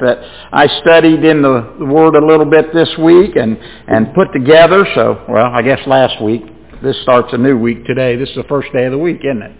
that 0.00 0.18
I 0.52 0.66
studied 0.80 1.24
in 1.24 1.42
the, 1.42 1.76
Word 1.80 2.16
a 2.16 2.24
little 2.24 2.46
bit 2.46 2.72
this 2.72 2.90
week 2.98 3.36
and, 3.36 3.56
and 3.88 4.14
put 4.14 4.32
together. 4.32 4.86
So, 4.94 5.24
well, 5.28 5.46
I 5.52 5.62
guess 5.62 5.80
last 5.86 6.22
week. 6.22 6.42
This 6.82 7.00
starts 7.02 7.32
a 7.32 7.38
new 7.38 7.56
week 7.56 7.86
today. 7.86 8.16
This 8.16 8.28
is 8.28 8.36
the 8.36 8.44
first 8.44 8.70
day 8.72 8.84
of 8.84 8.92
the 8.92 8.98
week, 8.98 9.20
isn't 9.24 9.42
it? 9.42 9.52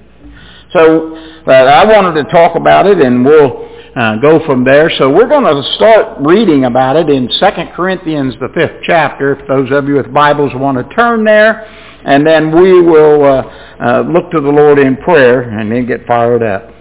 So, 0.75 1.43
but 1.47 1.69
I 1.69 1.85
wanted 1.85 2.23
to 2.23 2.31
talk 2.31 2.57
about 2.57 2.87
it 2.87 2.99
and 2.99 3.25
we'll 3.25 3.71
uh, 3.97 4.17
go 4.17 4.45
from 4.45 4.65
there. 4.65 4.91
So 4.99 5.11
we're 5.11 5.29
going 5.29 5.45
to 5.45 5.63
start 5.75 6.19
reading 6.21 6.65
about 6.65 6.97
it 6.97 7.09
in 7.09 7.29
2 7.29 7.33
Corinthians, 7.75 8.35
the 8.41 8.49
fifth 8.55 8.83
chapter, 8.83 9.37
if 9.37 9.49
those 9.49 9.71
of 9.71 9.87
you 9.87 9.95
with 9.95 10.13
Bibles 10.13 10.53
want 10.55 10.77
to 10.77 10.95
turn 10.95 11.25
there. 11.25 11.65
And 12.05 12.27
then 12.27 12.51
we 12.61 12.83
will 12.83 13.25
uh, 13.25 13.43
uh, 13.81 14.01
look 14.03 14.31
to 14.33 14.41
the 14.41 14.51
Lord 14.51 14.79
in 14.79 14.97
prayer 14.97 15.43
and 15.43 15.71
then 15.73 15.87
get 15.87 16.07
fired 16.07 16.43
up. 16.43 16.74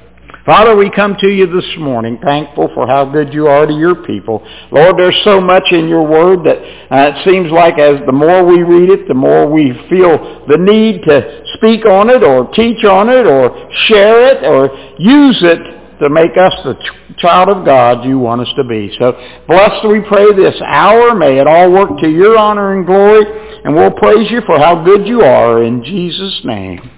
Father, 0.46 0.76
we 0.76 0.90
come 0.90 1.16
to 1.22 1.30
you 1.30 1.48
this 1.48 1.70
morning 1.80 2.20
thankful 2.22 2.70
for 2.74 2.86
how 2.86 3.06
good 3.06 3.34
you 3.34 3.48
are 3.48 3.66
to 3.66 3.74
your 3.74 3.96
people. 4.04 4.46
Lord, 4.72 4.98
there's 4.98 5.20
so 5.24 5.40
much 5.40 5.72
in 5.72 5.88
your 5.88 6.06
word 6.06 6.40
that 6.44 6.58
uh, 6.92 7.16
it 7.16 7.24
seems 7.24 7.50
like 7.50 7.80
as 7.80 8.06
the 8.06 8.12
more 8.12 8.46
we 8.46 8.62
read 8.62 8.90
it, 8.90 9.08
the 9.08 9.14
more 9.14 9.50
we 9.50 9.72
feel 9.90 10.44
the 10.50 10.58
need 10.58 11.04
to 11.04 11.44
speak 11.56 11.86
on 11.86 12.10
it 12.10 12.24
or 12.24 12.52
teach 12.52 12.84
on 12.84 13.08
it 13.08 13.26
or 13.26 13.56
share 13.88 14.36
it 14.36 14.44
or 14.44 14.68
use 15.00 15.40
it 15.44 16.00
to 16.00 16.10
make 16.10 16.36
us 16.36 16.54
the 16.66 16.74
ch- 16.74 17.20
child 17.20 17.48
of 17.48 17.64
God 17.64 18.04
you 18.04 18.20
want 18.20 18.42
us 18.42 18.52
to 18.58 18.66
be. 18.66 18.94
So 19.00 19.14
blessed 19.48 19.88
we 19.88 20.02
pray 20.02 20.34
this 20.36 20.60
hour. 20.66 21.16
May 21.16 21.40
it 21.40 21.48
all 21.48 21.72
work 21.72 22.00
to 22.02 22.10
your 22.10 22.38
honor 22.38 22.76
and 22.76 22.86
glory. 22.86 23.24
And 23.64 23.74
we'll 23.74 23.92
praise 23.92 24.30
you 24.30 24.42
for 24.46 24.60
how 24.60 24.84
good 24.84 25.08
you 25.08 25.22
are 25.22 25.64
in 25.64 25.86
Jesus' 25.86 26.42
name. 26.44 26.92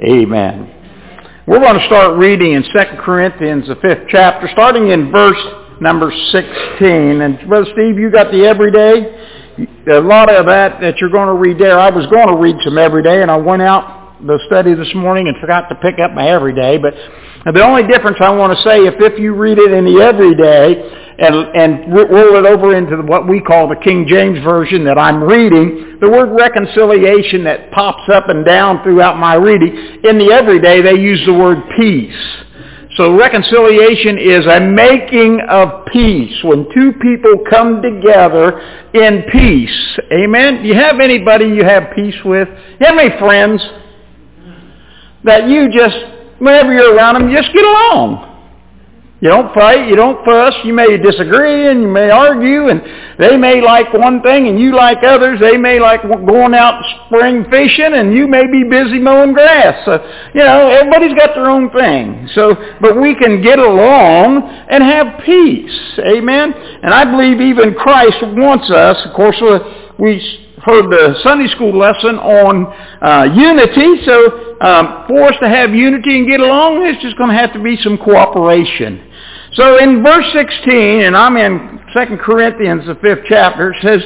Amen. 0.00 0.73
We're 1.46 1.60
going 1.60 1.78
to 1.78 1.84
start 1.84 2.16
reading 2.16 2.52
in 2.52 2.62
2 2.62 2.68
Corinthians, 3.04 3.68
the 3.68 3.76
fifth 3.76 4.08
chapter, 4.08 4.48
starting 4.52 4.88
in 4.88 5.12
verse 5.12 5.36
number 5.78 6.10
16. 6.32 6.40
And 7.20 7.38
Brother 7.46 7.66
Steve, 7.74 7.98
you 7.98 8.10
got 8.10 8.32
the 8.32 8.46
everyday. 8.46 9.12
A 9.92 10.00
lot 10.00 10.32
of 10.32 10.46
that 10.46 10.80
that 10.80 10.96
you're 11.02 11.10
going 11.10 11.28
to 11.28 11.34
read 11.34 11.58
there, 11.58 11.78
I 11.78 11.90
was 11.90 12.06
going 12.06 12.28
to 12.28 12.36
read 12.36 12.56
some 12.64 12.78
everyday, 12.78 13.20
and 13.20 13.30
I 13.30 13.36
went 13.36 13.60
out 13.60 14.16
the 14.26 14.40
study 14.46 14.72
this 14.72 14.88
morning 14.94 15.28
and 15.28 15.36
forgot 15.38 15.68
to 15.68 15.74
pick 15.74 15.98
up 15.98 16.12
my 16.12 16.30
everyday. 16.30 16.78
But 16.78 16.94
the 17.52 17.62
only 17.62 17.82
difference 17.86 18.18
I 18.20 18.30
want 18.30 18.56
to 18.56 18.62
say, 18.62 18.78
if 18.86 18.94
if 19.00 19.18
you 19.18 19.34
read 19.34 19.58
it 19.58 19.72
in 19.72 19.84
the 19.84 20.00
everyday, 20.00 21.02
and, 21.18 21.34
and 21.54 21.94
roll 21.94 22.36
it 22.36 22.46
over 22.46 22.74
into 22.74 22.96
what 23.02 23.28
we 23.28 23.40
call 23.40 23.68
the 23.68 23.76
King 23.76 24.06
James 24.08 24.42
Version 24.42 24.84
that 24.84 24.98
I'm 24.98 25.22
reading, 25.22 25.98
the 26.00 26.10
word 26.10 26.34
reconciliation 26.34 27.44
that 27.44 27.70
pops 27.70 28.08
up 28.12 28.28
and 28.28 28.44
down 28.44 28.82
throughout 28.82 29.18
my 29.18 29.34
reading, 29.34 30.00
in 30.02 30.18
the 30.18 30.32
everyday 30.32 30.82
they 30.82 30.98
use 30.98 31.22
the 31.26 31.32
word 31.32 31.58
peace. 31.78 32.44
So 32.96 33.16
reconciliation 33.16 34.18
is 34.18 34.46
a 34.46 34.60
making 34.60 35.40
of 35.48 35.86
peace. 35.86 36.36
When 36.44 36.66
two 36.72 36.92
people 37.00 37.44
come 37.50 37.82
together 37.82 38.60
in 38.94 39.24
peace. 39.32 39.98
Amen? 40.12 40.62
Do 40.62 40.68
you 40.68 40.74
have 40.74 41.00
anybody 41.00 41.46
you 41.46 41.64
have 41.64 41.92
peace 41.94 42.14
with? 42.24 42.48
You 42.80 42.86
have 42.86 42.96
any 42.96 43.18
friends 43.18 43.60
that 45.24 45.48
you 45.48 45.72
just, 45.72 45.96
whenever 46.44 46.72
you're 46.72 46.94
around 46.94 47.14
them, 47.14 47.32
just 47.32 47.52
get 47.52 47.64
along? 47.64 48.34
You 49.24 49.30
don't 49.30 49.54
fight, 49.54 49.88
you 49.88 49.96
don't 49.96 50.22
fuss, 50.22 50.52
you 50.64 50.74
may 50.74 50.98
disagree 50.98 51.70
and 51.70 51.80
you 51.80 51.88
may 51.88 52.10
argue 52.10 52.68
and 52.68 52.82
they 53.18 53.38
may 53.38 53.62
like 53.62 53.90
one 53.94 54.20
thing 54.20 54.48
and 54.48 54.60
you 54.60 54.76
like 54.76 54.98
others. 55.02 55.40
They 55.40 55.56
may 55.56 55.80
like 55.80 56.02
going 56.02 56.52
out 56.52 56.84
spring 57.06 57.46
fishing 57.48 57.94
and 57.94 58.12
you 58.12 58.26
may 58.26 58.46
be 58.46 58.64
busy 58.68 58.98
mowing 58.98 59.32
grass. 59.32 59.82
So, 59.86 59.92
you 60.34 60.40
know, 60.44 60.68
everybody's 60.68 61.14
got 61.14 61.34
their 61.34 61.48
own 61.48 61.70
thing. 61.70 62.28
So, 62.34 62.54
but 62.82 63.00
we 63.00 63.14
can 63.14 63.40
get 63.40 63.58
along 63.58 64.42
and 64.68 64.84
have 64.84 65.24
peace. 65.24 65.98
Amen? 66.00 66.52
And 66.82 66.92
I 66.92 67.10
believe 67.10 67.40
even 67.40 67.72
Christ 67.72 68.18
wants 68.20 68.70
us, 68.70 69.06
of 69.06 69.14
course, 69.14 69.40
uh, 69.40 69.94
we 69.98 70.43
heard 70.64 70.90
the 70.90 71.14
Sunday 71.22 71.48
school 71.48 71.76
lesson 71.76 72.16
on 72.16 72.66
uh, 73.02 73.24
unity. 73.34 74.02
So 74.04 74.56
um, 74.60 75.04
for 75.06 75.28
us 75.28 75.36
to 75.40 75.48
have 75.48 75.74
unity 75.74 76.18
and 76.18 76.26
get 76.26 76.40
along, 76.40 76.86
it's 76.86 77.02
just 77.02 77.18
going 77.18 77.30
to 77.30 77.36
have 77.36 77.52
to 77.52 77.62
be 77.62 77.76
some 77.76 77.98
cooperation. 77.98 79.10
So 79.52 79.78
in 79.78 80.02
verse 80.02 80.26
16, 80.32 81.02
and 81.02 81.16
I'm 81.16 81.36
in 81.36 81.80
2 81.92 82.16
Corinthians, 82.16 82.86
the 82.86 82.96
fifth 82.96 83.26
chapter, 83.28 83.72
it 83.72 83.82
says, 83.82 84.02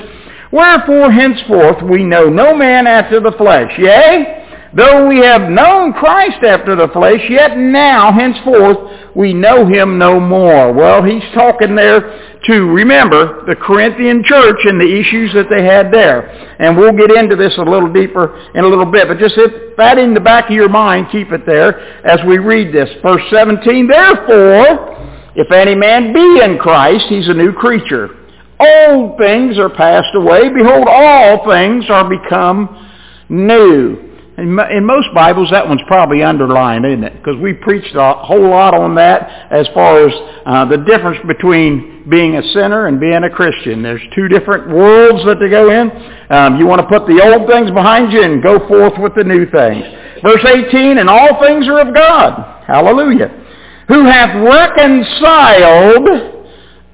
Wherefore 0.50 1.12
henceforth 1.12 1.82
we 1.82 2.03
know 2.05 2.25
no 2.28 2.56
man 2.56 2.87
after 2.87 3.21
the 3.21 3.32
flesh. 3.32 3.71
Yea, 3.78 4.47
though 4.75 5.09
we 5.09 5.19
have 5.19 5.51
known 5.51 5.93
Christ 5.93 6.43
after 6.45 6.77
the 6.77 6.89
flesh, 6.89 7.23
yet 7.29 7.56
now 7.56 8.12
henceforth 8.12 9.15
we 9.15 9.34
know 9.34 9.67
him 9.67 9.99
no 9.99 10.21
more. 10.21 10.73
Well, 10.73 11.03
he's 11.03 11.25
talking 11.34 11.75
there 11.75 12.39
to, 12.45 12.67
remember, 12.71 13.45
the 13.47 13.56
Corinthian 13.56 14.23
church 14.25 14.65
and 14.65 14.81
the 14.81 15.01
issues 15.01 15.33
that 15.34 15.51
they 15.51 15.65
had 15.65 15.93
there. 15.93 16.29
And 16.61 16.77
we'll 16.77 16.97
get 16.97 17.11
into 17.11 17.34
this 17.34 17.56
a 17.59 17.62
little 17.62 17.93
deeper 17.93 18.39
in 18.55 18.65
a 18.65 18.69
little 18.69 18.87
bit. 18.87 19.09
But 19.09 19.19
just 19.19 19.34
if 19.37 19.77
that 19.77 19.99
in 19.99 20.15
the 20.15 20.21
back 20.21 20.47
of 20.47 20.53
your 20.53 20.69
mind, 20.69 21.09
keep 21.11 21.33
it 21.33 21.47
there 21.47 22.06
as 22.06 22.21
we 22.27 22.39
read 22.39 22.73
this. 22.73 22.89
Verse 23.03 23.23
17, 23.31 23.89
Therefore, 23.89 25.33
if 25.35 25.50
any 25.50 25.75
man 25.75 26.12
be 26.12 26.41
in 26.43 26.59
Christ, 26.59 27.06
he's 27.09 27.29
a 27.29 27.35
new 27.35 27.53
creature. 27.53 28.15
Old 28.61 29.19
things 29.19 29.59
are 29.59 29.71
passed 29.71 30.15
away. 30.15 30.49
Behold, 30.49 30.87
all 30.89 31.49
things 31.49 31.85
are 31.89 32.09
become 32.09 32.89
new. 33.29 34.07
In 34.38 34.87
most 34.87 35.09
Bibles, 35.15 35.50
that 35.50 35.66
one's 35.66 35.82
probably 35.88 36.22
underlined, 36.22 36.87
isn't 36.87 37.03
it? 37.03 37.15
Because 37.15 37.37
we 37.41 37.54
preached 37.54 37.94
a 37.97 38.15
whole 38.15 38.49
lot 38.49 38.72
on 38.72 38.94
that 38.94 39.50
as 39.50 39.66
far 39.75 40.06
as 40.06 40.15
uh, 40.47 40.65
the 40.65 40.78
difference 40.78 41.19
between 41.26 42.09
being 42.09 42.37
a 42.37 42.43
sinner 42.53 42.87
and 42.87 43.00
being 43.00 43.25
a 43.25 43.31
Christian. 43.31 43.82
There's 43.82 44.00
two 44.15 44.28
different 44.28 44.71
worlds 44.71 45.25
that 45.26 45.41
they 45.41 45.49
go 45.49 45.71
in. 45.71 45.91
Um, 46.31 46.56
you 46.59 46.66
want 46.66 46.81
to 46.81 46.87
put 46.87 47.09
the 47.09 47.21
old 47.21 47.49
things 47.50 47.72
behind 47.72 48.12
you 48.12 48.22
and 48.22 48.41
go 48.41 48.60
forth 48.69 48.94
with 49.03 49.15
the 49.16 49.25
new 49.25 49.44
things. 49.50 49.84
Verse 50.22 50.44
18, 50.47 50.99
and 50.99 51.09
all 51.09 51.43
things 51.43 51.66
are 51.66 51.81
of 51.81 51.93
God. 51.93 52.65
Hallelujah 52.66 53.47
who 53.88 54.05
hath 54.05 54.37
reconciled 54.37 56.09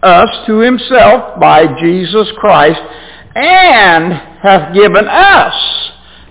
us 0.03 0.47
to 0.47 0.59
himself 0.61 1.41
by 1.41 1.67
Jesus 1.81 2.29
Christ 2.37 2.81
and 3.35 4.13
hath 4.13 4.73
given 4.75 5.07
us 5.09 5.55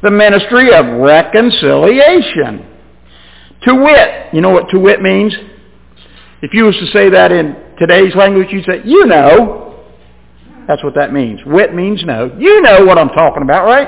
the 0.03 0.11
ministry 0.11 0.73
of 0.73 0.85
reconciliation. 0.85 2.67
To 3.63 3.75
wit, 3.75 4.33
you 4.33 4.41
know 4.41 4.49
what 4.49 4.69
to 4.71 4.79
wit 4.79 5.01
means? 5.01 5.33
If 6.41 6.53
you 6.53 6.65
was 6.65 6.75
to 6.77 6.87
say 6.87 7.09
that 7.09 7.31
in 7.31 7.55
today's 7.79 8.13
language, 8.13 8.49
you'd 8.51 8.65
say, 8.65 8.81
you 8.83 9.05
know. 9.05 9.61
That's 10.67 10.83
what 10.83 10.95
that 10.95 11.13
means. 11.13 11.39
Wit 11.45 11.73
means 11.73 12.03
know. 12.03 12.35
You 12.37 12.61
know 12.61 12.83
what 12.85 12.97
I'm 12.97 13.09
talking 13.09 13.43
about, 13.43 13.65
right? 13.65 13.87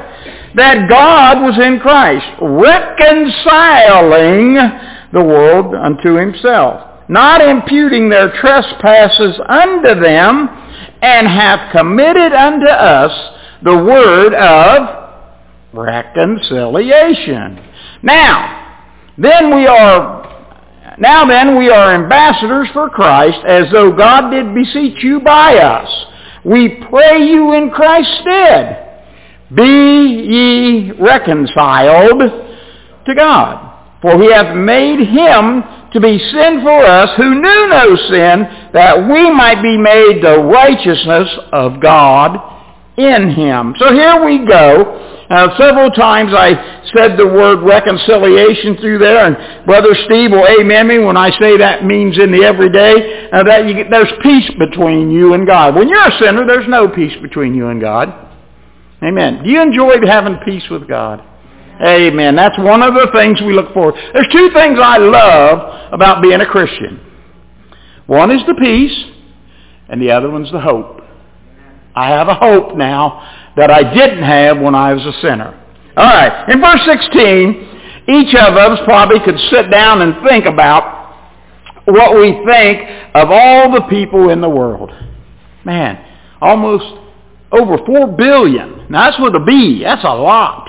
That 0.55 0.87
God 0.89 1.41
was 1.41 1.57
in 1.59 1.79
Christ, 1.79 2.25
reconciling 2.41 4.55
the 5.11 5.23
world 5.23 5.75
unto 5.75 6.15
himself, 6.15 7.09
not 7.09 7.41
imputing 7.41 8.09
their 8.09 8.31
trespasses 8.39 9.37
unto 9.47 9.99
them, 9.99 10.47
and 11.01 11.27
hath 11.27 11.73
committed 11.73 12.31
unto 12.33 12.67
us 12.67 13.11
the 13.63 13.77
word 13.77 14.33
of 14.33 15.04
reconciliation. 15.75 17.61
Now, 18.01 18.79
then 19.17 19.55
we 19.55 19.67
are 19.67 20.25
now 20.97 21.25
then 21.25 21.57
we 21.57 21.69
are 21.69 21.93
ambassadors 21.93 22.69
for 22.73 22.89
Christ, 22.89 23.39
as 23.45 23.65
though 23.71 23.91
God 23.91 24.29
did 24.29 24.53
beseech 24.55 25.03
you 25.03 25.19
by 25.19 25.57
us. 25.57 25.89
We 26.45 26.81
pray 26.89 27.25
you 27.27 27.53
in 27.53 27.69
Christ's 27.71 28.19
stead. 28.21 28.81
Be 29.53 29.63
ye 29.63 30.91
reconciled 30.91 32.21
to 33.05 33.15
God. 33.15 33.73
For 34.01 34.21
he 34.21 34.31
hath 34.31 34.55
made 34.55 34.99
him 34.99 35.63
to 35.91 35.99
be 35.99 36.19
sin 36.19 36.61
for 36.61 36.83
us 36.83 37.09
who 37.17 37.41
knew 37.41 37.67
no 37.67 37.95
sin, 38.09 38.71
that 38.73 39.09
we 39.09 39.31
might 39.31 39.61
be 39.61 39.77
made 39.77 40.23
the 40.23 40.39
righteousness 40.39 41.29
of 41.51 41.81
God 41.81 42.54
in 42.97 43.31
him. 43.31 43.75
So 43.77 43.93
here 43.93 44.23
we 44.23 44.45
go. 44.45 45.15
Uh, 45.29 45.57
several 45.57 45.89
times 45.89 46.31
I 46.35 46.83
said 46.95 47.17
the 47.17 47.25
word 47.25 47.63
reconciliation 47.63 48.77
through 48.77 48.99
there, 48.99 49.25
and 49.25 49.65
Brother 49.65 49.95
Steve 50.05 50.31
will 50.31 50.47
amen 50.47 50.87
me 50.87 50.99
when 50.99 51.17
I 51.17 51.31
say 51.39 51.57
that 51.57 51.83
means 51.83 52.17
in 52.19 52.31
the 52.31 52.43
everyday 52.43 53.29
uh, 53.31 53.43
that 53.43 53.67
you, 53.67 53.85
there's 53.89 54.11
peace 54.21 54.49
between 54.59 55.09
you 55.09 55.33
and 55.33 55.47
God. 55.47 55.75
When 55.75 55.89
you're 55.89 56.07
a 56.07 56.19
sinner, 56.19 56.45
there's 56.45 56.67
no 56.69 56.87
peace 56.87 57.19
between 57.23 57.55
you 57.55 57.69
and 57.69 57.81
God. 57.81 58.13
Amen. 59.03 59.43
Do 59.43 59.49
you 59.49 59.61
enjoy 59.61 59.95
having 60.05 60.37
peace 60.45 60.63
with 60.69 60.87
God? 60.87 61.23
Amen. 61.81 62.35
That's 62.35 62.57
one 62.59 62.83
of 62.83 62.93
the 62.93 63.09
things 63.13 63.41
we 63.41 63.53
look 63.53 63.73
for. 63.73 63.91
There's 63.91 64.29
two 64.31 64.49
things 64.53 64.79
I 64.81 64.97
love 64.97 65.91
about 65.91 66.21
being 66.21 66.39
a 66.39 66.45
Christian. 66.45 67.01
One 68.05 68.29
is 68.29 68.41
the 68.47 68.53
peace, 68.53 69.05
and 69.89 69.99
the 70.01 70.11
other 70.11 70.29
one's 70.29 70.51
the 70.51 70.61
hope. 70.61 71.01
I 71.95 72.09
have 72.09 72.27
a 72.27 72.35
hope 72.35 72.75
now 72.75 73.51
that 73.55 73.71
I 73.71 73.93
didn't 73.93 74.23
have 74.23 74.59
when 74.59 74.75
I 74.75 74.93
was 74.93 75.05
a 75.05 75.13
sinner. 75.21 75.61
All 75.97 76.03
right. 76.03 76.49
In 76.49 76.59
verse 76.59 76.81
16, 76.85 77.75
each 78.07 78.35
of 78.35 78.55
us 78.55 78.79
probably 78.85 79.19
could 79.21 79.39
sit 79.49 79.71
down 79.71 80.01
and 80.01 80.27
think 80.27 80.45
about 80.45 81.05
what 81.85 82.15
we 82.15 82.43
think 82.45 82.81
of 83.13 83.29
all 83.31 83.71
the 83.71 83.85
people 83.89 84.29
in 84.29 84.41
the 84.41 84.49
world. 84.49 84.91
Man, 85.63 86.03
almost 86.41 86.85
over 87.51 87.77
4 87.85 88.07
billion. 88.17 88.87
Now 88.89 89.09
that's 89.09 89.21
with 89.21 89.35
a 89.35 89.39
B. 89.39 89.81
That's 89.83 90.03
a 90.03 90.13
lot. 90.13 90.67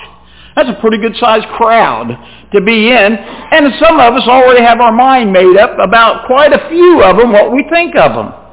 That's 0.55 0.71
a 0.71 0.81
pretty 0.81 0.99
good 0.99 1.17
sized 1.17 1.47
crowd 1.49 2.17
to 2.53 2.61
be 2.63 2.89
in. 2.89 3.13
And 3.17 3.75
some 3.79 4.01
of 4.01 4.15
us 4.15 4.27
already 4.27 4.63
have 4.63 4.81
our 4.81 4.93
mind 4.93 5.33
made 5.33 5.59
up 5.59 5.79
about 5.79 6.27
quite 6.27 6.53
a 6.53 6.69
few 6.71 7.03
of 7.03 7.19
them, 7.19 7.33
what 7.33 7.53
we 7.53 7.65
think 7.71 7.95
of 7.97 8.13
them. 8.15 8.46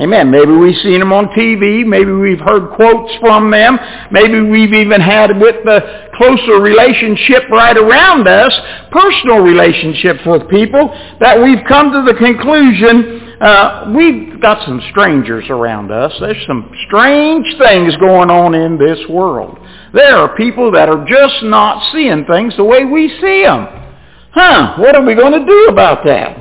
Amen. 0.00 0.30
Maybe 0.30 0.50
we've 0.52 0.80
seen 0.82 0.98
them 1.00 1.12
on 1.12 1.26
TV. 1.28 1.84
Maybe 1.84 2.10
we've 2.10 2.40
heard 2.40 2.74
quotes 2.74 3.14
from 3.20 3.50
them. 3.50 3.78
Maybe 4.10 4.40
we've 4.40 4.72
even 4.72 5.00
had 5.00 5.38
with 5.38 5.56
the 5.64 6.08
closer 6.14 6.60
relationship 6.60 7.48
right 7.50 7.76
around 7.76 8.26
us, 8.26 8.52
personal 8.90 9.40
relationships 9.40 10.20
with 10.24 10.48
people, 10.48 10.88
that 11.20 11.42
we've 11.42 11.64
come 11.68 11.92
to 11.92 12.10
the 12.10 12.18
conclusion 12.18 13.30
uh, 13.40 13.90
we've 13.96 14.38
got 14.38 14.62
some 14.66 14.82
strangers 14.90 15.46
around 15.48 15.90
us. 15.90 16.12
There's 16.20 16.46
some 16.46 16.70
strange 16.86 17.46
things 17.56 17.96
going 17.96 18.28
on 18.28 18.54
in 18.54 18.76
this 18.76 18.98
world. 19.08 19.58
There 19.94 20.14
are 20.16 20.36
people 20.36 20.70
that 20.72 20.90
are 20.90 21.04
just 21.06 21.42
not 21.44 21.90
seeing 21.90 22.26
things 22.26 22.54
the 22.58 22.64
way 22.64 22.84
we 22.84 23.08
see 23.20 23.42
them. 23.42 23.66
Huh, 24.32 24.74
what 24.76 24.94
are 24.94 25.02
we 25.02 25.14
going 25.14 25.32
to 25.32 25.46
do 25.46 25.68
about 25.70 26.04
that? 26.04 26.36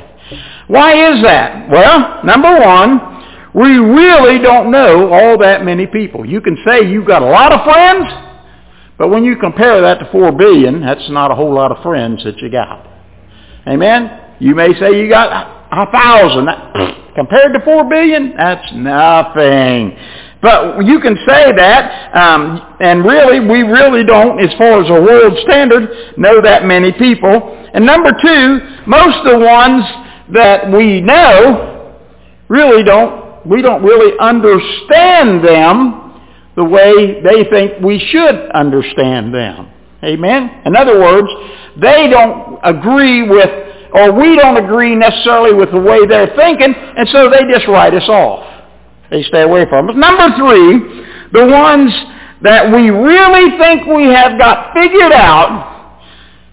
Why 0.68 1.14
is 1.14 1.24
that? 1.24 1.70
Well, 1.70 2.20
number 2.26 2.60
one, 2.60 3.19
we 3.54 3.78
really 3.78 4.40
don't 4.40 4.72
know 4.72 5.12
all 5.12 5.38
that 5.40 5.66
many 5.66 5.88
people. 5.88 6.26
You 6.26 6.42
can 6.42 6.58
say 6.68 6.88
you've 6.88 7.08
got 7.08 7.22
a 7.22 7.26
lot 7.26 7.52
of 7.52 7.64
friends, 7.64 8.06
but 8.98 9.10
when 9.10 9.24
you 9.24 9.38
compare 9.38 9.82
that 9.82 10.00
to 10.00 10.10
four 10.12 10.32
billion, 10.32 10.82
that's 10.82 11.10
not 11.10 11.32
a 11.32 11.36
whole 11.36 11.54
lot 11.54 11.72
of 11.72 11.82
friends 11.82 12.24
that 12.26 12.38
you 12.38 12.52
got. 12.52 12.86
Amen? 13.68 14.36
You 14.40 14.56
may 14.56 14.74
say 14.80 15.00
you 15.02 15.10
got 15.10 15.32
a 15.72 15.92
thousand. 15.92 16.48
Compared 17.16 17.54
to 17.54 17.60
four 17.66 17.90
billion, 17.90 18.34
that's 18.38 18.72
nothing. 18.74 19.98
But 20.42 20.86
you 20.86 21.02
can 21.02 21.18
say 21.28 21.52
that, 21.52 22.16
um, 22.16 22.78
and 22.80 23.04
really, 23.04 23.42
we 23.42 23.64
really 23.64 24.06
don't, 24.06 24.40
as 24.40 24.54
far 24.58 24.82
as 24.82 24.90
a 24.90 25.02
world 25.02 25.38
standard, 25.44 26.18
know 26.18 26.40
that 26.42 26.64
many 26.64 26.94
people. 26.94 27.58
And 27.74 27.86
number 27.86 28.12
two, 28.12 28.60
most 28.88 29.18
of 29.26 29.40
the 29.40 29.46
ones 29.46 29.84
that 30.34 30.72
we 30.72 31.02
know 31.02 31.98
really 32.48 32.84
don't 32.84 33.29
we 33.50 33.64
don't 33.64 33.82
really 33.84 34.14
understand 34.20 35.44
them 35.44 36.22
the 36.56 36.64
way 36.64 37.22
they 37.22 37.50
think 37.50 37.82
we 37.84 37.98
should 37.98 38.52
understand 38.52 39.34
them. 39.34 39.72
Amen? 40.04 40.62
In 40.66 40.76
other 40.76 41.00
words, 41.00 41.28
they 41.82 42.10
don't 42.10 42.60
agree 42.64 43.28
with, 43.28 43.50
or 43.94 44.12
we 44.12 44.36
don't 44.36 44.64
agree 44.64 44.96
necessarily 44.96 45.54
with 45.54 45.72
the 45.72 45.80
way 45.80 46.06
they're 46.06 46.36
thinking, 46.36 46.74
and 46.76 47.10
so 47.10 47.30
they 47.30 47.42
just 47.52 47.68
write 47.68 47.94
us 47.96 48.08
off. 48.08 48.46
They 49.10 49.24
stay 49.24 49.42
away 49.42 49.66
from 49.68 49.90
us. 49.90 49.96
Number 49.98 50.36
three, 50.38 51.06
the 51.34 51.48
ones 51.48 51.92
that 52.44 52.72
we 52.72 52.92
really 52.92 53.58
think 53.58 53.88
we 53.88 54.06
have 54.14 54.38
got 54.38 54.74
figured 54.76 55.12
out, 55.12 56.02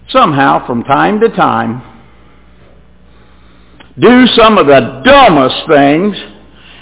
somehow 0.09 0.65
from 0.65 0.83
time 0.83 1.19
to 1.19 1.29
time, 1.29 1.83
do 3.99 4.25
some 4.35 4.57
of 4.57 4.65
the 4.65 5.01
dumbest 5.05 5.67
things 5.69 6.36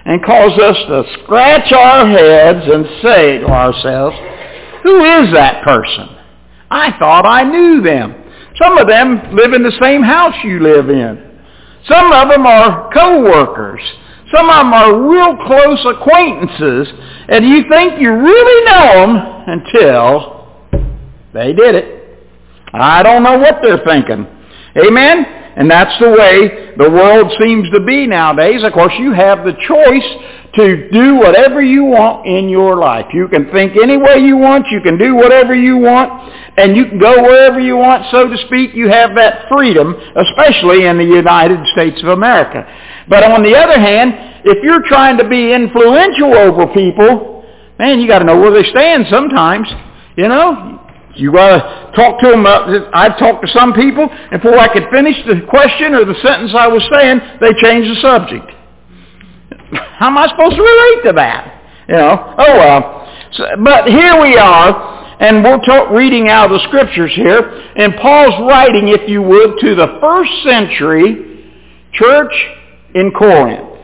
and 0.06 0.24
cause 0.24 0.58
us 0.60 0.78
to 0.88 1.04
scratch 1.24 1.72
our 1.74 2.08
heads 2.08 2.66
and 2.72 2.86
say 3.02 3.40
to 3.40 3.48
ourselves, 3.48 4.16
who 4.84 5.04
is 5.04 5.34
that 5.34 5.64
person? 5.64 6.10
I 6.70 6.98
thought 7.00 7.26
I 7.26 7.44
knew 7.44 7.82
them. 7.82 8.24
Some 8.62 8.78
of 8.78 8.88
them 8.88 9.36
live 9.36 9.54
in 9.54 9.64
the 9.64 9.76
same 9.82 10.04
house 10.04 10.36
you 10.44 10.60
live 10.60 10.90
in. 10.90 11.40
Some 11.88 12.12
of 12.12 12.30
them 12.30 12.46
are 12.46 12.92
co-workers. 12.94 13.82
Some 14.34 14.50
of 14.50 14.56
them 14.58 14.74
are 14.74 15.10
real 15.10 15.38
close 15.46 15.86
acquaintances, 15.86 16.88
and 17.30 17.46
you 17.46 17.64
think 17.70 18.00
you 18.00 18.12
really 18.12 18.66
know 18.66 19.08
them 19.08 19.16
until 19.48 20.72
they 21.34 21.54
did 21.54 21.76
it. 21.76 22.20
I 22.74 23.04
don't 23.04 23.24
know 23.24 23.38
what 23.38 23.58
they're 23.62 23.84
thinking. 23.86 24.28
Amen? 24.78 25.26
And 25.56 25.72
that's 25.72 25.98
the 26.00 26.10
way 26.10 26.74
the 26.78 26.90
world 26.90 27.32
seems 27.40 27.70
to 27.72 27.80
be 27.80 28.08
nowadays. 28.08 28.64
Of 28.64 28.74
course, 28.74 28.94
you 29.00 29.14
have 29.14 29.46
the 29.46 29.54
choice 29.54 30.08
to 30.56 30.90
do 30.90 31.16
whatever 31.16 31.62
you 31.62 31.86
want 31.86 32.26
in 32.26 32.50
your 32.50 32.78
life. 32.78 33.06
You 33.14 33.28
can 33.28 33.50
think 33.52 33.78
any 33.82 33.98
way 33.98 34.20
you 34.20 34.38
want. 34.38 34.68
You 34.70 34.82
can 34.82 34.98
do 34.98 35.16
whatever 35.16 35.56
you 35.56 35.78
want. 35.78 36.34
And 36.58 36.76
you 36.76 36.86
can 36.88 37.00
go 37.00 37.22
wherever 37.22 37.60
you 37.60 37.78
want, 37.78 38.06
so 38.12 38.28
to 38.28 38.38
speak. 38.48 38.74
You 38.74 38.90
have 38.90 39.16
that 39.16 39.48
freedom, 39.50 39.96
especially 40.16 40.86
in 40.86 40.98
the 40.98 41.06
United 41.06 41.60
States 41.74 42.02
of 42.04 42.10
America. 42.10 42.66
But 43.08 43.24
on 43.24 43.44
the 43.44 43.56
other 43.56 43.80
hand, 43.80 44.14
if 44.46 44.64
you're 44.64 44.84
trying 44.88 45.18
to 45.18 45.28
be 45.28 45.54
influential 45.54 46.36
over 46.36 46.68
people, 46.74 47.46
man, 47.80 48.00
you 48.00 48.08
got 48.08 48.20
to 48.20 48.26
know 48.26 48.40
where 48.40 48.52
they 48.52 48.68
stand 48.70 49.06
sometimes. 49.10 49.68
You 50.16 50.30
know, 50.30 50.85
you 51.16 51.32
got 51.32 51.58
to 51.58 51.92
talk 51.96 52.20
to 52.22 52.30
them. 52.30 52.46
Uh, 52.46 52.90
I've 52.94 53.18
talked 53.18 53.46
to 53.46 53.52
some 53.52 53.74
people, 53.74 54.08
and 54.10 54.42
before 54.42 54.58
I 54.58 54.72
could 54.72 54.86
finish 54.92 55.16
the 55.26 55.46
question 55.50 55.94
or 55.94 56.06
the 56.06 56.16
sentence 56.22 56.54
I 56.58 56.68
was 56.68 56.84
saying, 56.92 57.20
they 57.40 57.54
changed 57.62 57.90
the 57.90 58.02
subject. 58.02 58.52
How 59.98 60.08
am 60.08 60.18
I 60.18 60.28
supposed 60.28 60.56
to 60.56 60.62
relate 60.62 61.04
to 61.06 61.14
that? 61.16 61.62
You 61.88 61.96
know, 61.96 62.36
oh 62.38 62.58
well. 62.58 63.30
So, 63.32 63.46
but 63.64 63.88
here 63.88 64.22
we 64.22 64.38
are, 64.38 65.18
and 65.20 65.44
we're 65.44 65.60
talk, 65.66 65.92
reading 65.92 66.30
out 66.30 66.52
of 66.52 66.60
the 66.60 66.68
scriptures 66.68 67.12
here, 67.16 67.40
and 67.76 67.96
Paul's 67.96 68.40
writing, 68.50 68.90
if 68.90 69.10
you 69.10 69.22
would, 69.22 69.60
to 69.60 69.76
the 69.76 69.98
first 70.02 70.32
century 70.44 71.52
church 71.94 72.34
in 72.94 73.12
Corinth. 73.12 73.80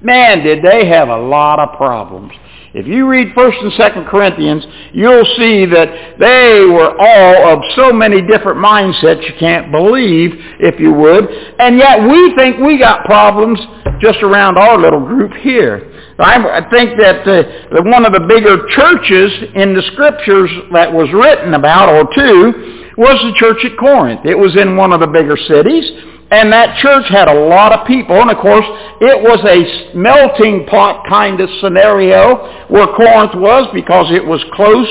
Man, 0.00 0.44
did 0.44 0.62
they 0.62 0.86
have 0.88 1.08
a 1.08 1.16
lot 1.16 1.58
of 1.58 1.76
problems. 1.76 2.32
If 2.78 2.86
you 2.86 3.08
read 3.08 3.34
1st 3.34 3.60
and 3.60 3.72
2nd 3.72 4.08
Corinthians, 4.08 4.64
you'll 4.92 5.24
see 5.36 5.66
that 5.66 6.14
they 6.20 6.62
were 6.64 6.94
all 6.94 7.52
of 7.52 7.58
so 7.74 7.92
many 7.92 8.22
different 8.22 8.58
mindsets 8.58 9.26
you 9.26 9.34
can't 9.36 9.72
believe, 9.72 10.30
if 10.60 10.78
you 10.78 10.92
would. 10.92 11.26
And 11.58 11.76
yet 11.76 12.08
we 12.08 12.36
think 12.36 12.58
we 12.58 12.78
got 12.78 13.04
problems 13.04 13.58
just 14.00 14.22
around 14.22 14.58
our 14.58 14.78
little 14.78 15.00
group 15.00 15.32
here. 15.42 15.90
I 16.20 16.62
think 16.70 16.96
that 17.00 17.26
uh, 17.26 17.82
one 17.82 18.06
of 18.06 18.12
the 18.12 18.20
bigger 18.20 18.68
churches 18.68 19.32
in 19.56 19.74
the 19.74 19.82
scriptures 19.90 20.48
that 20.72 20.92
was 20.92 21.10
written 21.12 21.54
about, 21.54 21.88
or 21.88 22.04
two, 22.14 22.94
was 22.96 23.18
the 23.26 23.34
church 23.34 23.58
at 23.64 23.76
Corinth. 23.76 24.20
It 24.24 24.38
was 24.38 24.56
in 24.56 24.76
one 24.76 24.92
of 24.92 25.00
the 25.00 25.08
bigger 25.08 25.36
cities. 25.36 25.82
And 26.30 26.52
that 26.52 26.76
church 26.78 27.08
had 27.08 27.28
a 27.28 27.48
lot 27.48 27.72
of 27.72 27.86
people, 27.86 28.20
and 28.20 28.30
of 28.30 28.36
course, 28.36 28.66
it 29.00 29.22
was 29.22 29.40
a 29.48 29.96
melting 29.96 30.66
pot 30.66 31.08
kind 31.08 31.40
of 31.40 31.48
scenario 31.60 32.68
where 32.68 32.86
Corinth 32.88 33.34
was 33.34 33.66
because 33.72 34.12
it 34.12 34.24
was 34.24 34.44
close 34.52 34.88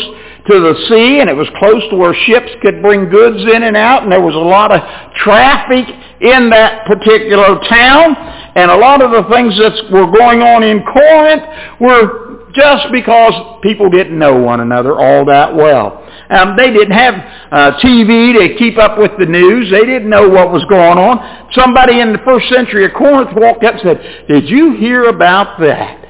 to 0.48 0.60
the 0.60 0.74
sea 0.90 1.20
and 1.20 1.30
it 1.30 1.36
was 1.36 1.48
close 1.60 1.84
to 1.92 1.96
where 1.96 2.16
ships 2.26 2.50
could 2.62 2.82
bring 2.82 3.10
goods 3.10 3.44
in 3.54 3.64
and 3.64 3.78
out, 3.78 4.02
and 4.02 4.12
there 4.12 4.22
was 4.22 4.34
a 4.34 4.40
lot 4.40 4.72
of 4.72 4.82
traffic 5.14 5.86
in 6.22 6.50
that 6.50 6.88
particular 6.88 7.60
town. 7.70 8.16
And 8.58 8.72
a 8.72 8.78
lot 8.78 9.04
of 9.04 9.12
the 9.12 9.30
things 9.30 9.54
that 9.60 9.92
were 9.92 10.10
going 10.10 10.42
on 10.42 10.64
in 10.64 10.82
Corinth 10.82 11.44
were 11.80 12.27
just 12.58 12.92
because 12.92 13.34
people 13.62 13.90
didn't 13.90 14.18
know 14.18 14.36
one 14.36 14.60
another 14.60 14.98
all 14.98 15.26
that 15.26 15.56
well. 15.56 16.04
Um, 16.30 16.58
they 16.58 16.72
didn't 16.72 16.92
have 16.92 17.14
uh, 17.52 17.80
TV 17.80 18.34
to 18.34 18.56
keep 18.58 18.78
up 18.78 18.98
with 18.98 19.12
the 19.20 19.26
news. 19.26 19.72
They 19.72 19.86
didn't 19.86 20.10
know 20.10 20.28
what 20.28 20.52
was 20.52 20.66
going 20.66 20.98
on. 20.98 21.52
Somebody 21.54 22.02
in 22.02 22.12
the 22.12 22.20
first 22.26 22.50
century 22.50 22.86
of 22.86 22.92
Corinth 22.94 23.30
walked 23.34 23.64
up 23.64 23.76
and 23.76 23.84
said, 23.84 24.26
did 24.28 24.50
you 24.50 24.76
hear 24.76 25.06
about 25.06 25.60
that? 25.60 26.04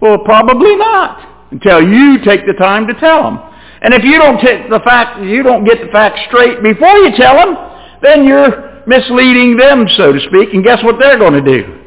Well, 0.00 0.18
probably 0.18 0.76
not 0.76 1.50
until 1.50 1.82
you 1.82 2.18
take 2.24 2.46
the 2.46 2.54
time 2.54 2.86
to 2.86 2.94
tell 2.94 3.24
them. 3.24 3.38
And 3.82 3.92
if 3.92 4.04
you 4.04 4.18
don't 4.18 4.40
take 4.40 4.70
the 4.70 4.80
fact, 4.80 5.22
you 5.22 5.42
don't 5.42 5.64
get 5.64 5.80
the 5.84 5.92
facts 5.92 6.20
straight 6.28 6.62
before 6.62 6.96
you 6.96 7.14
tell 7.16 7.36
them, 7.36 7.56
then 8.02 8.24
you're 8.24 8.84
misleading 8.86 9.56
them, 9.56 9.86
so 9.96 10.12
to 10.12 10.20
speak. 10.20 10.54
And 10.54 10.64
guess 10.64 10.82
what 10.82 10.98
they're 10.98 11.18
going 11.18 11.44
to 11.44 11.44
do? 11.44 11.85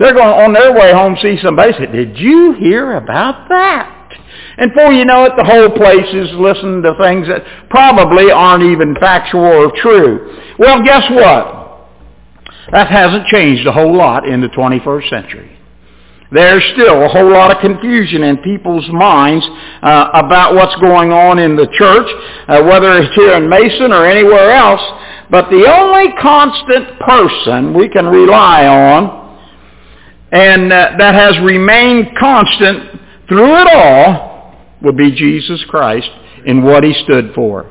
They're 0.00 0.14
going 0.14 0.32
on 0.32 0.54
their 0.54 0.72
way 0.72 0.92
home 0.94 1.14
see 1.20 1.36
somebody 1.44 1.72
say, 1.74 1.84
did 1.84 2.16
you 2.16 2.54
hear 2.58 2.96
about 2.96 3.50
that? 3.50 4.08
And 4.56 4.72
before 4.72 4.92
you 4.92 5.04
know 5.04 5.24
it, 5.24 5.32
the 5.36 5.44
whole 5.44 5.68
place 5.68 6.08
is 6.14 6.32
listening 6.40 6.82
to 6.82 6.96
things 6.96 7.28
that 7.28 7.44
probably 7.68 8.30
aren't 8.32 8.64
even 8.64 8.96
factual 8.98 9.44
or 9.44 9.70
true. 9.76 10.40
Well, 10.58 10.82
guess 10.82 11.04
what? 11.10 11.86
That 12.72 12.88
hasn't 12.88 13.26
changed 13.26 13.66
a 13.66 13.72
whole 13.72 13.94
lot 13.94 14.26
in 14.26 14.40
the 14.40 14.48
21st 14.48 15.10
century. 15.10 15.58
There's 16.32 16.64
still 16.72 17.04
a 17.04 17.08
whole 17.08 17.30
lot 17.30 17.50
of 17.50 17.60
confusion 17.60 18.22
in 18.22 18.38
people's 18.38 18.88
minds 18.88 19.44
uh, 19.82 20.10
about 20.14 20.54
what's 20.54 20.76
going 20.76 21.12
on 21.12 21.38
in 21.38 21.56
the 21.56 21.66
church, 21.76 22.08
uh, 22.48 22.62
whether 22.62 22.96
it's 22.98 23.14
here 23.16 23.34
in 23.34 23.50
Mason 23.50 23.92
or 23.92 24.06
anywhere 24.06 24.50
else. 24.50 24.80
But 25.28 25.50
the 25.50 25.66
only 25.68 26.12
constant 26.22 26.98
person 27.00 27.74
we 27.74 27.88
can 27.88 28.06
rely 28.06 28.66
on 28.66 29.19
and 30.32 30.72
uh, 30.72 30.92
that 30.98 31.14
has 31.14 31.38
remained 31.40 32.16
constant 32.18 33.00
through 33.28 33.54
it 33.60 33.68
all 33.74 34.54
would 34.82 34.96
be 34.96 35.12
Jesus 35.12 35.62
Christ 35.68 36.08
and 36.46 36.64
what 36.64 36.84
he 36.84 36.94
stood 37.04 37.32
for. 37.34 37.66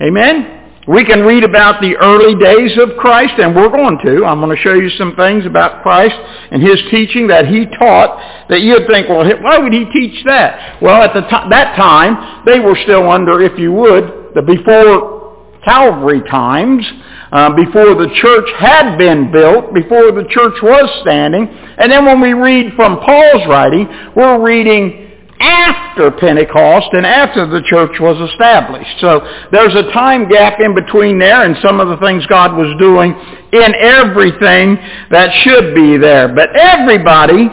Amen? 0.00 0.58
We 0.86 1.04
can 1.04 1.20
read 1.20 1.44
about 1.44 1.82
the 1.82 1.96
early 1.96 2.34
days 2.34 2.78
of 2.78 2.96
Christ, 2.96 3.34
and 3.36 3.54
we're 3.54 3.68
going 3.68 3.98
to. 4.04 4.24
I'm 4.24 4.40
going 4.40 4.56
to 4.56 4.62
show 4.62 4.72
you 4.72 4.88
some 4.90 5.14
things 5.16 5.44
about 5.44 5.82
Christ 5.82 6.16
and 6.50 6.62
his 6.62 6.80
teaching 6.90 7.26
that 7.28 7.46
he 7.46 7.66
taught 7.66 8.48
that 8.48 8.62
you'd 8.62 8.86
think, 8.86 9.06
well, 9.08 9.22
why 9.42 9.58
would 9.58 9.72
he 9.74 9.84
teach 9.92 10.24
that? 10.24 10.80
Well, 10.80 11.02
at 11.02 11.12
the 11.12 11.20
that 11.50 11.76
time, 11.76 12.42
they 12.46 12.58
were 12.58 12.76
still 12.84 13.10
under, 13.10 13.42
if 13.42 13.58
you 13.58 13.70
would, 13.72 14.32
the 14.34 14.40
before 14.40 15.17
Calvary 15.64 16.22
times, 16.28 16.84
uh, 17.30 17.54
before 17.54 17.94
the 17.94 18.10
church 18.14 18.48
had 18.58 18.96
been 18.96 19.30
built, 19.30 19.74
before 19.74 20.12
the 20.12 20.26
church 20.30 20.54
was 20.62 20.88
standing. 21.02 21.46
And 21.46 21.92
then 21.92 22.04
when 22.04 22.20
we 22.20 22.32
read 22.32 22.72
from 22.74 22.98
Paul's 23.00 23.46
writing, 23.46 23.86
we're 24.14 24.42
reading 24.42 25.08
after 25.40 26.10
Pentecost 26.10 26.88
and 26.92 27.06
after 27.06 27.46
the 27.46 27.62
church 27.62 28.00
was 28.00 28.18
established. 28.30 29.00
So 29.00 29.20
there's 29.52 29.74
a 29.74 29.92
time 29.92 30.28
gap 30.28 30.60
in 30.60 30.74
between 30.74 31.18
there 31.18 31.44
and 31.44 31.56
some 31.62 31.80
of 31.80 31.88
the 31.88 31.96
things 32.04 32.26
God 32.26 32.56
was 32.56 32.74
doing 32.78 33.12
in 33.52 33.74
everything 33.74 34.76
that 35.10 35.32
should 35.42 35.74
be 35.74 35.96
there. 35.96 36.34
But 36.34 36.56
everybody 36.56 37.48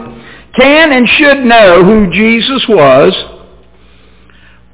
can 0.55 0.93
and 0.93 1.07
should 1.07 1.43
know 1.43 1.83
who 1.83 2.11
Jesus 2.11 2.65
was, 2.69 3.13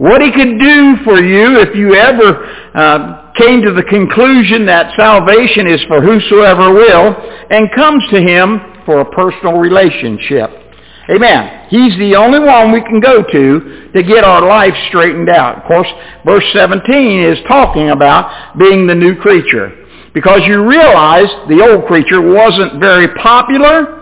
what 0.02 0.20
he 0.20 0.32
could 0.32 0.58
do 0.58 0.96
for 1.06 1.22
you 1.22 1.62
if 1.62 1.76
you 1.78 1.94
ever 1.94 2.42
uh, 2.74 3.32
came 3.38 3.62
to 3.62 3.72
the 3.72 3.84
conclusion 3.84 4.66
that 4.66 4.98
salvation 4.98 5.68
is 5.68 5.78
for 5.86 6.02
whosoever 6.02 6.74
will 6.74 7.14
and 7.54 7.70
comes 7.76 8.02
to 8.10 8.18
him 8.18 8.82
for 8.84 9.02
a 9.02 9.06
personal 9.12 9.62
relationship. 9.62 10.50
Amen. 11.06 11.68
He's 11.70 11.94
the 12.02 12.16
only 12.18 12.40
one 12.40 12.72
we 12.72 12.82
can 12.82 13.00
go 13.00 13.22
to 13.22 13.92
to 13.94 14.02
get 14.02 14.24
our 14.24 14.42
life 14.42 14.74
straightened 14.90 15.30
out. 15.30 15.62
Of 15.62 15.68
course, 15.68 15.88
verse 16.26 16.46
17 16.52 16.82
is 17.22 17.38
talking 17.48 17.92
about 17.92 18.58
being 18.58 18.88
the 18.88 18.96
new 18.96 19.16
creature. 19.16 19.86
Because 20.16 20.42
you 20.48 20.68
realize 20.68 21.30
the 21.48 21.62
old 21.62 21.86
creature 21.86 22.22
wasn't 22.26 22.82
very 22.82 23.08
popular. 23.22 24.01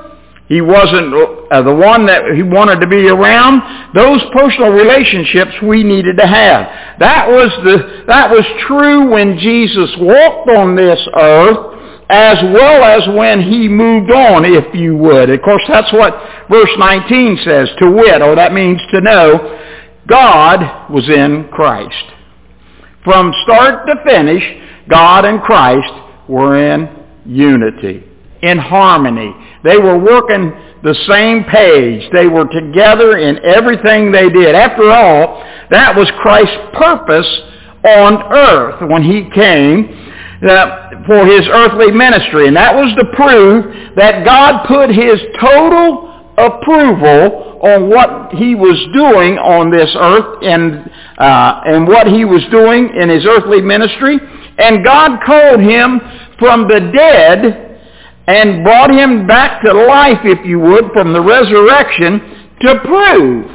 He 0.50 0.62
wasn't 0.62 1.13
uh, 1.13 1.62
the 1.62 1.74
one 1.74 2.08
that 2.08 2.34
he 2.36 2.41
wanted 2.41 2.82
to 2.82 2.88
be 2.88 3.08
around. 3.08 3.94
Those 3.94 4.20
personal 4.34 4.72
relationships 4.72 5.51
we 5.62 5.84
needed 5.84 6.18
to 6.18 6.25
have. 6.25 6.98
That 7.00 7.29
was 7.29 7.51
the, 7.63 8.03
that 8.08 8.32
was 8.32 8.44
true 8.68 9.12
when 9.12 9.38
Jesus 9.38 9.96
walked 10.00 10.50
on 10.50 10.75
this 10.75 11.00
earth 11.15 11.77
as 12.10 12.38
well 12.41 12.84
as 12.84 13.08
when 13.15 13.44
he 13.44 13.68
moved 13.68 14.10
on, 14.10 14.44
if 14.44 14.74
you 14.74 14.98
would. 14.98 15.29
Of 15.29 15.41
course, 15.44 15.62
that's 15.68 15.94
what 15.94 16.13
verse 16.50 16.72
19 16.79 17.38
says, 17.46 17.70
to 17.77 17.91
wit, 17.91 18.24
or 18.24 18.36
that 18.36 18.51
means 18.51 18.82
to 18.91 19.01
know, 19.01 19.60
God 20.08 20.91
was 20.91 21.08
in 21.08 21.48
Christ. 21.51 22.06
From 23.03 23.32
start 23.44 23.86
to 23.86 23.96
finish, 24.03 24.44
God 24.89 25.24
and 25.25 25.39
Christ 25.41 25.94
were 26.27 26.58
in 26.58 27.06
unity, 27.27 28.03
in 28.41 28.58
harmony. 28.58 29.34
They 29.63 29.77
were 29.77 29.98
working 29.98 30.51
the 30.84 30.96
same 31.08 31.43
page. 31.46 32.10
They 32.13 32.27
were 32.27 32.48
together 32.48 33.17
in 33.17 33.43
everything 33.43 34.12
they 34.12 34.29
did. 34.29 34.55
After 34.55 34.89
all, 34.91 35.43
that 35.69 35.96
was 35.96 36.10
Christ's 36.22 36.58
purpose 36.74 37.27
on 37.84 38.34
earth 38.34 38.89
when 38.89 39.03
he 39.03 39.29
came 39.31 40.10
uh, 40.48 41.05
for 41.05 41.25
his 41.25 41.48
earthly 41.51 41.91
ministry. 41.91 42.48
And 42.48 42.55
that 42.55 42.74
was 42.74 42.96
to 42.96 43.05
prove 43.15 43.96
that 43.96 44.24
God 44.24 44.65
put 44.67 44.89
his 44.89 45.19
total 45.39 46.34
approval 46.38 47.60
on 47.62 47.89
what 47.89 48.31
he 48.34 48.55
was 48.55 48.79
doing 48.93 49.38
on 49.38 49.69
this 49.69 49.93
earth 50.00 50.39
and, 50.43 50.89
uh, 51.17 51.62
and 51.65 51.88
what 51.88 52.08
he 52.08 52.24
was 52.24 52.41
doing 52.51 52.89
in 52.96 53.10
his 53.10 53.25
earthly 53.25 53.62
ministry. 53.62 54.17
And 54.58 54.84
God 54.84 55.19
called 55.25 55.60
him 55.60 56.00
from 56.39 56.67
the 56.69 56.79
dead 56.96 57.68
and 58.29 58.63
brought 58.63 58.91
him 58.91 59.25
back 59.25 59.63
to 59.63 59.74
life, 59.74 60.19
if 60.24 60.45
you 60.45 60.59
would, 60.59 60.91
from 60.93 61.13
the 61.13 61.21
resurrection 61.21 62.51
to 62.62 62.79
prove 62.86 63.51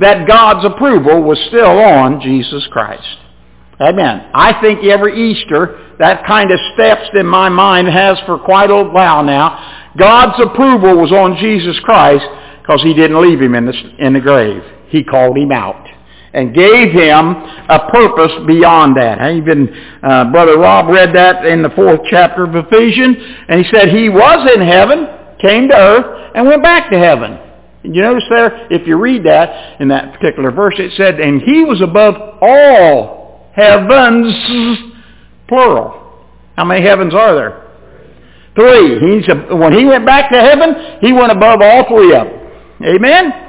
that 0.00 0.26
God's 0.26 0.66
approval 0.66 1.22
was 1.22 1.38
still 1.46 1.78
on 1.78 2.20
Jesus 2.20 2.66
Christ. 2.72 3.06
Amen. 3.80 4.28
I 4.34 4.60
think 4.60 4.84
every 4.84 5.30
Easter, 5.30 5.94
that 6.00 6.26
kind 6.26 6.50
of 6.50 6.58
steps 6.74 7.10
in 7.14 7.26
my 7.26 7.48
mind 7.48 7.86
has 7.86 8.18
for 8.26 8.40
quite 8.40 8.70
a 8.70 8.82
while 8.82 9.22
now. 9.22 9.92
God's 9.96 10.42
approval 10.42 11.00
was 11.00 11.12
on 11.12 11.36
Jesus 11.36 11.78
Christ 11.84 12.26
because 12.60 12.82
he 12.82 12.92
didn't 12.92 13.22
leave 13.22 13.40
him 13.40 13.54
in 13.54 13.66
the, 13.66 13.94
in 14.00 14.14
the 14.14 14.20
grave. 14.20 14.64
He 14.88 15.04
called 15.04 15.38
him 15.38 15.52
out 15.52 15.93
and 16.34 16.52
gave 16.52 16.90
him 16.90 17.30
a 17.68 17.88
purpose 17.90 18.32
beyond 18.46 18.96
that. 18.96 19.30
Even 19.30 19.68
uh, 20.02 20.30
Brother 20.32 20.58
Rob 20.58 20.88
read 20.88 21.14
that 21.14 21.46
in 21.46 21.62
the 21.62 21.70
fourth 21.70 22.00
chapter 22.10 22.44
of 22.44 22.54
Ephesians, 22.56 23.16
and 23.48 23.64
he 23.64 23.70
said 23.70 23.88
he 23.88 24.08
was 24.08 24.50
in 24.54 24.60
heaven, 24.60 25.06
came 25.40 25.68
to 25.68 25.74
earth, 25.74 26.32
and 26.34 26.46
went 26.46 26.62
back 26.62 26.90
to 26.90 26.98
heaven. 26.98 27.38
And 27.84 27.94
You 27.94 28.02
notice 28.02 28.24
there, 28.28 28.66
if 28.72 28.86
you 28.86 28.96
read 28.96 29.24
that 29.24 29.80
in 29.80 29.88
that 29.88 30.14
particular 30.14 30.50
verse, 30.50 30.74
it 30.78 30.92
said, 30.96 31.20
and 31.20 31.40
he 31.40 31.62
was 31.62 31.80
above 31.80 32.16
all 32.42 33.50
heavens, 33.54 34.34
plural. 35.46 36.26
How 36.56 36.64
many 36.64 36.84
heavens 36.84 37.14
are 37.14 37.34
there? 37.34 37.60
Three. 38.56 38.98
He's 38.98 39.28
when 39.50 39.72
he 39.72 39.84
went 39.84 40.06
back 40.06 40.30
to 40.30 40.40
heaven, 40.40 40.98
he 41.00 41.12
went 41.12 41.30
above 41.30 41.60
all 41.62 41.88
three 41.88 42.14
of 42.14 42.26
them. 42.26 42.40
Amen? 42.82 43.43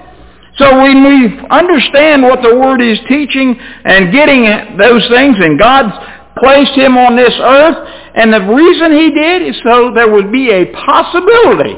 So 0.57 0.81
when 0.81 1.03
we 1.03 1.39
understand 1.49 2.23
what 2.23 2.41
the 2.41 2.55
Word 2.55 2.81
is 2.81 2.97
teaching 3.09 3.59
and 3.83 4.11
getting 4.13 4.77
those 4.77 5.05
things, 5.09 5.35
and 5.39 5.59
God's 5.59 5.93
placed 6.37 6.71
him 6.71 6.97
on 6.97 7.15
this 7.15 7.33
earth, 7.39 7.89
and 8.15 8.31
the 8.31 8.41
reason 8.41 8.93
he 8.93 9.11
did 9.11 9.41
is 9.41 9.55
so 9.63 9.91
there 9.93 10.09
would 10.11 10.31
be 10.31 10.51
a 10.51 10.65
possibility 10.71 11.75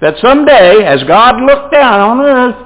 that 0.00 0.14
someday, 0.20 0.84
as 0.84 1.04
God 1.04 1.40
looked 1.40 1.72
down 1.72 2.00
on 2.00 2.20
earth, 2.20 2.56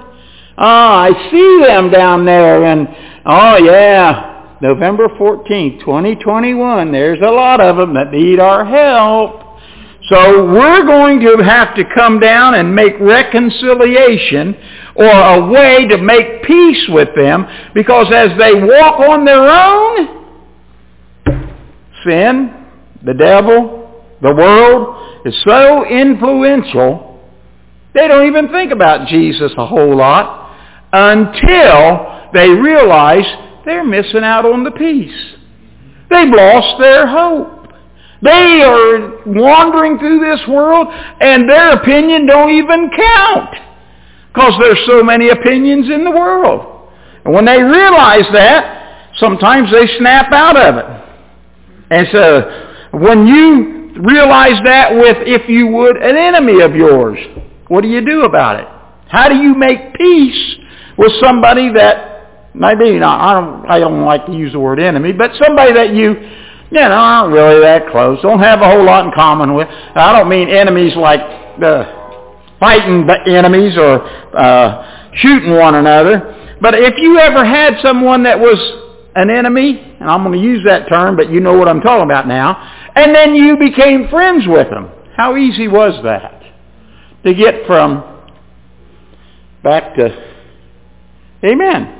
oh, 0.56 0.64
I 0.64 1.30
see 1.30 1.64
them 1.66 1.90
down 1.90 2.24
there, 2.24 2.64
and 2.64 2.88
oh 3.26 3.58
yeah, 3.58 4.56
November 4.62 5.08
14th, 5.08 5.80
2021. 5.80 6.90
There's 6.90 7.20
a 7.20 7.30
lot 7.30 7.60
of 7.60 7.76
them 7.76 7.94
that 7.94 8.10
need 8.12 8.40
our 8.40 8.64
help. 8.64 9.44
So 10.08 10.46
we're 10.46 10.86
going 10.86 11.20
to 11.20 11.36
have 11.44 11.74
to 11.74 11.84
come 11.94 12.18
down 12.18 12.54
and 12.54 12.74
make 12.74 12.98
reconciliation 12.98 14.56
or 14.98 15.06
a 15.06 15.48
way 15.48 15.86
to 15.86 15.96
make 15.98 16.42
peace 16.42 16.84
with 16.88 17.08
them 17.14 17.46
because 17.72 18.12
as 18.12 18.36
they 18.36 18.52
walk 18.54 18.98
on 18.98 19.24
their 19.24 19.48
own, 19.48 20.26
sin, 22.04 22.66
the 23.04 23.14
devil, 23.14 24.02
the 24.20 24.34
world 24.34 25.24
is 25.24 25.34
so 25.44 25.86
influential, 25.86 27.20
they 27.94 28.08
don't 28.08 28.26
even 28.26 28.48
think 28.50 28.72
about 28.72 29.06
Jesus 29.06 29.52
a 29.56 29.66
whole 29.66 29.96
lot 29.96 30.56
until 30.92 32.30
they 32.34 32.48
realize 32.48 33.24
they're 33.64 33.84
missing 33.84 34.24
out 34.24 34.44
on 34.44 34.64
the 34.64 34.72
peace. 34.72 35.34
They've 36.10 36.28
lost 36.28 36.80
their 36.80 37.06
hope. 37.06 37.72
They 38.20 38.62
are 38.64 39.22
wandering 39.26 39.96
through 39.98 40.18
this 40.18 40.40
world 40.48 40.88
and 41.20 41.48
their 41.48 41.74
opinion 41.74 42.26
don't 42.26 42.50
even 42.50 42.90
count 42.90 43.67
because 44.32 44.54
there's 44.60 44.78
so 44.86 45.02
many 45.02 45.30
opinions 45.30 45.88
in 45.90 46.04
the 46.04 46.10
world. 46.10 46.90
And 47.24 47.34
when 47.34 47.44
they 47.44 47.62
realize 47.62 48.26
that, 48.32 49.12
sometimes 49.18 49.70
they 49.72 49.86
snap 49.98 50.32
out 50.32 50.56
of 50.56 50.76
it. 50.76 51.04
And 51.90 52.06
so 52.12 52.68
when 52.92 53.26
you 53.26 53.92
realize 54.00 54.60
that 54.64 54.94
with, 54.94 55.16
if 55.26 55.48
you 55.48 55.66
would, 55.68 55.96
an 55.96 56.16
enemy 56.16 56.60
of 56.60 56.74
yours, 56.74 57.18
what 57.68 57.82
do 57.82 57.88
you 57.88 58.04
do 58.04 58.22
about 58.22 58.60
it? 58.60 58.66
How 59.08 59.28
do 59.28 59.36
you 59.36 59.54
make 59.54 59.94
peace 59.94 60.56
with 60.96 61.12
somebody 61.20 61.72
that 61.72 62.54
maybe 62.54 62.98
not, 62.98 63.20
I 63.20 63.40
don't, 63.40 63.70
I 63.70 63.78
don't 63.78 64.04
like 64.04 64.26
to 64.26 64.32
use 64.32 64.52
the 64.52 64.60
word 64.60 64.80
enemy, 64.80 65.12
but 65.12 65.30
somebody 65.42 65.72
that 65.72 65.94
you, 65.94 66.12
you 66.70 66.80
know, 66.80 66.90
aren't 66.90 67.32
really 67.32 67.60
that 67.60 67.90
close, 67.90 68.20
don't 68.22 68.40
have 68.40 68.60
a 68.60 68.68
whole 68.68 68.84
lot 68.84 69.06
in 69.06 69.12
common 69.12 69.54
with. 69.54 69.68
I 69.68 70.16
don't 70.16 70.28
mean 70.28 70.48
enemies 70.48 70.94
like 70.96 71.20
uh, 71.62 71.97
fighting 72.60 73.08
enemies 73.26 73.76
or 73.76 74.02
uh, 74.36 75.10
shooting 75.14 75.54
one 75.54 75.74
another, 75.74 76.56
but 76.60 76.74
if 76.74 76.94
you 76.98 77.18
ever 77.18 77.44
had 77.44 77.74
someone 77.82 78.24
that 78.24 78.38
was 78.38 78.58
an 79.14 79.30
enemy, 79.30 79.78
and 80.00 80.10
I'm 80.10 80.22
going 80.22 80.38
to 80.38 80.44
use 80.44 80.64
that 80.64 80.88
term, 80.88 81.16
but 81.16 81.30
you 81.30 81.40
know 81.40 81.54
what 81.54 81.68
I'm 81.68 81.80
talking 81.80 82.04
about 82.04 82.26
now, 82.26 82.56
and 82.94 83.14
then 83.14 83.34
you 83.34 83.56
became 83.56 84.08
friends 84.08 84.44
with 84.46 84.68
them, 84.70 84.90
how 85.16 85.36
easy 85.36 85.68
was 85.68 86.00
that? 86.04 86.42
To 87.24 87.34
get 87.34 87.66
from 87.66 88.22
back 89.62 89.94
to, 89.96 90.34
amen, 91.44 91.98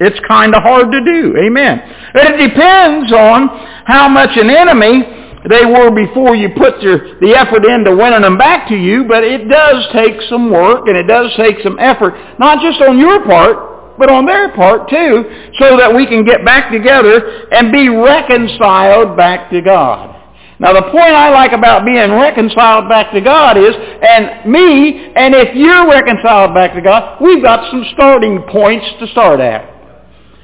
it's 0.00 0.18
kind 0.26 0.54
of 0.54 0.62
hard 0.62 0.90
to 0.90 1.00
do. 1.04 1.36
Amen. 1.36 1.78
It 2.14 2.48
depends 2.48 3.12
on 3.12 3.48
how 3.84 4.08
much 4.08 4.30
an 4.36 4.48
enemy 4.48 5.02
they 5.48 5.64
were 5.64 5.90
before 5.90 6.36
you 6.36 6.50
put 6.50 6.82
your, 6.82 7.18
the 7.20 7.32
effort 7.32 7.64
into 7.64 7.96
winning 7.96 8.22
them 8.22 8.36
back 8.36 8.68
to 8.68 8.76
you, 8.76 9.04
but 9.04 9.24
it 9.24 9.48
does 9.48 9.88
take 9.92 10.20
some 10.28 10.50
work 10.50 10.86
and 10.86 10.96
it 10.96 11.06
does 11.06 11.32
take 11.36 11.56
some 11.62 11.78
effort, 11.78 12.14
not 12.38 12.60
just 12.60 12.80
on 12.82 12.98
your 12.98 13.24
part, 13.24 13.96
but 13.98 14.10
on 14.10 14.26
their 14.26 14.52
part 14.54 14.88
too, 14.88 15.24
so 15.58 15.76
that 15.76 15.94
we 15.94 16.06
can 16.06 16.24
get 16.24 16.44
back 16.44 16.70
together 16.70 17.48
and 17.52 17.72
be 17.72 17.88
reconciled 17.88 19.16
back 19.16 19.50
to 19.50 19.60
God. 19.60 20.16
Now 20.58 20.74
the 20.74 20.92
point 20.92 21.16
I 21.16 21.30
like 21.30 21.52
about 21.52 21.86
being 21.86 22.12
reconciled 22.12 22.88
back 22.90 23.12
to 23.12 23.20
God 23.22 23.56
is, 23.56 23.72
and 23.72 24.50
me, 24.50 25.12
and 25.16 25.34
if 25.34 25.56
you're 25.56 25.88
reconciled 25.88 26.54
back 26.54 26.74
to 26.74 26.82
God, 26.82 27.16
we've 27.22 27.42
got 27.42 27.70
some 27.70 27.82
starting 27.94 28.42
points 28.52 28.84
to 29.00 29.06
start 29.08 29.40
at. 29.40 29.69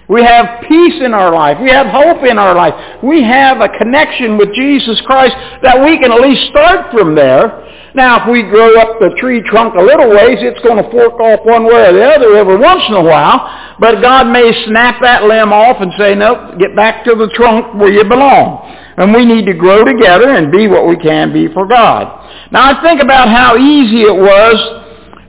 We 0.08 0.22
have 0.22 0.62
peace 0.68 1.02
in 1.02 1.12
our 1.14 1.34
life. 1.34 1.58
We 1.60 1.70
have 1.70 1.88
hope 1.88 2.22
in 2.25 2.38
our 2.38 2.54
life. 2.54 3.02
We 3.02 3.25
have 3.25 3.60
a 3.60 3.68
connection 3.76 4.38
with 4.38 4.54
Jesus 4.54 5.00
Christ 5.02 5.34
that 5.62 5.82
we 5.82 5.98
can 5.98 6.12
at 6.12 6.20
least 6.20 6.48
start 6.50 6.92
from 6.92 7.16
there. 7.16 7.66
Now, 7.94 8.22
if 8.22 8.30
we 8.30 8.42
grow 8.42 8.78
up 8.78 9.00
the 9.00 9.16
tree 9.18 9.42
trunk 9.42 9.75
a 9.75 9.82
little 9.82 10.10
ways, 10.10 10.38
it's 10.40 10.60
going 10.60 10.78
to 10.78 10.88
fork 10.90 11.18
off 11.18 11.40
one 11.44 11.64
way 11.64 11.90
or 11.90 11.92
the 11.92 12.04
other 12.04 12.36
every 12.36 12.56
once 12.56 12.82
in 12.88 12.94
a 12.94 13.02
while. 13.02 13.50
But 13.80 14.00
God 14.00 14.28
may 14.28 14.52
snap 14.66 15.02
that 15.02 15.25
limb 15.25 15.52
off 15.52 15.80
and 15.80 15.90
say, 15.98 16.14
nope, 16.14 16.58
get 16.60 16.76
back 16.76 17.04
to 17.04 17.16
the 17.16 17.28
trunk 17.34 17.75
where 17.75 17.90
you 17.90 18.04
belong. 18.04 18.62
And 18.98 19.12
we 19.12 19.25
need 19.25 19.46
to 19.46 19.54
grow 19.54 19.82
together 19.82 20.30
and 20.30 20.52
be 20.52 20.68
what 20.68 20.86
we 20.86 20.96
can 20.96 21.32
be 21.32 21.48
for 21.52 21.66
God. 21.66 22.52
Now, 22.52 22.70
I 22.70 22.82
think 22.82 23.02
about 23.02 23.28
how 23.28 23.56
easy 23.56 24.02
it 24.02 24.14
was 24.14 24.84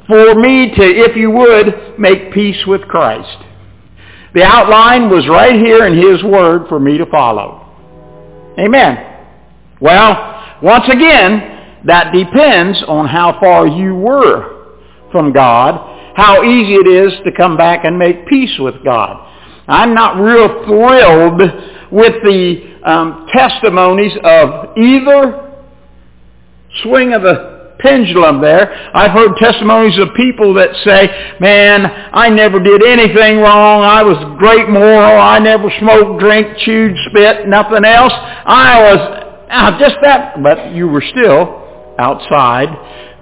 for 0.05 0.36
me 0.36 0.69
to, 0.69 0.84
if 0.84 1.17
you 1.17 1.31
would, 1.31 1.98
make 1.98 2.31
peace 2.31 2.63
with 2.67 2.81
Christ. 2.84 3.47
The 4.38 4.44
outline 4.44 5.10
was 5.10 5.27
right 5.27 5.56
here 5.56 5.88
in 5.88 5.98
His 5.98 6.24
Word 6.24 6.67
for 6.70 6.79
me 6.79 7.00
to 7.00 7.08
follow. 7.08 7.74
Amen. 8.60 8.96
Well, 9.82 10.60
once 10.62 10.84
again, 10.89 11.79
that 11.86 12.13
depends 12.13 12.84
on 12.88 13.08
how 13.08 13.39
far 13.39 13.65
you 13.65 13.96
were 13.96 14.77
from 15.12 15.34
God, 15.34 16.13
how 16.15 16.44
easy 16.44 16.75
it 16.75 16.88
is 16.88 17.13
to 17.25 17.32
come 17.32 17.58
back 17.58 17.84
and 17.84 17.98
make 17.98 18.27
peace 18.27 18.56
with 18.60 18.75
God. 18.84 19.27
I'm 19.67 19.96
not 19.96 20.22
real 20.22 20.65
thrilled 20.65 21.41
with 21.91 22.22
the 22.22 22.79
um, 22.86 23.25
testimonies 23.34 24.13
of 24.24 24.77
either 24.77 25.51
swing 26.84 27.13
of 27.13 27.24
the 27.24 27.47
pendulum 27.79 28.41
there. 28.41 28.72
I've 28.96 29.12
heard 29.12 29.36
testimonies 29.38 29.98
of 30.00 30.10
people 30.15 30.53
that 30.55 30.69
say, 30.84 31.36
man, 31.39 31.86
I 31.86 32.29
never 32.29 32.60
did 32.60 32.84
anything 32.84 33.38
wrong. 33.38 33.84
I 33.84 34.03
was 34.03 34.17
great 34.39 34.69
moral. 34.69 35.19
I 35.19 35.39
never 35.39 35.69
smoked, 35.79 36.19
drank, 36.19 36.57
chewed, 36.60 36.96
spit, 37.10 37.48
nothing 37.48 37.86
else. 37.86 38.13
I 38.13 38.81
was 38.81 39.00
uh, 39.50 39.79
just 39.79 39.96
that, 40.01 40.41
but 40.41 40.72
you 40.74 40.88
were 40.88 41.03
still 41.03 41.96
outside 42.00 42.69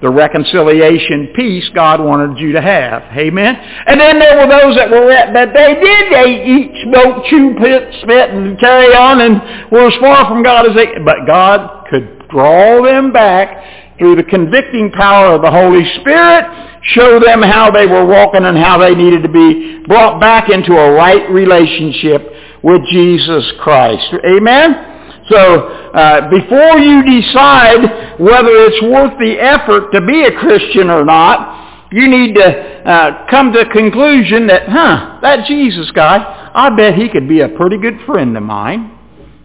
the 0.01 0.09
reconciliation 0.09 1.31
peace 1.35 1.67
God 1.73 2.03
wanted 2.03 2.37
you 2.37 2.51
to 2.51 2.61
have. 2.61 3.03
Amen? 3.17 3.55
And 3.55 3.99
then 3.99 4.19
there 4.19 4.37
were 4.37 4.47
those 4.47 4.75
that 4.75 4.89
were 4.89 5.09
at, 5.09 5.33
that 5.33 5.53
they 5.53 5.73
did 5.81 6.13
they 6.13 6.45
eat, 6.45 6.83
smoke, 6.83 7.25
chew, 7.25 7.55
pit, 7.57 7.89
spit, 8.01 8.29
and 8.31 8.59
carry 8.59 8.93
on 8.93 9.21
and 9.21 9.71
were 9.71 9.87
as 9.87 9.95
far 9.99 10.27
from 10.27 10.43
God 10.43 10.67
as 10.69 10.75
they, 10.75 10.87
but 11.03 11.25
God 11.25 11.87
could 11.89 12.27
draw 12.29 12.83
them 12.83 13.13
back 13.13 13.84
through 13.97 14.15
the 14.15 14.23
convicting 14.23 14.91
power 14.91 15.35
of 15.35 15.41
the 15.41 15.51
Holy 15.51 15.83
Spirit, 16.01 16.45
show 16.83 17.19
them 17.19 17.41
how 17.41 17.71
they 17.71 17.85
were 17.87 18.05
walking 18.05 18.45
and 18.45 18.57
how 18.57 18.77
they 18.77 18.93
needed 18.93 19.23
to 19.23 19.29
be 19.29 19.83
brought 19.87 20.19
back 20.19 20.49
into 20.49 20.73
a 20.73 20.91
right 20.91 21.29
relationship 21.29 22.21
with 22.63 22.81
Jesus 22.91 23.51
Christ. 23.59 24.13
Amen? 24.25 24.95
So 25.29 25.37
uh, 25.37 26.29
before 26.29 26.77
you 26.77 27.03
decide 27.03 28.19
whether 28.19 28.51
it's 28.51 28.81
worth 28.83 29.17
the 29.19 29.37
effort 29.39 29.91
to 29.91 30.01
be 30.01 30.23
a 30.23 30.31
Christian 30.39 30.89
or 30.89 31.03
not, 31.03 31.87
you 31.91 32.07
need 32.07 32.35
to 32.35 32.45
uh, 32.45 33.27
come 33.29 33.53
to 33.53 33.59
the 33.63 33.69
conclusion 33.69 34.47
that, 34.47 34.67
huh, 34.67 35.19
that 35.21 35.45
Jesus 35.47 35.89
guy, 35.91 36.51
I 36.53 36.75
bet 36.75 36.95
he 36.95 37.09
could 37.09 37.27
be 37.27 37.41
a 37.41 37.49
pretty 37.49 37.77
good 37.77 37.99
friend 38.05 38.35
of 38.35 38.43
mine. 38.43 38.91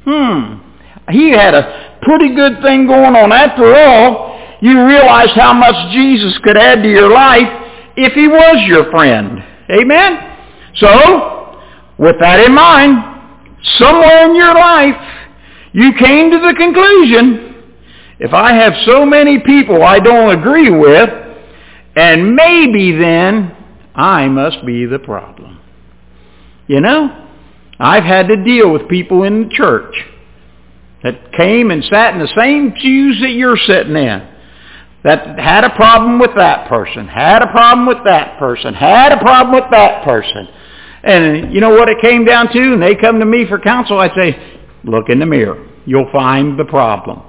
Hmm, 0.05 1.11
he 1.11 1.31
had 1.31 1.55
a 1.55 1.99
pretty 2.03 2.35
good 2.35 2.61
thing 2.63 2.87
going 2.87 3.15
on. 3.15 3.33
After 3.33 3.75
all, 3.75 4.30
you 4.61 4.87
realize 4.87 5.31
how 5.35 5.53
much 5.53 5.93
Jesus 5.93 6.37
could 6.45 6.57
add 6.57 6.83
to 6.83 6.89
your 6.89 7.11
life 7.11 7.49
if 7.97 8.13
he 8.13 8.29
was 8.29 8.63
your 8.67 8.91
friend. 8.91 9.43
Amen? 9.71 10.19
So, 10.77 11.61
with 11.99 12.17
that 12.21 12.41
in 12.41 12.55
mind, 12.55 12.97
somewhere 13.79 14.29
in 14.29 14.37
your 14.37 14.55
life, 14.55 14.97
you 15.73 15.93
came 15.95 16.31
to 16.31 16.39
the 16.39 16.55
conclusion, 16.57 17.65
if 18.19 18.35
I 18.35 18.53
have 18.55 18.75
so 18.85 19.07
many 19.07 19.39
people 19.39 19.83
I 19.83 19.99
don't 19.99 20.39
agree 20.39 20.71
with, 20.71 21.09
and 21.97 22.35
maybe 22.35 22.93
then 22.93 23.57
I 23.95 24.29
must 24.29 24.65
be 24.67 24.85
the 24.87 24.99
problem. 24.99 25.59
You 26.67 26.81
know, 26.81 27.29
I've 27.79 28.05
had 28.05 28.29
to 28.29 28.37
deal 28.37 28.71
with 28.73 28.89
people 28.89 29.25
in 29.25 29.45
the 29.45 29.55
church 29.55 29.95
that 31.03 31.33
came 31.33 31.71
and 31.71 31.83
sat 31.85 32.15
in 32.15 32.21
the 32.21 32.33
same 32.39 32.73
pews 32.73 33.21
that 33.23 33.31
you're 33.31 33.57
sitting 33.57 33.97
in 33.97 34.30
that 35.03 35.39
had 35.39 35.65
a 35.65 35.71
problem 35.71 36.19
with 36.19 36.35
that 36.37 36.69
person, 36.69 37.09
had 37.09 37.43
a 37.43 37.47
problem 37.47 37.87
with 37.87 38.05
that 38.05 38.39
person, 38.39 38.75
had 38.75 39.13
a 39.13 39.19
problem 39.19 39.55
with 39.55 39.71
that 39.71 40.05
person. 40.05 40.49
And 41.03 41.55
you 41.55 41.61
know 41.61 41.71
what 41.71 41.89
it 41.89 41.99
came 42.03 42.25
down 42.25 42.53
to? 42.53 42.73
And 42.75 42.83
they 42.83 42.95
come 42.95 43.19
to 43.21 43.27
me 43.27 43.47
for 43.47 43.59
counsel, 43.59 43.99
I 43.99 44.15
say, 44.15 44.61
look 44.85 45.09
in 45.09 45.19
the 45.19 45.27
mirror. 45.27 45.67
You'll 45.87 46.11
find 46.13 46.59
the 46.59 46.67
problem. 46.67 47.23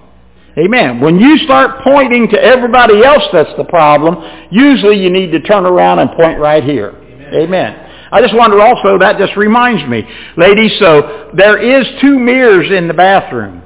Amen. 0.58 1.00
When 1.00 1.18
you 1.18 1.38
start 1.38 1.82
pointing 1.82 2.28
to 2.30 2.44
everybody 2.44 3.04
else 3.06 3.24
that's 3.32 3.56
the 3.56 3.64
problem, 3.64 4.18
usually 4.52 5.02
you 5.02 5.10
need 5.10 5.32
to 5.32 5.40
turn 5.40 5.66
around 5.66 6.00
and 6.00 6.12
point 6.12 6.40
right 6.40 6.64
here. 6.64 6.90
Amen. 6.90 7.34
Amen. 7.34 7.88
I 8.12 8.22
just 8.22 8.36
wonder 8.36 8.60
also, 8.60 8.98
that 8.98 9.18
just 9.18 9.38
reminds 9.38 9.90
me, 9.90 10.04
ladies, 10.36 10.78
so 10.80 11.32
there 11.34 11.58
is 11.58 11.88
two 12.02 12.20
mirrors 12.20 12.70
in 12.70 12.90
the 12.90 12.94
bathroom. 12.94 13.61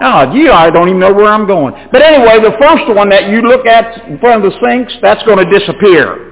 Oh, 0.00 0.32
you 0.32 0.50
I 0.50 0.70
don't 0.70 0.88
even 0.88 1.00
know 1.00 1.12
where 1.12 1.30
I'm 1.30 1.46
going. 1.46 1.74
But 1.92 2.02
anyway, 2.02 2.40
the 2.40 2.56
first 2.58 2.88
one 2.96 3.10
that 3.10 3.28
you 3.28 3.42
look 3.42 3.66
at 3.66 4.08
in 4.08 4.18
front 4.18 4.44
of 4.44 4.52
the 4.52 4.58
sinks, 4.64 4.94
that's 5.02 5.22
going 5.24 5.44
to 5.44 5.58
disappear. 5.58 6.26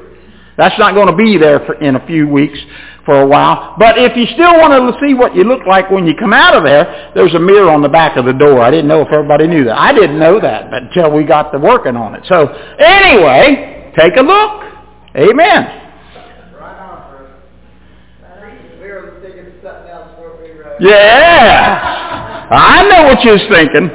That's 0.57 0.77
not 0.79 0.95
going 0.95 1.07
to 1.07 1.15
be 1.15 1.39
there 1.39 1.61
for, 1.61 1.75
in 1.75 1.97
a 1.97 2.07
few 2.07 2.27
weeks 2.27 2.59
for 3.05 3.21
a 3.21 3.27
while. 3.27 3.77
But 3.79 3.97
if 3.97 4.17
you 4.17 4.27
still 4.27 4.59
want 4.59 4.73
to 4.73 5.07
see 5.07 5.15
what 5.15 5.35
you 5.35 5.45
look 5.45 5.67
like 5.67 5.91
when 5.91 6.07
you 6.07 6.15
come 6.17 6.33
out 6.33 6.57
of 6.57 6.65
there, 6.65 7.13
there's 7.15 7.35
a 7.35 7.39
mirror 7.39 7.71
on 7.71 7.81
the 7.81 7.89
back 7.89 8.17
of 8.17 8.25
the 8.25 8.33
door. 8.33 8.61
I 8.61 8.71
didn't 8.71 8.89
know 8.89 9.03
if 9.03 9.09
everybody 9.13 9.47
knew 9.47 9.65
that. 9.65 9.79
I 9.79 9.93
didn't 9.93 10.19
know 10.19 10.41
that 10.41 10.71
but 10.71 10.83
until 10.85 11.13
we 11.13 11.25
got 11.25 11.53
to 11.53 11.59
working 11.59 11.97
on 11.97 12.15
it. 12.15 12.25
So 12.27 12.49
anyway, 12.79 13.93
take 13.97 14.17
a 14.17 14.23
look. 14.23 14.63
Amen. 15.17 15.89
Yeah. 20.81 22.08
I 22.51 22.89
know 22.89 23.05
what 23.05 23.23
you're 23.25 23.39
thinking. 23.51 23.91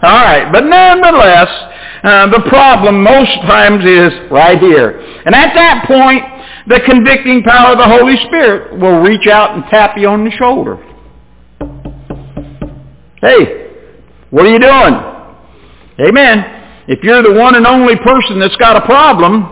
All 0.00 0.24
right, 0.24 0.50
but 0.52 0.64
nonetheless, 0.64 1.48
uh, 2.04 2.30
the 2.30 2.48
problem 2.48 3.02
most 3.02 3.34
times 3.42 3.84
is 3.84 4.30
right 4.30 4.58
here. 4.58 5.00
And 5.26 5.34
at 5.34 5.52
that 5.54 5.84
point, 5.86 6.22
the 6.68 6.80
convicting 6.86 7.42
power 7.42 7.72
of 7.72 7.78
the 7.78 7.84
Holy 7.84 8.16
Spirit 8.28 8.78
will 8.78 9.00
reach 9.00 9.26
out 9.26 9.54
and 9.54 9.64
tap 9.64 9.98
you 9.98 10.08
on 10.08 10.24
the 10.24 10.30
shoulder. 10.30 10.76
Hey, 13.20 13.74
what 14.30 14.46
are 14.46 14.50
you 14.50 14.60
doing? 14.60 16.08
Amen. 16.08 16.86
If 16.86 17.02
you're 17.02 17.22
the 17.22 17.34
one 17.34 17.56
and 17.56 17.66
only 17.66 17.96
person 17.96 18.38
that's 18.38 18.56
got 18.56 18.76
a 18.76 18.86
problem, 18.86 19.42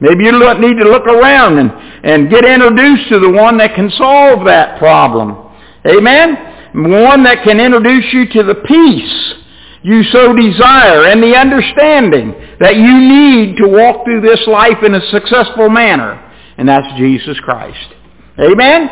maybe 0.00 0.24
you 0.24 0.32
need 0.32 0.78
to 0.78 0.88
look 0.88 1.06
around 1.06 1.58
and, 1.58 1.70
and 2.04 2.30
get 2.30 2.44
introduced 2.44 3.08
to 3.10 3.18
the 3.18 3.30
one 3.30 3.58
that 3.58 3.74
can 3.74 3.90
solve 3.90 4.46
that 4.46 4.78
problem. 4.78 5.50
Amen 5.84 6.51
one 6.74 7.24
that 7.24 7.44
can 7.44 7.60
introduce 7.60 8.12
you 8.12 8.26
to 8.28 8.42
the 8.42 8.54
peace 8.66 9.34
you 9.82 10.02
so 10.04 10.32
desire 10.32 11.06
and 11.06 11.22
the 11.22 11.34
understanding 11.34 12.32
that 12.60 12.76
you 12.76 12.98
need 12.98 13.56
to 13.56 13.66
walk 13.66 14.04
through 14.04 14.20
this 14.20 14.40
life 14.46 14.78
in 14.84 14.94
a 14.94 15.00
successful 15.10 15.68
manner. 15.68 16.18
And 16.56 16.68
that's 16.68 16.86
Jesus 16.96 17.38
Christ. 17.40 17.94
Amen? 18.38 18.88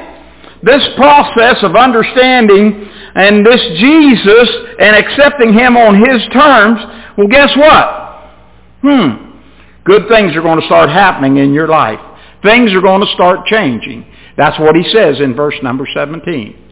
This 0.63 0.83
process 0.97 1.63
of 1.63 1.77
understanding 1.77 2.89
and 3.15 3.47
this 3.47 3.63
Jesus 3.79 4.49
and 4.81 4.97
accepting 4.97 5.55
him 5.55 5.77
on 5.77 5.95
his 5.95 6.27
terms, 6.33 6.81
well 7.17 7.29
guess 7.29 7.55
what? 7.57 7.87
Hmm. 8.83 9.31
Good 9.85 10.09
things 10.09 10.37
are 10.37 10.43
going 10.43 10.61
to 10.61 10.67
start 10.67 10.91
happening 10.91 11.39
in 11.39 11.55
your 11.55 11.69
life. 11.69 12.01
Things 12.43 12.73
are 12.75 12.81
going 12.81 13.01
to 13.01 13.13
start 13.15 13.47
changing. 13.47 14.07
That's 14.37 14.59
what 14.59 14.75
he 14.75 14.83
says 14.93 15.21
in 15.21 15.35
verse 15.35 15.55
number 15.63 15.87
17. 15.93 16.70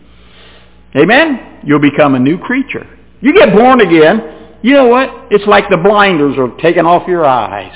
Amen? 0.96 1.60
You'll 1.64 1.80
become 1.80 2.14
a 2.14 2.18
new 2.18 2.38
creature. 2.38 2.86
You 3.20 3.32
get 3.34 3.52
born 3.52 3.80
again, 3.80 4.56
you 4.62 4.72
know 4.72 4.86
what? 4.86 5.28
It's 5.30 5.46
like 5.46 5.68
the 5.70 5.76
blinders 5.76 6.36
are 6.38 6.56
taken 6.58 6.86
off 6.86 7.06
your 7.06 7.24
eyes. 7.24 7.72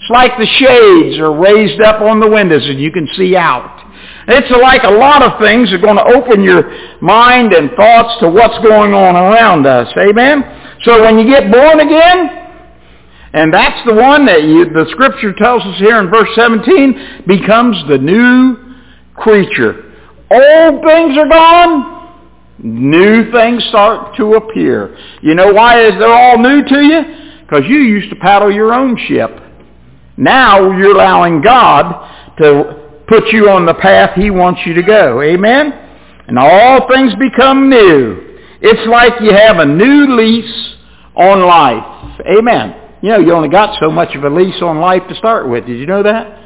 It's 0.00 0.10
like 0.10 0.32
the 0.38 0.46
shades 0.46 1.18
are 1.18 1.36
raised 1.38 1.80
up 1.80 2.00
on 2.00 2.20
the 2.20 2.28
windows 2.28 2.66
and 2.66 2.80
you 2.80 2.92
can 2.92 3.08
see 3.16 3.36
out. 3.36 3.86
It's 4.28 4.50
like 4.62 4.84
a 4.84 4.90
lot 4.90 5.22
of 5.22 5.40
things 5.40 5.72
are 5.72 5.78
going 5.78 5.96
to 5.96 6.04
open 6.04 6.42
your 6.42 6.70
mind 7.00 7.52
and 7.52 7.70
thoughts 7.72 8.20
to 8.20 8.28
what's 8.28 8.58
going 8.64 8.94
on 8.94 9.16
around 9.16 9.66
us. 9.66 9.92
Amen? 9.96 10.78
So 10.84 11.02
when 11.02 11.18
you 11.18 11.26
get 11.26 11.50
born 11.50 11.80
again, 11.80 12.36
And 13.32 13.54
that's 13.54 13.86
the 13.86 13.94
one 13.94 14.26
that 14.26 14.42
you, 14.42 14.64
the 14.66 14.86
scripture 14.90 15.32
tells 15.32 15.62
us 15.62 15.78
here 15.78 16.00
in 16.00 16.10
verse 16.10 16.28
17 16.34 17.24
becomes 17.28 17.76
the 17.88 17.98
new 17.98 18.56
creature. 19.14 19.84
Old 20.30 20.82
things 20.82 21.16
are 21.16 21.28
gone. 21.28 21.99
New 22.62 23.30
things 23.32 23.64
start 23.70 24.16
to 24.16 24.34
appear. 24.34 24.96
You 25.22 25.34
know 25.34 25.52
why 25.52 25.82
is 25.82 25.92
they're 25.98 26.12
all 26.12 26.38
new 26.38 26.62
to 26.62 26.80
you? 26.82 27.40
Because 27.40 27.64
you 27.66 27.78
used 27.78 28.10
to 28.10 28.16
paddle 28.16 28.52
your 28.52 28.72
own 28.72 28.96
ship. 29.08 29.30
Now 30.16 30.70
you're 30.76 30.94
allowing 30.94 31.40
God 31.40 32.36
to 32.38 33.02
put 33.08 33.28
you 33.32 33.48
on 33.48 33.66
the 33.66 33.74
path 33.74 34.10
he 34.14 34.30
wants 34.30 34.60
you 34.66 34.74
to 34.74 34.82
go. 34.82 35.22
Amen? 35.22 35.72
And 36.28 36.38
all 36.38 36.86
things 36.88 37.12
become 37.16 37.70
new. 37.70 38.38
It's 38.60 38.86
like 38.88 39.14
you 39.20 39.32
have 39.32 39.58
a 39.58 39.66
new 39.66 40.16
lease 40.16 40.76
on 41.16 41.40
life. 41.46 42.20
Amen. 42.38 42.76
You 43.02 43.08
know, 43.10 43.18
you 43.18 43.32
only 43.32 43.48
got 43.48 43.80
so 43.80 43.90
much 43.90 44.14
of 44.14 44.24
a 44.24 44.30
lease 44.30 44.60
on 44.62 44.78
life 44.78 45.02
to 45.08 45.14
start 45.14 45.48
with. 45.48 45.66
Did 45.66 45.78
you 45.78 45.86
know 45.86 46.02
that? 46.02 46.38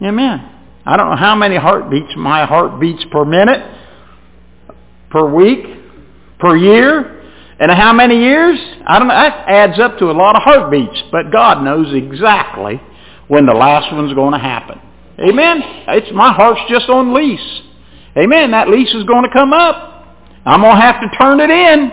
Amen. 0.00 0.50
I 0.86 0.96
don't 0.96 1.10
know 1.10 1.16
how 1.16 1.34
many 1.34 1.56
heartbeats 1.56 2.14
my 2.16 2.44
heart 2.46 2.80
beats 2.80 3.04
per 3.10 3.24
minute, 3.24 3.60
per 5.14 5.32
week, 5.32 5.64
per 6.40 6.56
year, 6.56 7.22
and 7.60 7.70
how 7.70 7.92
many 7.92 8.18
years? 8.18 8.58
I 8.84 8.98
don't 8.98 9.06
know. 9.06 9.14
That 9.14 9.48
adds 9.48 9.78
up 9.78 9.96
to 10.00 10.10
a 10.10 10.12
lot 10.12 10.34
of 10.34 10.42
heartbeats. 10.42 11.04
But 11.12 11.30
God 11.30 11.62
knows 11.62 11.94
exactly 11.94 12.82
when 13.28 13.46
the 13.46 13.54
last 13.54 13.94
one's 13.94 14.12
going 14.12 14.32
to 14.32 14.40
happen. 14.40 14.80
Amen. 15.20 15.62
It's 15.86 16.12
my 16.12 16.32
heart's 16.32 16.60
just 16.68 16.88
on 16.88 17.14
lease. 17.14 17.62
Amen. 18.18 18.50
That 18.50 18.68
lease 18.68 18.92
is 18.92 19.04
going 19.04 19.22
to 19.22 19.30
come 19.30 19.52
up. 19.52 20.18
I'm 20.44 20.60
going 20.60 20.74
to 20.74 20.82
have 20.82 21.00
to 21.00 21.08
turn 21.16 21.38
it 21.38 21.50
in. 21.50 21.92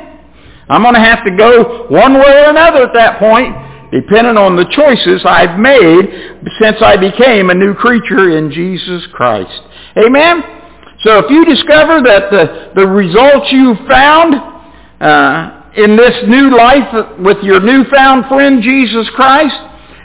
I'm 0.67 0.81
going 0.81 0.95
to 0.95 0.99
have 0.99 1.23
to 1.25 1.31
go 1.37 1.85
one 1.89 2.15
way 2.15 2.41
or 2.41 2.49
another 2.49 2.87
at 2.87 2.93
that 2.95 3.19
point 3.19 3.55
depending 3.91 4.37
on 4.37 4.55
the 4.55 4.65
choices 4.71 5.21
I've 5.25 5.59
made 5.59 6.07
since 6.59 6.77
I 6.81 6.95
became 6.95 7.49
a 7.49 7.53
new 7.53 7.73
creature 7.73 8.37
in 8.37 8.49
Jesus 8.49 9.05
Christ. 9.11 9.61
Amen? 9.97 10.60
So 11.03 11.19
if 11.19 11.31
you 11.31 11.45
discover 11.45 12.01
that 12.03 12.29
the, 12.29 12.71
the 12.75 12.87
results 12.87 13.51
you 13.51 13.75
found 13.89 14.35
uh, 15.01 15.61
in 15.75 15.95
this 15.95 16.13
new 16.27 16.55
life 16.55 17.17
with 17.19 17.37
your 17.43 17.59
newfound 17.59 18.25
friend 18.27 18.61
Jesus 18.61 19.09
Christ, 19.15 19.55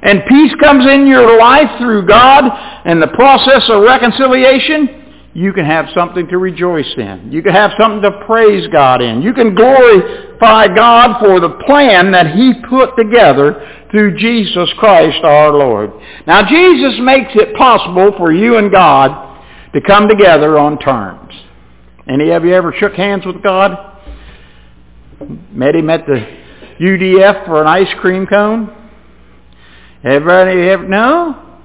and 0.03 0.23
peace 0.29 0.55
comes 0.63 0.87
in 0.87 1.07
your 1.07 1.39
life 1.39 1.69
through 1.79 2.07
God 2.07 2.45
and 2.85 3.03
the 3.03 3.09
process 3.09 3.69
of 3.69 3.83
reconciliation, 3.83 5.03
you 5.35 5.53
can 5.53 5.67
have 5.67 5.87
something 5.95 6.27
to 6.29 6.39
rejoice 6.39 6.91
in. 6.97 7.29
You 7.31 7.43
can 7.43 7.53
have 7.53 7.73
something 7.79 8.01
to 8.01 8.25
praise 8.25 8.67
God 8.69 9.03
in. 9.03 9.21
You 9.21 9.35
can 9.35 9.55
glorify 9.55 10.69
God 10.75 11.19
for 11.21 11.41
the 11.41 11.59
plan 11.67 12.11
that 12.13 12.35
he 12.35 12.55
put 12.71 12.97
together 12.97 13.85
through 13.91 14.17
Jesus 14.17 14.73
Christ 14.79 15.23
our 15.25 15.53
Lord. 15.53 15.91
Now 16.27 16.49
Jesus 16.49 16.99
makes 17.01 17.33
it 17.35 17.55
possible 17.55 18.15
for 18.17 18.33
you 18.33 18.57
and 18.57 18.73
God 18.73 19.36
to 19.77 19.83
come 19.83 20.09
together 20.09 20.59
on 20.59 20.79
terms. 20.79 21.35
Any 22.09 22.31
of 22.31 22.47
you 22.47 22.55
ever 22.55 22.73
shook 22.79 22.95
hands 22.95 23.27
with 23.27 23.43
God? 23.43 24.01
Met 25.53 25.77
him 25.77 25.91
at 25.91 26.07
the 26.07 26.27
UDF 26.81 27.45
for 27.45 27.61
an 27.61 27.67
ice 27.67 27.93
cream 28.01 28.27
cone? 28.27 28.75
Everybody 30.03 30.63
ever? 30.71 30.89
No? 30.89 31.59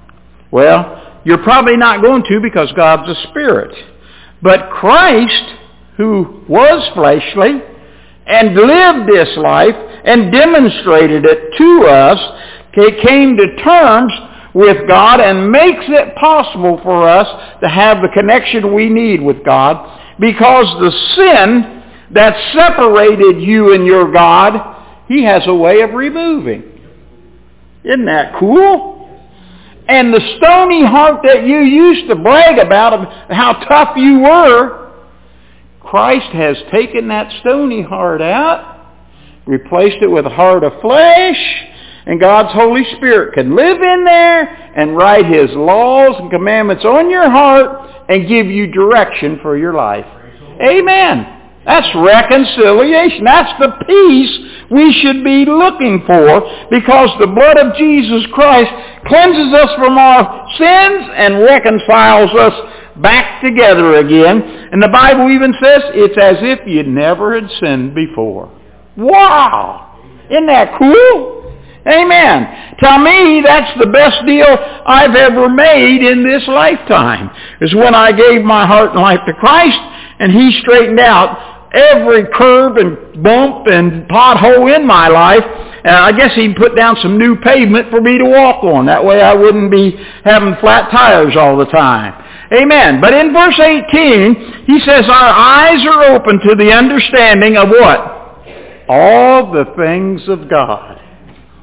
Well, 0.50 1.20
you're 1.24 1.42
probably 1.42 1.78
not 1.78 2.02
going 2.02 2.22
to 2.24 2.40
because 2.42 2.70
God's 2.72 3.08
a 3.08 3.28
spirit. 3.30 3.74
But 4.42 4.68
Christ, 4.68 5.54
who 5.96 6.44
was 6.50 6.86
fleshly 6.92 7.62
and 8.26 8.54
lived 8.54 9.08
this 9.08 9.38
life, 9.38 9.74
and 10.04 10.30
demonstrated 10.30 11.24
it 11.24 11.56
to 11.56 11.86
us, 11.86 12.18
came 12.74 13.38
to 13.38 13.56
terms 13.62 14.12
with 14.54 14.86
God 14.86 15.20
and 15.20 15.50
makes 15.50 15.84
it 15.88 16.14
possible 16.16 16.78
for 16.82 17.08
us 17.08 17.26
to 17.62 17.68
have 17.68 18.02
the 18.02 18.08
connection 18.08 18.74
we 18.74 18.88
need 18.88 19.22
with 19.22 19.44
God 19.44 20.00
because 20.20 20.66
the 20.80 20.90
sin 21.16 21.82
that 22.12 22.36
separated 22.52 23.40
you 23.40 23.74
and 23.74 23.86
your 23.86 24.12
God, 24.12 25.04
he 25.08 25.24
has 25.24 25.42
a 25.46 25.54
way 25.54 25.80
of 25.80 25.92
removing. 25.92 26.62
Isn't 27.84 28.04
that 28.04 28.38
cool? 28.38 28.92
And 29.88 30.12
the 30.12 30.20
stony 30.36 30.84
heart 30.84 31.22
that 31.24 31.46
you 31.46 31.60
used 31.60 32.08
to 32.08 32.16
brag 32.16 32.58
about 32.58 32.92
of 32.92 33.08
how 33.34 33.54
tough 33.66 33.96
you 33.96 34.20
were, 34.20 34.92
Christ 35.80 36.30
has 36.32 36.56
taken 36.70 37.08
that 37.08 37.32
stony 37.40 37.82
heart 37.82 38.22
out 38.22 38.72
replaced 39.46 39.98
it 40.02 40.06
with 40.06 40.26
a 40.26 40.30
heart 40.30 40.64
of 40.64 40.80
flesh, 40.80 41.64
and 42.06 42.20
God's 42.20 42.52
Holy 42.52 42.84
Spirit 42.96 43.34
can 43.34 43.54
live 43.54 43.80
in 43.80 44.04
there 44.04 44.42
and 44.76 44.96
write 44.96 45.26
His 45.26 45.50
laws 45.52 46.16
and 46.18 46.30
commandments 46.30 46.84
on 46.84 47.10
your 47.10 47.30
heart 47.30 48.08
and 48.08 48.28
give 48.28 48.46
you 48.46 48.66
direction 48.66 49.38
for 49.42 49.56
your 49.56 49.74
life. 49.74 50.06
Amen. 50.60 51.40
That's 51.64 51.86
reconciliation. 51.94 53.24
That's 53.24 53.52
the 53.60 53.70
peace 53.86 54.38
we 54.70 54.92
should 55.00 55.22
be 55.22 55.44
looking 55.44 56.02
for 56.06 56.66
because 56.70 57.10
the 57.20 57.28
blood 57.28 57.56
of 57.56 57.76
Jesus 57.76 58.26
Christ 58.32 58.70
cleanses 59.06 59.54
us 59.54 59.70
from 59.76 59.96
our 59.96 60.48
sins 60.58 61.08
and 61.14 61.40
reconciles 61.42 62.30
us 62.34 62.54
back 63.00 63.42
together 63.42 63.96
again. 63.96 64.42
And 64.72 64.82
the 64.82 64.88
Bible 64.88 65.30
even 65.30 65.54
says 65.62 65.82
it's 65.94 66.18
as 66.18 66.36
if 66.40 66.66
you 66.66 66.82
never 66.82 67.40
had 67.40 67.48
sinned 67.60 67.94
before. 67.94 68.50
Wow! 68.96 70.00
Isn't 70.30 70.46
that 70.46 70.76
cool? 70.78 71.41
Amen. 71.86 72.76
To 72.78 72.98
me, 72.98 73.42
that's 73.44 73.78
the 73.78 73.90
best 73.90 74.24
deal 74.26 74.46
I've 74.86 75.16
ever 75.16 75.48
made 75.48 76.02
in 76.02 76.22
this 76.22 76.46
lifetime, 76.46 77.30
is 77.60 77.74
when 77.74 77.94
I 77.94 78.12
gave 78.12 78.42
my 78.42 78.66
heart 78.66 78.92
and 78.92 79.00
life 79.00 79.20
to 79.26 79.32
Christ, 79.34 79.78
and 80.20 80.30
He 80.30 80.60
straightened 80.60 81.00
out 81.00 81.70
every 81.74 82.26
curve 82.34 82.76
and 82.76 83.22
bump 83.22 83.66
and 83.66 84.08
pothole 84.08 84.74
in 84.76 84.86
my 84.86 85.08
life. 85.08 85.42
And 85.84 85.96
I 85.96 86.12
guess 86.12 86.32
He 86.34 86.54
put 86.54 86.76
down 86.76 86.96
some 87.02 87.18
new 87.18 87.36
pavement 87.40 87.90
for 87.90 88.00
me 88.00 88.18
to 88.18 88.24
walk 88.24 88.62
on. 88.62 88.86
That 88.86 89.04
way 89.04 89.20
I 89.20 89.34
wouldn't 89.34 89.70
be 89.70 89.96
having 90.24 90.54
flat 90.60 90.90
tires 90.92 91.36
all 91.36 91.56
the 91.56 91.66
time. 91.66 92.14
Amen. 92.52 93.00
But 93.00 93.14
in 93.14 93.32
verse 93.32 93.58
18, 93.58 94.64
he 94.66 94.78
says, 94.80 95.06
our 95.08 95.32
eyes 95.32 95.84
are 95.86 96.14
open 96.14 96.38
to 96.46 96.54
the 96.54 96.70
understanding 96.70 97.56
of 97.56 97.70
what? 97.70 98.22
all 98.88 99.52
the 99.52 99.64
things 99.76 100.28
of 100.28 100.50
God. 100.50 101.01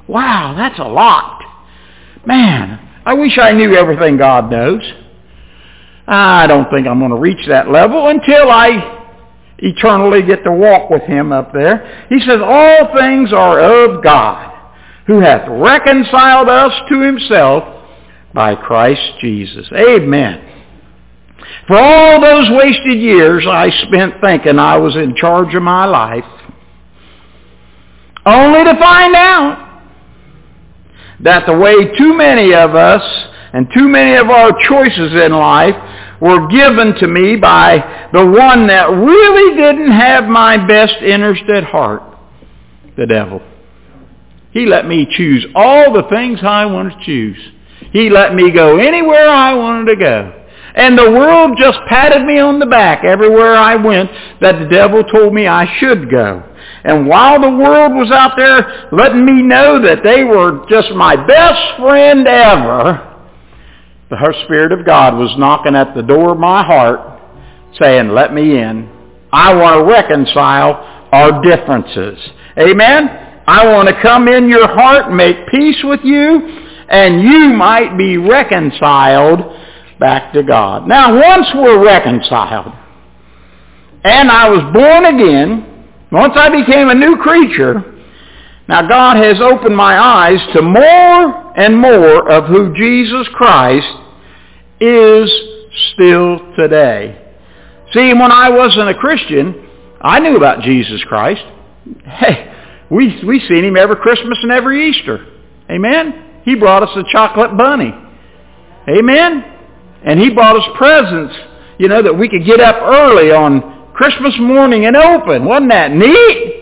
Wow, 0.10 0.56
that's 0.58 0.80
a 0.80 0.88
lot. 0.88 1.44
Man, 2.26 2.80
I 3.06 3.14
wish 3.14 3.38
I 3.38 3.52
knew 3.52 3.76
everything 3.76 4.18
God 4.18 4.50
knows. 4.50 4.82
I 6.08 6.48
don't 6.48 6.68
think 6.72 6.88
I'm 6.88 6.98
going 6.98 7.12
to 7.12 7.18
reach 7.18 7.48
that 7.48 7.70
level 7.70 8.08
until 8.08 8.50
I 8.50 9.06
eternally 9.60 10.24
get 10.24 10.44
to 10.46 10.52
walk 10.52 10.90
with 10.90 11.04
him 11.04 11.32
up 11.32 11.54
there. 11.54 12.08
He 12.10 12.20
says, 12.22 12.40
all 12.44 12.92
things 12.98 13.32
are 13.32 13.60
of 13.60 14.04
God, 14.04 14.52
who 15.06 15.20
hath 15.20 15.48
reconciled 15.48 16.50
us 16.50 16.72
to 16.90 17.02
himself 17.02 17.64
by 18.34 18.56
Christ 18.56 19.02
Jesus. 19.22 19.70
Amen. 19.72 20.44
For 21.68 21.78
all 21.78 22.20
those 22.20 22.50
wasted 22.50 23.00
years 23.00 23.46
I 23.48 23.70
spent 23.88 24.16
thinking 24.22 24.58
I 24.58 24.78
was 24.78 24.96
in 24.96 25.16
charge 25.16 25.54
of 25.54 25.62
my 25.62 25.86
life, 25.86 26.26
only 28.26 28.64
to 28.64 28.80
find 28.80 29.16
out 29.16 29.69
that 31.22 31.46
the 31.46 31.58
way 31.58 31.96
too 31.98 32.16
many 32.16 32.54
of 32.54 32.76
us 32.76 33.04
and 33.54 33.68
too 33.74 33.88
many 33.88 34.16
of 34.16 34.30
our 34.30 34.52
choices 34.68 35.14
in 35.14 35.32
life 35.32 35.76
were 36.22 36.48
given 36.48 36.96
to 36.96 37.08
me 37.08 37.36
by 37.36 38.10
the 38.14 38.26
one 38.26 38.68
that 38.68 38.90
really 38.90 39.56
didn't 39.56 39.92
have 39.92 40.26
my 40.26 40.58
best 40.68 40.96
interest 41.02 41.44
at 41.50 41.64
heart, 41.64 42.04
the 42.98 43.06
devil. 43.06 43.42
He 44.52 44.66
let 44.66 44.88
me 44.88 45.08
choose 45.10 45.46
all 45.56 45.94
the 45.94 46.08
things 46.10 46.40
I 46.42 46.66
wanted 46.66 47.00
to 47.00 47.06
choose. 47.06 47.52
He 47.92 48.10
let 48.10 48.36
me 48.36 48.52
go 48.52 48.78
anywhere 48.78 49.30
I 49.30 49.54
wanted 49.54 49.92
to 49.92 49.96
go. 49.96 50.39
And 50.80 50.98
the 50.98 51.12
world 51.12 51.58
just 51.58 51.78
patted 51.90 52.24
me 52.26 52.40
on 52.40 52.58
the 52.60 52.66
back 52.66 53.04
everywhere 53.04 53.54
I 53.54 53.76
went 53.76 54.10
that 54.40 54.60
the 54.60 54.68
devil 54.70 55.04
told 55.04 55.34
me 55.34 55.46
I 55.46 55.66
should 55.78 56.10
go. 56.10 56.42
And 56.86 57.06
while 57.06 57.42
the 57.42 57.50
world 57.50 57.92
was 57.96 58.10
out 58.12 58.38
there 58.38 58.88
letting 58.94 59.26
me 59.26 59.42
know 59.42 59.82
that 59.84 60.04
they 60.06 60.24
were 60.24 60.66
just 60.70 60.92
my 60.94 61.18
best 61.18 61.78
friend 61.78 62.26
ever, 62.26 63.06
the 64.10 64.36
Spirit 64.46 64.72
of 64.72 64.86
God 64.86 65.16
was 65.16 65.36
knocking 65.38 65.76
at 65.76 65.94
the 65.94 66.02
door 66.02 66.32
of 66.32 66.40
my 66.40 66.64
heart 66.64 67.20
saying, 67.78 68.10
let 68.12 68.34
me 68.34 68.58
in. 68.58 68.90
I 69.34 69.54
want 69.54 69.82
to 69.82 69.84
reconcile 69.84 71.10
our 71.12 71.42
differences. 71.44 72.18
Amen? 72.58 73.44
I 73.46 73.68
want 73.68 73.90
to 73.90 74.02
come 74.02 74.30
in 74.30 74.48
your 74.48 74.68
heart 74.68 75.12
make 75.12 75.36
peace 75.50 75.82
with 75.84 76.00
you, 76.06 76.40
and 76.88 77.22
you 77.22 77.50
might 77.50 77.98
be 77.98 78.16
reconciled 78.16 79.42
back 80.00 80.34
to 80.34 80.44
God. 80.44 80.88
Now, 80.88 81.14
once 81.14 81.48
we're 81.56 81.84
reconciled, 81.84 82.74
and 84.04 84.32
I 84.32 84.50
was 84.50 84.62
born 84.74 85.06
again, 85.06 85.86
once 86.12 86.34
I 86.36 86.50
became 86.50 86.90
a 86.90 86.96
new 86.96 87.18
creature, 87.18 87.84
Now 88.68 88.88
God 88.88 89.18
has 89.18 89.42
opened 89.42 89.76
my 89.76 89.98
eyes 89.98 90.40
to 90.54 90.62
more 90.62 91.60
and 91.60 91.78
more 91.78 92.32
of 92.32 92.46
who 92.46 92.74
Jesus 92.76 93.28
Christ 93.34 93.88
is 94.80 95.30
still 95.94 96.40
today. 96.56 97.20
See, 97.94 98.14
when 98.14 98.32
I 98.32 98.50
wasn't 98.50 98.90
a 98.90 98.94
Christian, 98.94 99.68
I 100.02 100.20
knew 100.20 100.38
about 100.38 100.62
Jesus 100.62 101.04
Christ. 101.04 101.42
Hey, 102.06 102.54
we, 102.90 103.22
we 103.26 103.40
seen 103.48 103.66
him 103.66 103.76
every 103.76 103.96
Christmas 103.98 104.38
and 104.44 104.52
every 104.52 104.90
Easter. 104.90 105.26
Amen? 105.70 106.42
He 106.46 106.56
brought 106.56 106.84
us 106.84 106.96
a 106.96 107.04
chocolate 107.12 107.58
bunny. 107.58 107.94
Amen? 108.88 109.59
And 110.06 110.20
he 110.20 110.30
brought 110.30 110.56
us 110.56 110.68
presents, 110.76 111.36
you 111.78 111.88
know, 111.88 112.02
that 112.02 112.14
we 112.14 112.30
could 112.30 112.46
get 112.46 112.60
up 112.60 112.78
early 112.82 113.32
on 113.32 113.92
Christmas 113.94 114.34
morning 114.40 114.86
and 114.86 114.96
open. 114.96 115.46
Wasn't 115.46 115.70
that 115.72 115.92
neat? 115.92 116.60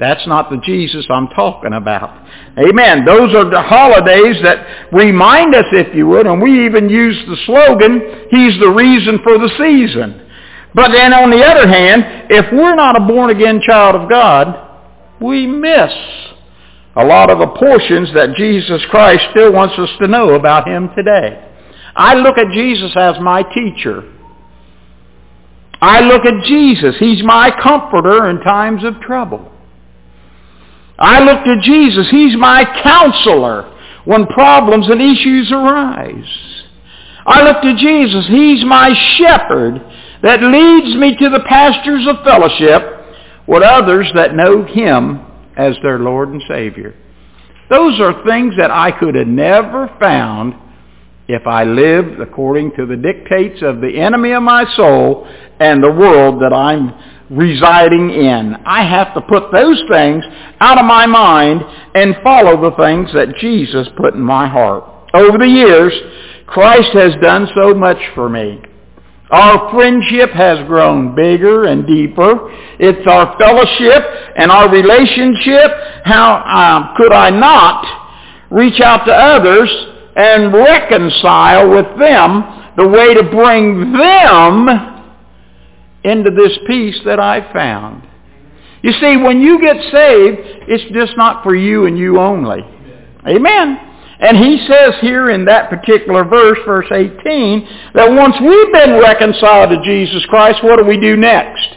That's 0.00 0.26
not 0.26 0.50
the 0.50 0.56
Jesus 0.64 1.06
I'm 1.10 1.28
talking 1.28 1.74
about. 1.74 2.26
Amen. 2.58 3.04
Those 3.04 3.34
are 3.34 3.48
the 3.48 3.62
holidays 3.62 4.36
that 4.42 4.90
remind 4.92 5.54
us, 5.54 5.66
if 5.70 5.94
you 5.94 6.08
would, 6.08 6.26
and 6.26 6.42
we 6.42 6.66
even 6.66 6.88
use 6.88 7.16
the 7.28 7.36
slogan, 7.46 8.26
He's 8.30 8.58
the 8.58 8.70
reason 8.70 9.20
for 9.22 9.38
the 9.38 9.48
season. 9.58 10.28
But 10.74 10.90
then 10.90 11.12
on 11.12 11.30
the 11.30 11.44
other 11.44 11.68
hand, 11.68 12.26
if 12.30 12.46
we're 12.52 12.74
not 12.74 12.96
a 12.96 13.06
born-again 13.06 13.60
child 13.64 13.94
of 13.94 14.08
God, 14.08 14.80
we 15.20 15.46
miss 15.46 15.92
a 16.96 17.04
lot 17.04 17.30
of 17.30 17.38
the 17.38 17.46
portions 17.46 18.12
that 18.14 18.34
Jesus 18.36 18.82
Christ 18.90 19.24
still 19.30 19.52
wants 19.52 19.78
us 19.78 19.90
to 20.00 20.08
know 20.08 20.34
about 20.34 20.66
him 20.66 20.90
today. 20.96 21.51
I 21.94 22.14
look 22.14 22.38
at 22.38 22.52
Jesus 22.52 22.92
as 22.96 23.16
my 23.20 23.42
teacher. 23.42 24.02
I 25.80 26.00
look 26.00 26.24
at 26.24 26.44
Jesus. 26.44 26.96
He's 26.98 27.22
my 27.24 27.50
comforter 27.62 28.30
in 28.30 28.40
times 28.40 28.84
of 28.84 29.00
trouble. 29.00 29.50
I 30.98 31.20
look 31.24 31.44
to 31.44 31.60
Jesus. 31.60 32.08
He's 32.10 32.36
my 32.36 32.64
counselor 32.82 33.76
when 34.04 34.26
problems 34.26 34.88
and 34.88 35.02
issues 35.02 35.50
arise. 35.50 36.62
I 37.26 37.42
look 37.42 37.62
to 37.62 37.76
Jesus. 37.76 38.26
He's 38.28 38.64
my 38.64 38.92
shepherd 39.18 39.80
that 40.22 40.42
leads 40.42 40.96
me 40.96 41.16
to 41.16 41.30
the 41.30 41.44
pastures 41.48 42.06
of 42.06 42.24
fellowship 42.24 42.82
with 43.46 43.62
others 43.62 44.10
that 44.14 44.34
know 44.34 44.64
him 44.64 45.26
as 45.56 45.76
their 45.82 45.98
Lord 45.98 46.28
and 46.28 46.42
Savior. 46.48 46.94
Those 47.68 48.00
are 48.00 48.24
things 48.24 48.54
that 48.58 48.70
I 48.70 48.92
could 48.92 49.14
have 49.14 49.26
never 49.26 49.88
found 50.00 50.54
if 51.32 51.46
I 51.46 51.64
live 51.64 52.20
according 52.20 52.72
to 52.76 52.86
the 52.86 52.96
dictates 52.96 53.62
of 53.62 53.80
the 53.80 53.98
enemy 53.98 54.32
of 54.32 54.42
my 54.42 54.64
soul 54.76 55.26
and 55.60 55.82
the 55.82 55.90
world 55.90 56.42
that 56.42 56.52
I'm 56.52 56.92
residing 57.30 58.10
in. 58.10 58.56
I 58.66 58.84
have 58.84 59.14
to 59.14 59.20
put 59.22 59.50
those 59.52 59.82
things 59.90 60.24
out 60.60 60.78
of 60.78 60.84
my 60.84 61.06
mind 61.06 61.62
and 61.94 62.16
follow 62.22 62.70
the 62.70 62.76
things 62.76 63.12
that 63.14 63.36
Jesus 63.40 63.88
put 63.96 64.14
in 64.14 64.20
my 64.20 64.46
heart. 64.46 64.84
Over 65.14 65.38
the 65.38 65.48
years, 65.48 65.92
Christ 66.46 66.90
has 66.92 67.14
done 67.22 67.48
so 67.56 67.74
much 67.74 67.98
for 68.14 68.28
me. 68.28 68.60
Our 69.30 69.70
friendship 69.72 70.30
has 70.32 70.58
grown 70.66 71.14
bigger 71.14 71.64
and 71.64 71.86
deeper. 71.86 72.50
It's 72.78 73.06
our 73.06 73.38
fellowship 73.38 74.04
and 74.36 74.50
our 74.50 74.70
relationship. 74.70 75.70
How 76.04 76.42
um, 76.44 76.94
could 76.98 77.12
I 77.12 77.30
not 77.30 78.50
reach 78.50 78.80
out 78.82 79.06
to 79.06 79.12
others 79.12 79.70
and 80.16 80.52
reconcile 80.52 81.70
with 81.70 81.86
them 81.98 82.72
the 82.76 82.88
way 82.88 83.14
to 83.14 83.22
bring 83.24 83.92
them 83.92 84.68
into 86.04 86.30
this 86.30 86.58
peace 86.66 86.98
that 87.04 87.20
I 87.20 87.52
found? 87.52 88.08
You 88.82 88.92
see, 88.92 89.16
when 89.16 89.40
you 89.40 89.60
get 89.60 89.76
saved, 89.92 90.38
it's 90.68 90.92
just 90.92 91.16
not 91.16 91.44
for 91.44 91.54
you 91.54 91.86
and 91.86 91.96
you 91.96 92.18
only. 92.18 92.60
Amen. 93.26 93.78
And 94.18 94.36
he 94.36 94.66
says 94.66 94.94
here 95.00 95.30
in 95.30 95.44
that 95.46 95.70
particular 95.70 96.24
verse, 96.24 96.58
verse 96.64 96.86
18, 96.90 97.68
that 97.94 98.10
once 98.10 98.36
we've 98.40 98.72
been 98.72 99.00
reconciled 99.00 99.70
to 99.70 99.82
Jesus 99.84 100.24
Christ, 100.26 100.62
what 100.62 100.78
do 100.78 100.84
we 100.84 100.98
do 100.98 101.16
next? 101.16 101.68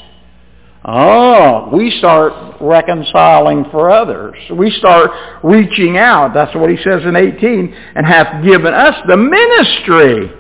Oh, 0.88 1.70
we 1.74 1.90
start 1.98 2.58
reconciling 2.62 3.66
for 3.72 3.90
others. 3.90 4.36
We 4.52 4.70
start 4.70 5.10
reaching 5.44 5.98
out. 5.98 6.36
That's 6.36 6.54
what 6.56 6.70
he 6.70 6.78
says 6.78 7.02
in 7.04 7.16
18, 7.16 7.74
and 7.96 8.06
hath 8.06 8.46
given 8.46 8.72
us 8.72 8.94
the 9.08 9.18
ministry 9.18 10.32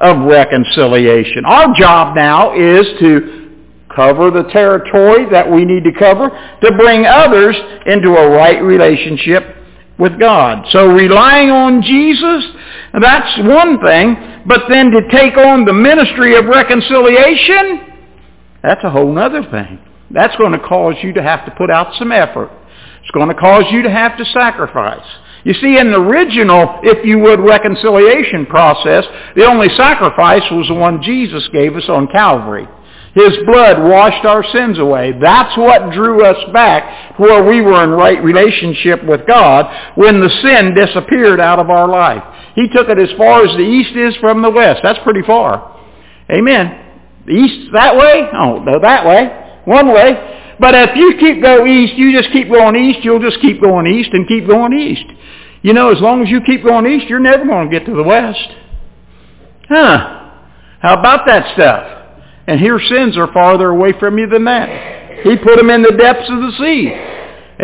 of 0.00 0.18
reconciliation. 0.26 1.44
Our 1.44 1.72
job 1.74 2.16
now 2.16 2.54
is 2.54 2.86
to 2.98 3.50
cover 3.94 4.32
the 4.32 4.50
territory 4.50 5.30
that 5.30 5.48
we 5.48 5.64
need 5.64 5.84
to 5.84 5.92
cover 5.92 6.28
to 6.28 6.72
bring 6.76 7.06
others 7.06 7.54
into 7.86 8.16
a 8.16 8.30
right 8.30 8.60
relationship 8.60 9.58
with 9.96 10.18
God. 10.18 10.66
So 10.70 10.88
relying 10.88 11.50
on 11.50 11.82
Jesus, 11.82 12.44
that's 13.00 13.38
one 13.46 13.80
thing. 13.80 14.42
But 14.44 14.62
then 14.68 14.90
to 14.90 15.08
take 15.12 15.36
on 15.36 15.64
the 15.64 15.72
ministry 15.72 16.34
of 16.34 16.46
reconciliation, 16.46 17.91
that's 18.62 18.82
a 18.84 18.90
whole 18.90 19.18
other 19.18 19.42
thing. 19.42 19.78
That's 20.10 20.36
going 20.36 20.52
to 20.52 20.58
cause 20.58 20.94
you 21.02 21.12
to 21.14 21.22
have 21.22 21.44
to 21.46 21.50
put 21.52 21.70
out 21.70 21.94
some 21.98 22.12
effort. 22.12 22.50
It's 23.02 23.10
going 23.10 23.28
to 23.28 23.34
cause 23.34 23.64
you 23.70 23.82
to 23.82 23.90
have 23.90 24.16
to 24.18 24.24
sacrifice. 24.26 25.06
You 25.44 25.54
see, 25.54 25.76
in 25.76 25.90
the 25.90 25.98
original, 25.98 26.80
if 26.84 27.04
you 27.04 27.18
would, 27.18 27.40
reconciliation 27.40 28.46
process, 28.46 29.04
the 29.34 29.44
only 29.44 29.68
sacrifice 29.76 30.42
was 30.52 30.68
the 30.68 30.74
one 30.74 31.02
Jesus 31.02 31.48
gave 31.52 31.74
us 31.74 31.88
on 31.88 32.06
Calvary. 32.08 32.68
His 33.14 33.36
blood 33.44 33.82
washed 33.82 34.24
our 34.24 34.44
sins 34.52 34.78
away. 34.78 35.12
That's 35.20 35.56
what 35.58 35.92
drew 35.92 36.24
us 36.24 36.50
back 36.52 37.16
to 37.16 37.22
where 37.22 37.44
we 37.44 37.60
were 37.60 37.84
in 37.84 37.90
right 37.90 38.22
relationship 38.22 39.04
with 39.04 39.26
God 39.26 39.66
when 39.96 40.20
the 40.20 40.30
sin 40.42 40.74
disappeared 40.74 41.40
out 41.40 41.58
of 41.58 41.68
our 41.68 41.88
life. 41.88 42.22
He 42.54 42.68
took 42.68 42.88
it 42.88 42.98
as 42.98 43.10
far 43.18 43.44
as 43.44 43.50
the 43.56 43.62
east 43.62 43.96
is 43.96 44.16
from 44.16 44.40
the 44.40 44.50
west. 44.50 44.80
That's 44.82 44.98
pretty 45.02 45.22
far. 45.22 45.78
Amen. 46.30 46.91
East 47.28 47.70
that 47.72 47.96
way? 47.96 48.28
Oh, 48.32 48.58
no, 48.58 48.80
that 48.80 49.06
way. 49.06 49.60
One 49.64 49.88
way. 49.92 50.54
But 50.58 50.74
if 50.74 50.96
you 50.96 51.16
keep 51.18 51.42
going 51.42 51.70
east, 51.70 51.94
you 51.94 52.12
just 52.16 52.32
keep 52.32 52.48
going 52.48 52.76
east, 52.76 53.04
you'll 53.04 53.20
just 53.20 53.40
keep 53.40 53.60
going 53.60 53.86
east 53.86 54.10
and 54.12 54.26
keep 54.28 54.46
going 54.46 54.72
east. 54.72 55.04
You 55.62 55.72
know, 55.72 55.90
as 55.90 56.00
long 56.00 56.22
as 56.22 56.28
you 56.28 56.40
keep 56.40 56.64
going 56.64 56.86
east, 56.86 57.06
you're 57.08 57.20
never 57.20 57.44
going 57.44 57.70
to 57.70 57.78
get 57.78 57.86
to 57.86 57.94
the 57.94 58.02
west. 58.02 58.48
Huh. 59.68 60.30
How 60.80 60.98
about 60.98 61.26
that 61.26 61.54
stuff? 61.54 62.16
And 62.46 62.60
here 62.60 62.80
sins 62.80 63.16
are 63.16 63.32
farther 63.32 63.68
away 63.70 63.92
from 63.98 64.18
you 64.18 64.28
than 64.28 64.44
that. 64.44 65.20
He 65.22 65.36
put 65.36 65.56
them 65.56 65.70
in 65.70 65.82
the 65.82 65.92
depths 65.92 66.28
of 66.28 66.38
the 66.40 66.52
sea. 66.58 66.88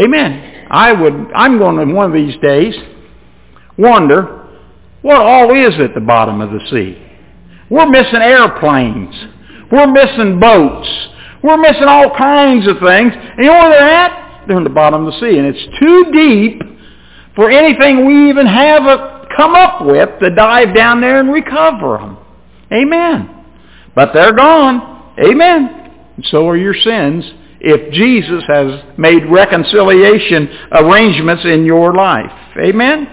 Amen. 0.01 0.67
I 0.71 0.93
would, 0.93 1.33
I'm 1.35 1.59
going 1.59 1.77
to 1.77 1.93
one 1.93 2.07
of 2.07 2.13
these 2.13 2.37
days 2.41 2.75
wonder 3.77 4.47
what 5.03 5.17
all 5.17 5.55
is 5.55 5.79
at 5.81 5.95
the 5.95 6.01
bottom 6.01 6.41
of 6.41 6.51
the 6.51 6.61
sea. 6.71 7.03
We're 7.71 7.89
missing 7.89 8.21
airplanes. 8.21 9.15
We're 9.71 9.87
missing 9.87 10.41
boats. 10.41 10.89
We're 11.43 11.59
missing 11.59 11.87
all 11.87 12.17
kinds 12.17 12.67
of 12.67 12.79
things. 12.79 13.13
And 13.15 13.39
you 13.39 13.47
know 13.47 13.59
where 13.59 13.71
they're 13.71 13.89
at? 13.89 14.45
They're 14.47 14.57
in 14.57 14.65
the 14.65 14.71
bottom 14.71 15.07
of 15.07 15.13
the 15.13 15.21
sea. 15.21 15.39
And 15.39 15.47
it's 15.47 15.79
too 15.79 16.11
deep 16.13 16.63
for 17.37 17.51
anything 17.51 18.07
we 18.07 18.31
even 18.31 18.47
have 18.47 19.29
come 19.37 19.55
up 19.55 19.85
with 19.85 20.19
to 20.21 20.31
dive 20.31 20.75
down 20.75 21.01
there 21.01 21.21
and 21.21 21.33
recover 21.33 21.99
them. 21.99 22.19
Amen. 22.73 23.45
But 23.95 24.13
they're 24.13 24.35
gone. 24.35 25.15
Amen. 25.25 25.93
And 26.17 26.27
so 26.31 26.49
are 26.49 26.57
your 26.57 26.75
sins 26.75 27.25
if 27.61 27.93
Jesus 27.93 28.45
has 28.49 28.99
made 28.99 29.27
reconciliation 29.29 30.49
arrangements 30.73 31.45
in 31.45 31.65
your 31.65 31.95
life. 31.95 32.33
Amen. 32.61 33.07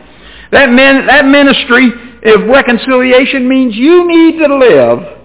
That, 0.52 0.68
that 1.08 1.26
ministry 1.26 1.90
of 2.26 2.48
reconciliation 2.48 3.48
means 3.48 3.76
you 3.76 4.08
need 4.08 4.40
to 4.40 4.56
live 4.56 5.16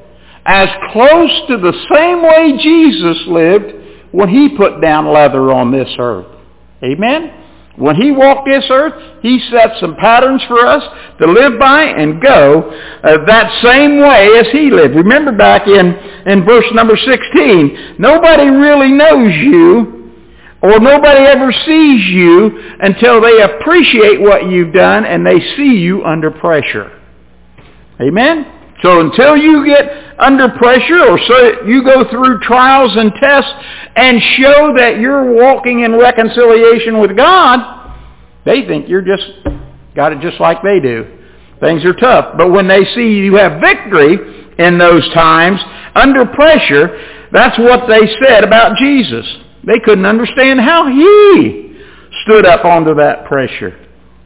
as 0.46 0.68
close 0.92 1.31
to 1.48 1.57
the 1.59 1.72
same 1.94 2.22
way 2.22 2.57
Jesus 2.62 3.26
lived 3.26 3.74
when 4.12 4.29
he 4.29 4.57
put 4.57 4.81
down 4.81 5.12
leather 5.12 5.53
on 5.53 5.70
this 5.70 5.88
earth. 5.98 6.26
Amen? 6.83 7.40
When 7.76 7.96
he 7.96 8.11
walked 8.11 8.46
this 8.46 8.64
earth, 8.70 9.20
he 9.22 9.38
set 9.50 9.70
some 9.81 9.96
patterns 9.96 10.42
for 10.48 10.66
us 10.66 10.83
to 11.18 11.26
live 11.26 11.59
by 11.59 11.85
and 11.85 12.20
go 12.20 12.70
uh, 13.03 13.24
that 13.26 13.62
same 13.62 14.00
way 14.00 14.38
as 14.38 14.48
he 14.53 14.70
lived. 14.70 14.94
Remember 14.94 15.33
back 15.33 15.66
in, 15.66 15.94
in 16.26 16.44
verse 16.44 16.66
number 16.74 16.96
16, 16.96 17.96
nobody 17.98 18.48
really 18.50 18.92
knows 18.92 19.35
you 19.35 20.12
or 20.62 20.79
nobody 20.79 21.20
ever 21.20 21.53
sees 21.53 22.07
you 22.09 22.74
until 22.81 23.20
they 23.20 23.40
appreciate 23.40 24.20
what 24.20 24.50
you've 24.50 24.74
done 24.74 25.07
and 25.07 25.24
they 25.24 25.40
see 25.57 25.76
you 25.76 26.05
under 26.05 26.31
pressure. 26.31 27.00
Amen? 28.00 28.60
So 28.83 29.01
until 29.01 29.37
you 29.37 29.66
get 29.66 30.19
under 30.19 30.49
pressure 30.49 31.01
or 31.09 31.19
so 31.19 31.64
you 31.66 31.85
go 31.85 32.09
through 32.11 32.40
trials 32.40 32.97
and 32.97 33.12
tests 33.21 33.53
and 33.97 34.21
show 34.38 34.75
that 34.77 34.99
you're 35.01 35.33
walking 35.35 35.81
in 35.81 35.97
reconciliation 35.97 37.01
with 37.01 37.16
God, 37.16 37.93
they 38.45 38.66
think 38.66 38.88
you're 38.88 39.03
just 39.03 39.25
got 39.95 40.12
it 40.12 40.21
just 40.21 40.40
like 40.40 40.62
they 40.62 40.81
do. 40.81 41.19
Things 41.61 41.85
are 41.85 41.93
tough. 41.95 42.37
But 42.38 42.51
when 42.51 42.69
they 42.69 42.85
see 42.95 43.19
you 43.19 43.37
have 43.37 43.61
victory 43.61 44.16
in 44.59 44.79
those 44.79 45.07
times, 45.12 45.61
under 45.95 46.25
pressure, 46.25 47.29
that's 47.33 47.59
what 47.59 47.87
they 47.87 48.01
said 48.25 48.45
about 48.45 48.77
Jesus. 48.77 49.27
They 49.64 49.79
couldn't 49.85 50.07
understand 50.07 50.61
how 50.61 50.88
he 50.88 51.79
stood 52.25 52.47
up 52.47 52.64
under 52.64 52.95
that 52.95 53.27
pressure. 53.27 53.79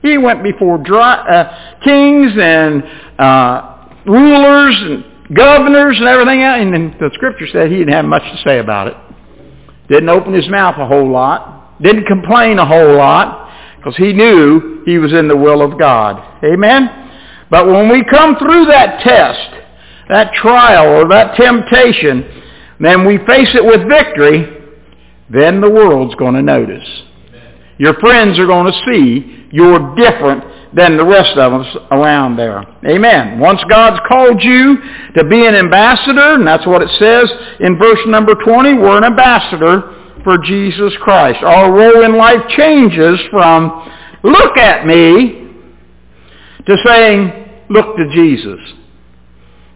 He 0.02 0.18
went 0.18 0.42
before 0.42 0.78
dry, 0.78 1.14
uh, 1.14 1.80
kings 1.82 2.32
and 2.38 2.84
uh, 3.18 3.73
rulers 4.06 4.76
and 4.80 5.04
governors 5.34 5.98
and 5.98 6.08
everything 6.08 6.42
else, 6.42 6.60
and 6.60 6.94
the 6.94 7.10
scripture 7.14 7.46
said 7.52 7.70
he 7.70 7.78
didn't 7.78 7.94
have 7.94 8.04
much 8.04 8.22
to 8.22 8.42
say 8.46 8.58
about 8.58 8.88
it. 8.88 8.96
Didn't 9.88 10.08
open 10.08 10.32
his 10.32 10.48
mouth 10.48 10.76
a 10.78 10.86
whole 10.86 11.10
lot. 11.10 11.80
Didn't 11.82 12.06
complain 12.06 12.58
a 12.58 12.66
whole 12.66 12.96
lot 12.96 13.50
because 13.76 13.96
he 13.96 14.12
knew 14.12 14.82
he 14.86 14.98
was 14.98 15.12
in 15.12 15.28
the 15.28 15.36
will 15.36 15.60
of 15.62 15.78
God. 15.78 16.42
Amen? 16.44 16.88
But 17.50 17.66
when 17.66 17.88
we 17.88 18.02
come 18.04 18.36
through 18.36 18.66
that 18.66 19.00
test, 19.00 19.64
that 20.08 20.32
trial 20.34 20.88
or 20.88 21.08
that 21.08 21.36
temptation, 21.36 22.42
then 22.80 23.06
we 23.06 23.18
face 23.26 23.54
it 23.54 23.64
with 23.64 23.88
victory, 23.88 24.62
then 25.30 25.60
the 25.60 25.70
world's 25.70 26.14
going 26.16 26.34
to 26.34 26.42
notice. 26.42 26.86
Your 27.78 27.94
friends 27.94 28.38
are 28.38 28.46
going 28.46 28.72
to 28.72 28.92
see 28.92 29.48
you're 29.52 29.94
different 29.94 30.42
than 30.74 30.96
the 30.96 31.04
rest 31.04 31.36
of 31.36 31.52
us 31.52 31.76
around 31.92 32.36
there. 32.36 32.64
Amen. 32.86 33.38
Once 33.38 33.60
God's 33.68 34.00
called 34.08 34.42
you 34.42 34.76
to 35.16 35.24
be 35.24 35.46
an 35.46 35.54
ambassador, 35.54 36.34
and 36.34 36.46
that's 36.46 36.66
what 36.66 36.82
it 36.82 36.90
says 36.98 37.30
in 37.60 37.78
verse 37.78 38.00
number 38.06 38.34
20, 38.34 38.74
we're 38.74 38.98
an 38.98 39.04
ambassador 39.04 40.20
for 40.24 40.38
Jesus 40.38 40.92
Christ. 41.00 41.42
Our 41.42 41.72
role 41.72 42.04
in 42.04 42.16
life 42.16 42.48
changes 42.48 43.20
from 43.30 43.92
look 44.24 44.56
at 44.56 44.86
me 44.86 45.48
to 46.66 46.76
saying 46.84 47.64
look 47.70 47.96
to 47.96 48.10
Jesus. 48.12 48.58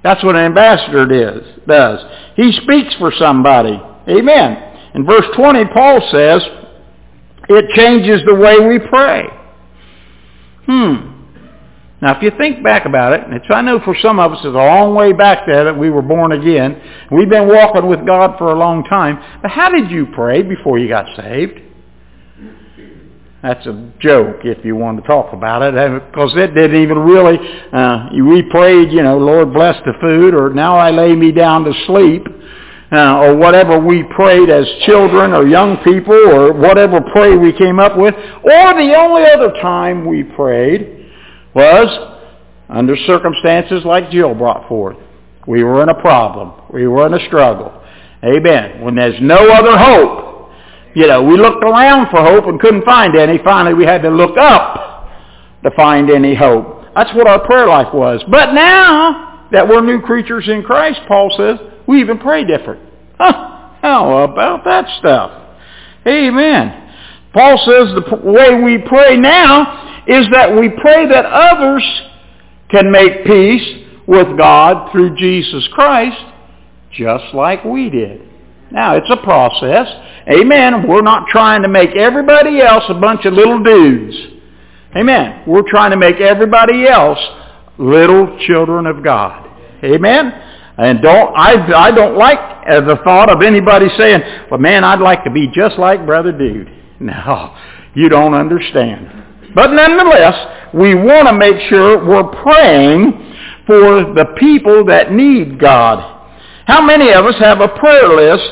That's 0.02 0.22
what 0.24 0.36
an 0.36 0.46
ambassador 0.46 1.06
does. 1.06 2.00
He 2.36 2.52
speaks 2.62 2.94
for 2.94 3.12
somebody. 3.18 3.80
Amen. 4.08 4.64
In 4.94 5.04
verse 5.04 5.26
20, 5.36 5.64
Paul 5.66 6.00
says, 6.10 6.42
it 7.50 7.70
changes 7.74 8.22
the 8.26 8.34
way 8.34 8.58
we 8.66 8.78
pray. 8.88 9.24
Hmm. 10.68 11.14
Now, 12.00 12.16
if 12.16 12.22
you 12.22 12.30
think 12.38 12.62
back 12.62 12.84
about 12.84 13.12
it, 13.14 13.42
I 13.50 13.62
know 13.62 13.80
for 13.84 13.96
some 14.00 14.20
of 14.20 14.32
us 14.32 14.38
it's 14.38 14.46
a 14.46 14.50
long 14.50 14.94
way 14.94 15.12
back 15.12 15.46
there 15.46 15.64
that 15.64 15.76
we 15.76 15.90
were 15.90 16.02
born 16.02 16.30
again. 16.30 16.80
We've 17.10 17.28
been 17.28 17.48
walking 17.48 17.88
with 17.88 18.06
God 18.06 18.38
for 18.38 18.52
a 18.52 18.58
long 18.58 18.84
time. 18.84 19.18
But 19.42 19.50
how 19.50 19.68
did 19.68 19.90
you 19.90 20.06
pray 20.14 20.42
before 20.42 20.78
you 20.78 20.88
got 20.88 21.06
saved? 21.16 21.60
That's 23.42 23.64
a 23.66 23.92
joke 24.00 24.38
if 24.44 24.64
you 24.64 24.76
want 24.76 25.00
to 25.00 25.06
talk 25.06 25.32
about 25.32 25.62
it, 25.62 25.74
because 26.06 26.32
it 26.36 26.54
didn't 26.54 26.82
even 26.82 26.98
really, 26.98 27.38
uh, 27.72 28.08
we 28.12 28.42
prayed, 28.42 28.90
you 28.92 29.02
know, 29.02 29.16
Lord 29.16 29.52
bless 29.52 29.76
the 29.84 29.92
food, 30.00 30.34
or 30.34 30.50
now 30.50 30.76
I 30.76 30.90
lay 30.90 31.14
me 31.14 31.30
down 31.30 31.64
to 31.64 31.72
sleep, 31.86 32.26
uh, 32.90 33.18
or 33.18 33.36
whatever 33.36 33.78
we 33.78 34.02
prayed 34.14 34.48
as 34.48 34.66
children 34.86 35.32
or 35.32 35.46
young 35.46 35.76
people, 35.78 36.14
or 36.14 36.52
whatever 36.52 37.00
prayer 37.12 37.38
we 37.38 37.52
came 37.52 37.78
up 37.78 37.96
with. 37.98 38.14
Or 38.14 38.74
the 38.74 38.94
only 38.96 39.24
other 39.24 39.52
time 39.60 40.06
we 40.06 40.22
prayed 40.22 41.10
was 41.54 42.16
under 42.68 42.96
circumstances 42.96 43.84
like 43.84 44.10
Jill 44.10 44.34
brought 44.34 44.68
forth. 44.68 44.96
We 45.46 45.64
were 45.64 45.82
in 45.82 45.88
a 45.88 46.00
problem. 46.00 46.52
We 46.72 46.86
were 46.86 47.06
in 47.06 47.14
a 47.14 47.26
struggle. 47.26 47.72
Amen. 48.24 48.82
When 48.82 48.94
there's 48.94 49.20
no 49.20 49.36
other 49.36 49.76
hope, 49.76 50.50
you 50.94 51.06
know, 51.06 51.22
we 51.22 51.36
looked 51.36 51.62
around 51.62 52.10
for 52.10 52.22
hope 52.22 52.46
and 52.46 52.60
couldn't 52.60 52.84
find 52.84 53.16
any. 53.16 53.38
Finally, 53.38 53.74
we 53.74 53.84
had 53.84 54.02
to 54.02 54.10
look 54.10 54.36
up 54.36 55.08
to 55.62 55.70
find 55.76 56.10
any 56.10 56.34
hope. 56.34 56.84
That's 56.94 57.14
what 57.14 57.26
our 57.26 57.44
prayer 57.46 57.66
life 57.66 57.92
was. 57.94 58.22
But 58.30 58.52
now 58.52 59.48
that 59.52 59.68
we're 59.68 59.80
new 59.80 60.00
creatures 60.00 60.48
in 60.48 60.62
Christ, 60.62 61.00
Paul 61.06 61.32
says, 61.36 61.58
we 61.88 62.00
even 62.00 62.18
pray 62.18 62.44
different. 62.44 62.82
Huh, 63.18 63.72
how 63.82 64.18
about 64.18 64.64
that 64.64 64.84
stuff? 64.98 65.56
Amen. 66.06 66.90
Paul 67.32 67.58
says 67.58 67.94
the 67.94 68.30
way 68.30 68.62
we 68.62 68.78
pray 68.78 69.16
now 69.16 70.04
is 70.06 70.26
that 70.32 70.54
we 70.54 70.68
pray 70.68 71.08
that 71.08 71.26
others 71.26 71.84
can 72.70 72.90
make 72.90 73.24
peace 73.24 73.84
with 74.06 74.36
God 74.38 74.92
through 74.92 75.16
Jesus 75.16 75.66
Christ 75.72 76.16
just 76.92 77.34
like 77.34 77.64
we 77.64 77.90
did. 77.90 78.22
Now, 78.70 78.96
it's 78.96 79.10
a 79.10 79.16
process. 79.22 79.86
Amen. 80.30 80.86
We're 80.86 81.02
not 81.02 81.28
trying 81.28 81.62
to 81.62 81.68
make 81.68 81.96
everybody 81.96 82.60
else 82.60 82.84
a 82.88 82.94
bunch 82.94 83.24
of 83.24 83.32
little 83.32 83.62
dudes. 83.62 84.16
Amen. 84.96 85.44
We're 85.46 85.68
trying 85.68 85.90
to 85.92 85.96
make 85.96 86.20
everybody 86.20 86.86
else 86.86 87.18
little 87.78 88.38
children 88.46 88.86
of 88.86 89.02
God. 89.02 89.48
Amen. 89.84 90.47
And 90.78 91.02
don't 91.02 91.34
I 91.36 91.88
I 91.88 91.90
don't 91.90 92.16
like 92.16 92.38
the 92.66 92.98
thought 93.04 93.30
of 93.30 93.42
anybody 93.42 93.88
saying, 93.98 94.22
"Well, 94.50 94.60
man, 94.60 94.84
I'd 94.84 95.00
like 95.00 95.24
to 95.24 95.30
be 95.30 95.48
just 95.48 95.78
like 95.78 96.06
brother 96.06 96.32
dude." 96.32 96.74
No, 97.00 97.54
you 97.94 98.08
don't 98.08 98.34
understand. 98.34 99.24
But 99.54 99.70
nonetheless, 99.70 100.74
we 100.74 100.96
want 100.96 101.28
to 101.28 101.32
make 101.32 101.60
sure 101.68 102.04
we're 102.04 102.42
praying 102.42 103.12
for 103.68 104.14
the 104.14 104.34
people 104.36 104.84
that 104.86 105.12
need 105.12 105.60
God. 105.60 106.16
How 106.66 106.84
many 106.84 107.12
of 107.12 107.24
us 107.24 107.36
have 107.38 107.60
a 107.60 107.68
prayer 107.68 108.08
list 108.08 108.50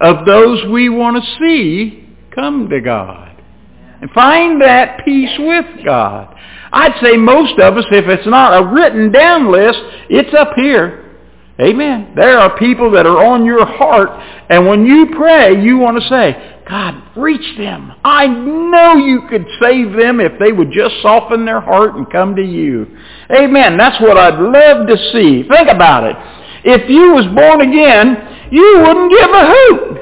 of 0.00 0.24
those 0.24 0.64
we 0.66 0.88
want 0.88 1.22
to 1.22 1.38
see 1.40 2.08
come 2.34 2.68
to 2.68 2.80
God 2.80 3.30
and 4.00 4.10
find 4.12 4.60
that 4.62 5.04
peace 5.04 5.36
with 5.38 5.84
God. 5.84 6.34
I'd 6.72 6.94
say 7.02 7.16
most 7.16 7.58
of 7.58 7.76
us, 7.76 7.84
if 7.90 8.06
it's 8.06 8.26
not 8.26 8.62
a 8.62 8.72
written 8.72 9.12
down 9.12 9.52
list, 9.52 9.80
it's 10.08 10.34
up 10.34 10.52
here. 10.56 11.09
Amen. 11.60 12.12
There 12.16 12.38
are 12.38 12.58
people 12.58 12.90
that 12.92 13.06
are 13.06 13.24
on 13.24 13.44
your 13.44 13.66
heart, 13.66 14.08
and 14.48 14.66
when 14.66 14.86
you 14.86 15.08
pray, 15.14 15.62
you 15.62 15.78
want 15.78 16.00
to 16.02 16.08
say, 16.08 16.58
God, 16.68 17.02
reach 17.16 17.58
them. 17.58 17.92
I 18.04 18.26
know 18.26 18.94
you 18.94 19.28
could 19.28 19.44
save 19.60 19.92
them 19.92 20.20
if 20.20 20.38
they 20.38 20.52
would 20.52 20.70
just 20.72 20.94
soften 21.02 21.44
their 21.44 21.60
heart 21.60 21.96
and 21.96 22.10
come 22.10 22.36
to 22.36 22.42
you. 22.42 22.86
Amen. 23.30 23.76
That's 23.76 24.00
what 24.00 24.16
I'd 24.16 24.38
love 24.38 24.86
to 24.86 24.96
see. 25.12 25.42
Think 25.48 25.68
about 25.68 26.04
it. 26.04 26.16
If 26.62 26.88
you 26.88 27.12
was 27.12 27.26
born 27.34 27.60
again 27.60 28.30
you 28.50 28.82
wouldn't 28.84 29.10
give 29.10 29.30
a 29.30 29.46
hoot. 29.46 29.96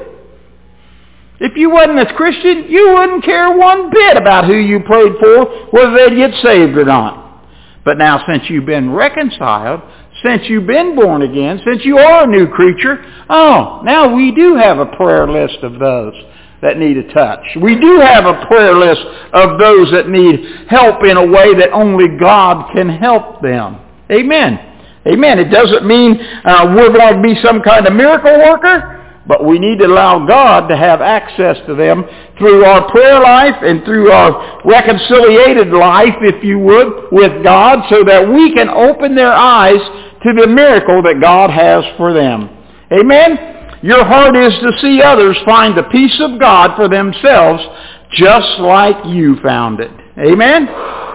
If 1.41 1.55
you 1.55 1.69
wasn't 1.69 1.99
a 1.99 2.13
Christian, 2.15 2.65
you 2.67 2.95
wouldn't 2.95 3.23
care 3.23 3.55
one 3.55 3.89
bit 3.91 4.17
about 4.17 4.45
who 4.45 4.55
you 4.55 4.81
prayed 4.81 5.13
for, 5.19 5.45
whether 5.71 5.93
they'd 5.93 6.15
get 6.15 6.33
saved 6.43 6.77
or 6.77 6.83
not. 6.83 7.45
But 7.85 7.97
now 7.97 8.25
since 8.27 8.49
you've 8.49 8.65
been 8.65 8.91
reconciled, 8.91 9.81
since 10.23 10.43
you've 10.47 10.67
been 10.67 10.95
born 10.95 11.21
again, 11.21 11.61
since 11.65 11.85
you 11.85 11.97
are 11.97 12.23
a 12.23 12.27
new 12.27 12.47
creature, 12.47 13.03
oh, 13.29 13.81
now 13.83 14.13
we 14.13 14.31
do 14.31 14.55
have 14.55 14.79
a 14.79 14.85
prayer 14.85 15.29
list 15.29 15.59
of 15.63 15.79
those 15.79 16.13
that 16.61 16.77
need 16.77 16.97
a 16.97 17.13
touch. 17.13 17.45
We 17.61 17.79
do 17.79 17.99
have 17.99 18.25
a 18.25 18.45
prayer 18.47 18.75
list 18.75 19.01
of 19.33 19.59
those 19.59 19.91
that 19.91 20.09
need 20.09 20.67
help 20.67 21.03
in 21.03 21.15
a 21.15 21.25
way 21.25 21.55
that 21.55 21.71
only 21.71 22.17
God 22.19 22.71
can 22.73 22.89
help 22.89 23.41
them. 23.41 23.79
Amen. 24.11 24.59
Amen. 25.07 25.39
It 25.39 25.49
doesn't 25.49 25.87
mean 25.87 26.19
uh, 26.19 26.73
we're 26.75 26.91
going 26.91 27.15
to 27.15 27.21
be 27.21 27.35
some 27.41 27.61
kind 27.61 27.87
of 27.87 27.93
miracle 27.93 28.37
worker, 28.39 29.21
but 29.25 29.45
we 29.45 29.57
need 29.57 29.79
to 29.79 29.85
allow 29.85 30.25
God 30.25 30.67
to 30.67 30.75
have 30.75 31.01
access 31.01 31.55
to 31.67 31.75
them 31.75 32.03
through 32.37 32.65
our 32.65 32.89
prayer 32.91 33.21
life 33.21 33.55
and 33.61 33.85
through 33.85 34.11
our 34.11 34.61
reconciliated 34.65 35.69
life, 35.69 36.15
if 36.21 36.43
you 36.43 36.59
would, 36.59 37.11
with 37.11 37.43
God 37.43 37.79
so 37.89 38.03
that 38.03 38.27
we 38.27 38.53
can 38.53 38.67
open 38.67 39.15
their 39.15 39.31
eyes 39.31 39.79
to 40.23 40.33
the 40.33 40.47
miracle 40.47 41.01
that 41.03 41.21
God 41.21 41.49
has 41.49 41.83
for 41.97 42.13
them. 42.13 42.49
Amen? 42.91 43.79
Your 43.81 44.03
heart 44.03 44.35
is 44.35 44.53
to 44.59 44.71
see 44.81 45.01
others 45.01 45.37
find 45.45 45.77
the 45.77 45.83
peace 45.83 46.19
of 46.19 46.39
God 46.39 46.75
for 46.75 46.89
themselves 46.89 47.63
just 48.11 48.59
like 48.59 49.05
you 49.05 49.37
found 49.41 49.79
it. 49.79 49.91
Amen? 50.17 50.67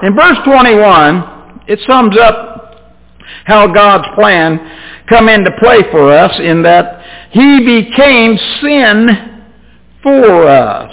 In 0.03 0.15
verse 0.15 0.39
21, 0.45 1.63
it 1.67 1.81
sums 1.87 2.17
up 2.17 2.55
how 3.45 3.67
God's 3.73 4.07
plan 4.15 4.59
come 5.09 5.29
into 5.29 5.51
play 5.59 5.83
for 5.91 6.11
us 6.11 6.33
in 6.41 6.63
that 6.63 7.29
he 7.31 7.61
became 7.61 8.39
sin 8.63 9.45
for 10.03 10.47
us, 10.47 10.93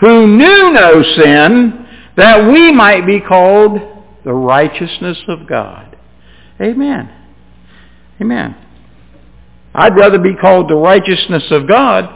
who 0.00 0.26
knew 0.26 0.72
no 0.72 1.02
sin, 1.02 1.86
that 2.16 2.50
we 2.50 2.72
might 2.72 3.06
be 3.06 3.20
called 3.20 3.80
the 4.24 4.32
righteousness 4.32 5.18
of 5.28 5.46
God. 5.46 5.96
Amen. 6.60 7.15
Amen. 8.20 8.56
I'd 9.74 9.96
rather 9.96 10.18
be 10.18 10.34
called 10.34 10.70
the 10.70 10.74
righteousness 10.74 11.44
of 11.50 11.68
God 11.68 12.08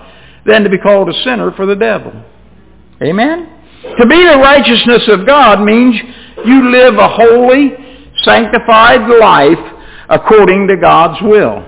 than 0.47 0.65
to 0.65 0.71
be 0.71 0.79
called 0.79 1.09
a 1.09 1.23
sinner 1.25 1.53
for 1.53 1.67
the 1.67 1.77
devil. 1.77 2.13
Amen? 3.03 3.49
To 3.99 4.07
be 4.07 4.17
the 4.17 4.39
righteousness 4.39 5.09
of 5.09 5.27
God 5.27 5.63
means 5.63 5.97
you 6.45 6.71
live 6.71 6.95
a 6.95 7.09
holy, 7.09 7.73
sanctified 8.23 9.09
life 9.21 9.59
according 10.09 10.69
to 10.69 10.77
God's 10.77 11.21
will. 11.23 11.67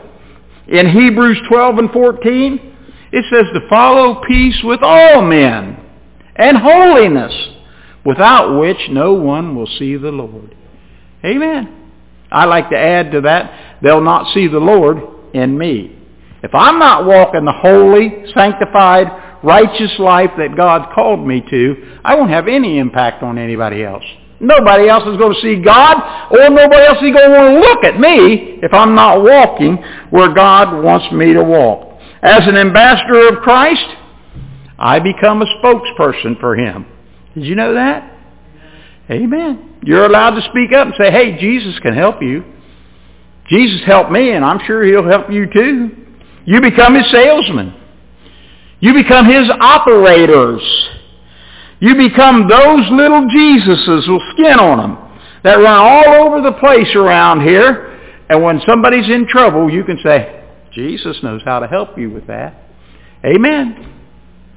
In 0.68 0.88
Hebrews 0.88 1.38
12 1.48 1.78
and 1.78 1.90
14, 1.90 2.76
it 3.12 3.24
says 3.30 3.46
to 3.52 3.68
follow 3.68 4.22
peace 4.26 4.58
with 4.64 4.80
all 4.82 5.22
men 5.22 5.78
and 6.36 6.56
holiness, 6.56 7.32
without 8.04 8.58
which 8.58 8.78
no 8.90 9.12
one 9.12 9.54
will 9.54 9.68
see 9.78 9.96
the 9.96 10.10
Lord. 10.10 10.56
Amen. 11.24 11.81
I 12.32 12.46
like 12.46 12.70
to 12.70 12.78
add 12.78 13.12
to 13.12 13.20
that, 13.22 13.80
they'll 13.82 14.00
not 14.00 14.32
see 14.34 14.48
the 14.48 14.58
Lord 14.58 14.98
in 15.34 15.56
me. 15.56 15.98
If 16.42 16.54
I'm 16.54 16.78
not 16.78 17.04
walking 17.04 17.44
the 17.44 17.52
holy, 17.52 18.32
sanctified, 18.34 19.06
righteous 19.44 19.98
life 19.98 20.30
that 20.38 20.56
God 20.56 20.92
called 20.94 21.26
me 21.26 21.42
to, 21.50 21.98
I 22.04 22.14
won't 22.14 22.30
have 22.30 22.48
any 22.48 22.78
impact 22.78 23.22
on 23.22 23.38
anybody 23.38 23.84
else. 23.84 24.04
Nobody 24.40 24.88
else 24.88 25.04
is 25.06 25.16
going 25.18 25.34
to 25.34 25.40
see 25.40 25.62
God, 25.62 26.32
or 26.32 26.50
nobody 26.50 26.84
else 26.84 26.98
is 26.98 27.12
going 27.12 27.30
to 27.30 27.36
want 27.36 27.54
to 27.54 27.60
look 27.60 27.84
at 27.84 28.00
me 28.00 28.58
if 28.60 28.74
I'm 28.74 28.94
not 28.94 29.22
walking 29.22 29.76
where 30.10 30.32
God 30.34 30.82
wants 30.82 31.12
me 31.12 31.32
to 31.32 31.44
walk. 31.44 32.00
As 32.22 32.46
an 32.48 32.56
ambassador 32.56 33.28
of 33.28 33.42
Christ, 33.42 33.86
I 34.78 34.98
become 34.98 35.42
a 35.42 35.46
spokesperson 35.62 36.40
for 36.40 36.56
him. 36.56 36.86
Did 37.34 37.44
you 37.44 37.54
know 37.54 37.74
that? 37.74 38.18
Amen. 39.10 39.71
You're 39.82 40.06
allowed 40.06 40.36
to 40.36 40.42
speak 40.42 40.72
up 40.72 40.86
and 40.86 40.94
say, 40.98 41.10
hey, 41.10 41.38
Jesus 41.38 41.78
can 41.80 41.94
help 41.94 42.22
you. 42.22 42.44
Jesus 43.48 43.84
helped 43.84 44.10
me, 44.10 44.30
and 44.30 44.44
I'm 44.44 44.60
sure 44.66 44.84
he'll 44.84 45.08
help 45.08 45.30
you 45.30 45.46
too. 45.52 45.90
You 46.44 46.60
become 46.60 46.94
his 46.94 47.10
salesman. 47.10 47.74
You 48.80 48.94
become 48.94 49.26
his 49.26 49.50
operators. 49.60 50.62
You 51.80 51.96
become 51.96 52.48
those 52.48 52.88
little 52.90 53.26
Jesuses 53.28 54.08
with 54.08 54.22
skin 54.32 54.58
on 54.58 54.78
them 54.78 55.20
that 55.42 55.56
run 55.56 55.78
all 55.78 56.26
over 56.26 56.40
the 56.40 56.56
place 56.58 56.94
around 56.94 57.42
here. 57.42 57.88
And 58.28 58.42
when 58.42 58.60
somebody's 58.66 59.08
in 59.08 59.26
trouble, 59.28 59.70
you 59.70 59.84
can 59.84 59.98
say, 60.02 60.44
Jesus 60.72 61.18
knows 61.22 61.42
how 61.44 61.58
to 61.58 61.66
help 61.66 61.98
you 61.98 62.10
with 62.10 62.26
that. 62.28 62.54
Amen. 63.24 63.88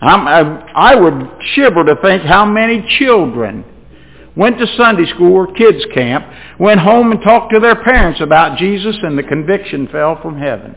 I, 0.01 0.41
I 0.75 0.95
would 0.95 1.29
shiver 1.53 1.83
to 1.83 1.95
think 2.01 2.23
how 2.23 2.45
many 2.45 2.85
children 2.99 3.65
went 4.35 4.57
to 4.59 4.67
Sunday 4.77 5.05
school 5.13 5.33
or 5.33 5.53
kids 5.53 5.83
camp, 5.93 6.25
went 6.59 6.79
home 6.79 7.11
and 7.11 7.21
talked 7.21 7.53
to 7.53 7.59
their 7.59 7.81
parents 7.83 8.21
about 8.21 8.57
Jesus 8.57 8.95
and 9.01 9.17
the 9.17 9.23
conviction 9.23 9.87
fell 9.87 10.21
from 10.21 10.37
heaven. 10.37 10.75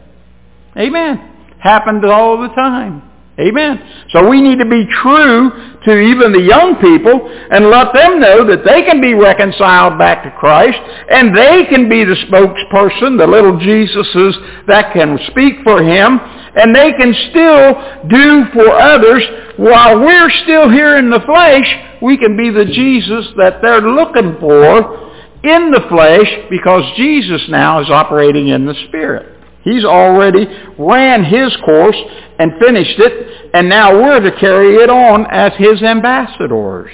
Amen. 0.77 1.37
Happened 1.59 2.05
all 2.05 2.41
the 2.41 2.49
time. 2.49 3.08
Amen. 3.41 3.81
So 4.11 4.29
we 4.29 4.41
need 4.41 4.59
to 4.59 4.67
be 4.67 4.85
true 5.01 5.51
to 5.85 5.97
even 5.97 6.33
the 6.33 6.43
young 6.43 6.75
people 6.83 7.31
and 7.51 7.71
let 7.71 7.95
them 7.95 8.19
know 8.19 8.45
that 8.45 8.65
they 8.65 8.83
can 8.83 9.01
be 9.01 9.15
reconciled 9.15 9.97
back 9.97 10.25
to 10.25 10.31
Christ 10.33 10.79
and 11.09 11.37
they 11.37 11.65
can 11.67 11.89
be 11.89 12.03
the 12.03 12.17
spokesperson, 12.27 13.17
the 13.17 13.29
little 13.29 13.57
Jesuses 13.59 14.67
that 14.67 14.93
can 14.93 15.19
speak 15.31 15.63
for 15.63 15.81
him 15.81 16.19
and 16.19 16.75
they 16.75 16.93
can 16.93 17.15
still 17.31 18.09
do 18.09 18.45
for 18.53 18.75
others 18.75 19.23
while 19.57 20.01
we're 20.01 20.31
still 20.43 20.69
here 20.69 20.99
in 20.99 21.09
the 21.09 21.21
flesh, 21.21 21.67
we 22.03 22.17
can 22.17 22.37
be 22.37 22.51
the 22.51 22.65
Jesus 22.65 23.27
that 23.37 23.63
they're 23.63 23.81
looking 23.81 24.37
for 24.41 25.13
in 25.45 25.71
the 25.71 25.87
flesh 25.89 26.29
because 26.51 26.83
Jesus 26.97 27.43
now 27.49 27.81
is 27.81 27.89
operating 27.89 28.49
in 28.49 28.67
the 28.67 28.75
Spirit. 28.89 29.37
He's 29.63 29.85
already 29.85 30.47
ran 30.79 31.25
his 31.25 31.55
course 31.65 31.97
and 32.39 32.53
finished 32.61 32.99
it, 32.99 33.51
and 33.55 33.69
now 33.69 33.95
we're 33.95 34.21
to 34.21 34.33
carry 34.39 34.77
it 34.77 34.91
on 34.91 35.27
as 35.31 35.53
his 35.59 35.83
ambassadors. 35.83 36.93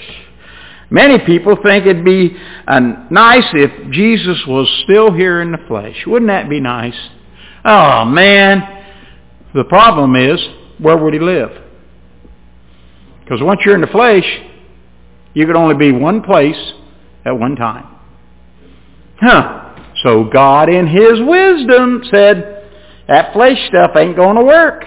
Many 0.90 1.18
people 1.24 1.56
think 1.62 1.86
it'd 1.86 2.04
be 2.04 2.36
uh, 2.66 2.80
nice 3.10 3.46
if 3.52 3.90
Jesus 3.90 4.38
was 4.46 4.68
still 4.84 5.12
here 5.12 5.42
in 5.42 5.52
the 5.52 5.58
flesh. 5.66 5.96
Wouldn't 6.06 6.28
that 6.28 6.48
be 6.48 6.60
nice? 6.60 6.96
Oh, 7.64 8.04
man. 8.04 8.84
The 9.54 9.64
problem 9.64 10.16
is, 10.16 10.40
where 10.78 10.96
would 10.96 11.14
he 11.14 11.20
live? 11.20 11.50
Because 13.20 13.42
once 13.42 13.60
you're 13.64 13.74
in 13.74 13.80
the 13.80 13.86
flesh, 13.86 14.24
you 15.32 15.46
could 15.46 15.56
only 15.56 15.74
be 15.74 15.90
one 15.90 16.22
place 16.22 16.72
at 17.24 17.38
one 17.38 17.56
time. 17.56 17.86
Huh. 19.20 19.74
So 20.02 20.24
God 20.24 20.68
in 20.68 20.86
his 20.86 21.20
wisdom 21.20 22.02
said, 22.10 22.68
that 23.08 23.32
flesh 23.32 23.58
stuff 23.68 23.92
ain't 23.96 24.16
going 24.16 24.36
to 24.36 24.44
work. 24.44 24.84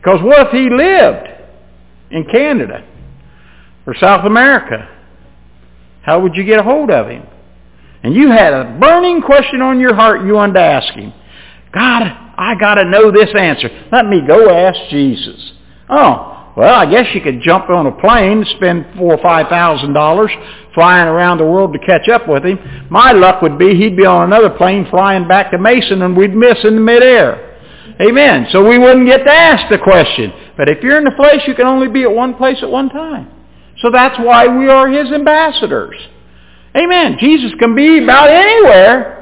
Because 0.00 0.22
what 0.22 0.46
if 0.46 0.52
he 0.52 0.70
lived 0.70 1.28
in 2.10 2.24
Canada 2.30 2.86
or 3.86 3.94
South 3.94 4.24
America? 4.24 4.88
How 6.02 6.20
would 6.20 6.34
you 6.34 6.44
get 6.44 6.58
a 6.58 6.62
hold 6.62 6.90
of 6.90 7.08
him? 7.08 7.26
And 8.02 8.14
you 8.14 8.30
had 8.30 8.54
a 8.54 8.78
burning 8.80 9.20
question 9.20 9.60
on 9.60 9.78
your 9.78 9.94
heart 9.94 10.24
you 10.24 10.34
wanted 10.34 10.54
to 10.54 10.60
ask 10.60 10.94
him. 10.94 11.12
God, 11.72 12.02
I 12.02 12.54
got 12.58 12.76
to 12.76 12.84
know 12.84 13.10
this 13.10 13.28
answer. 13.36 13.68
Let 13.92 14.06
me 14.06 14.22
go 14.26 14.48
ask 14.48 14.90
Jesus. 14.90 15.52
Oh, 15.90 16.52
well, 16.56 16.74
I 16.74 16.90
guess 16.90 17.14
you 17.14 17.20
could 17.20 17.42
jump 17.42 17.68
on 17.68 17.86
a 17.86 17.92
plane, 17.92 18.44
spend 18.56 18.86
four 18.96 19.14
or 19.14 19.22
five 19.22 19.48
thousand 19.48 19.92
dollars 19.92 20.30
flying 20.74 21.08
around 21.08 21.38
the 21.38 21.44
world 21.44 21.72
to 21.74 21.78
catch 21.78 22.08
up 22.08 22.26
with 22.26 22.44
him. 22.44 22.58
My 22.90 23.12
luck 23.12 23.42
would 23.42 23.58
be 23.58 23.76
he'd 23.76 23.96
be 23.96 24.06
on 24.06 24.32
another 24.32 24.50
plane 24.50 24.86
flying 24.88 25.28
back 25.28 25.50
to 25.50 25.58
Mason 25.58 26.02
and 26.02 26.16
we'd 26.16 26.34
miss 26.34 26.58
in 26.64 26.74
the 26.76 26.80
midair. 26.80 27.49
Amen. 28.00 28.46
So 28.50 28.66
we 28.66 28.78
wouldn't 28.78 29.06
get 29.06 29.24
to 29.24 29.32
ask 29.32 29.68
the 29.70 29.78
question. 29.78 30.32
But 30.56 30.68
if 30.68 30.82
you're 30.82 30.98
in 30.98 31.04
the 31.04 31.12
flesh, 31.16 31.42
you 31.46 31.54
can 31.54 31.66
only 31.66 31.88
be 31.88 32.02
at 32.04 32.10
one 32.10 32.34
place 32.34 32.56
at 32.62 32.70
one 32.70 32.88
time. 32.88 33.30
So 33.78 33.90
that's 33.90 34.18
why 34.18 34.46
we 34.46 34.68
are 34.68 34.88
his 34.88 35.12
ambassadors. 35.12 35.96
Amen. 36.76 37.16
Jesus 37.18 37.52
can 37.58 37.74
be 37.74 38.02
about 38.02 38.30
anywhere. 38.30 39.16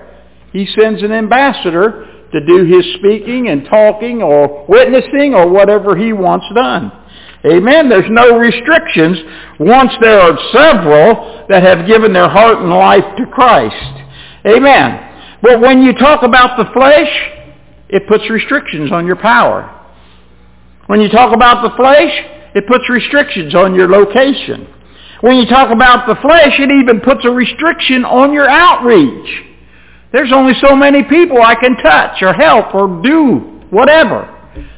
He 0.53 0.67
sends 0.79 1.03
an 1.03 1.13
ambassador 1.13 2.07
to 2.33 2.47
do 2.47 2.65
his 2.65 2.85
speaking 2.95 3.49
and 3.49 3.65
talking 3.65 4.23
or 4.23 4.67
witnessing 4.69 5.35
or 5.35 5.49
whatever 5.49 5.97
he 5.97 6.13
wants 6.13 6.47
done. 6.55 6.93
Amen. 7.47 7.89
There's 7.89 8.11
no 8.11 8.37
restrictions 8.37 9.19
once 9.61 9.93
there 10.01 10.21
are 10.21 10.37
several 10.53 11.47
that 11.49 11.63
have 11.63 11.87
given 11.87 12.13
their 12.13 12.29
heart 12.29 12.59
and 12.59 12.71
life 12.71 13.05
to 13.17 13.27
Christ. 13.27 14.05
Amen. 14.47 15.39
But 15.41 15.61
when 15.61 15.83
you 15.83 15.93
talk 15.95 16.23
about 16.23 16.57
the 16.59 16.71
flesh, 16.73 17.09
it 17.89 18.07
puts 18.09 18.29
restrictions 18.29 18.93
on 18.93 19.07
your 19.07 19.17
power. 19.17 19.75
When 20.87 21.01
you 21.01 21.09
talk 21.09 21.35
about 21.35 21.63
the 21.63 21.75
flesh, 21.77 22.13
it 22.55 22.67
puts 22.67 22.89
restrictions 22.89 23.55
on 23.55 23.75
your 23.75 23.89
location. 23.89 24.67
When 25.21 25.37
you 25.37 25.47
talk 25.47 25.71
about 25.71 26.07
the 26.07 26.15
flesh, 26.21 26.59
it 26.59 26.71
even 26.71 27.01
puts 27.01 27.25
a 27.25 27.31
restriction 27.31 28.05
on 28.05 28.33
your 28.33 28.49
outreach. 28.49 29.45
There's 30.13 30.33
only 30.33 30.55
so 30.61 30.75
many 30.75 31.03
people 31.03 31.43
I 31.43 31.55
can 31.55 31.77
touch 31.77 32.23
or 32.23 32.33
help 32.33 32.75
or 32.75 33.03
do 33.03 33.61
whatever 33.71 34.35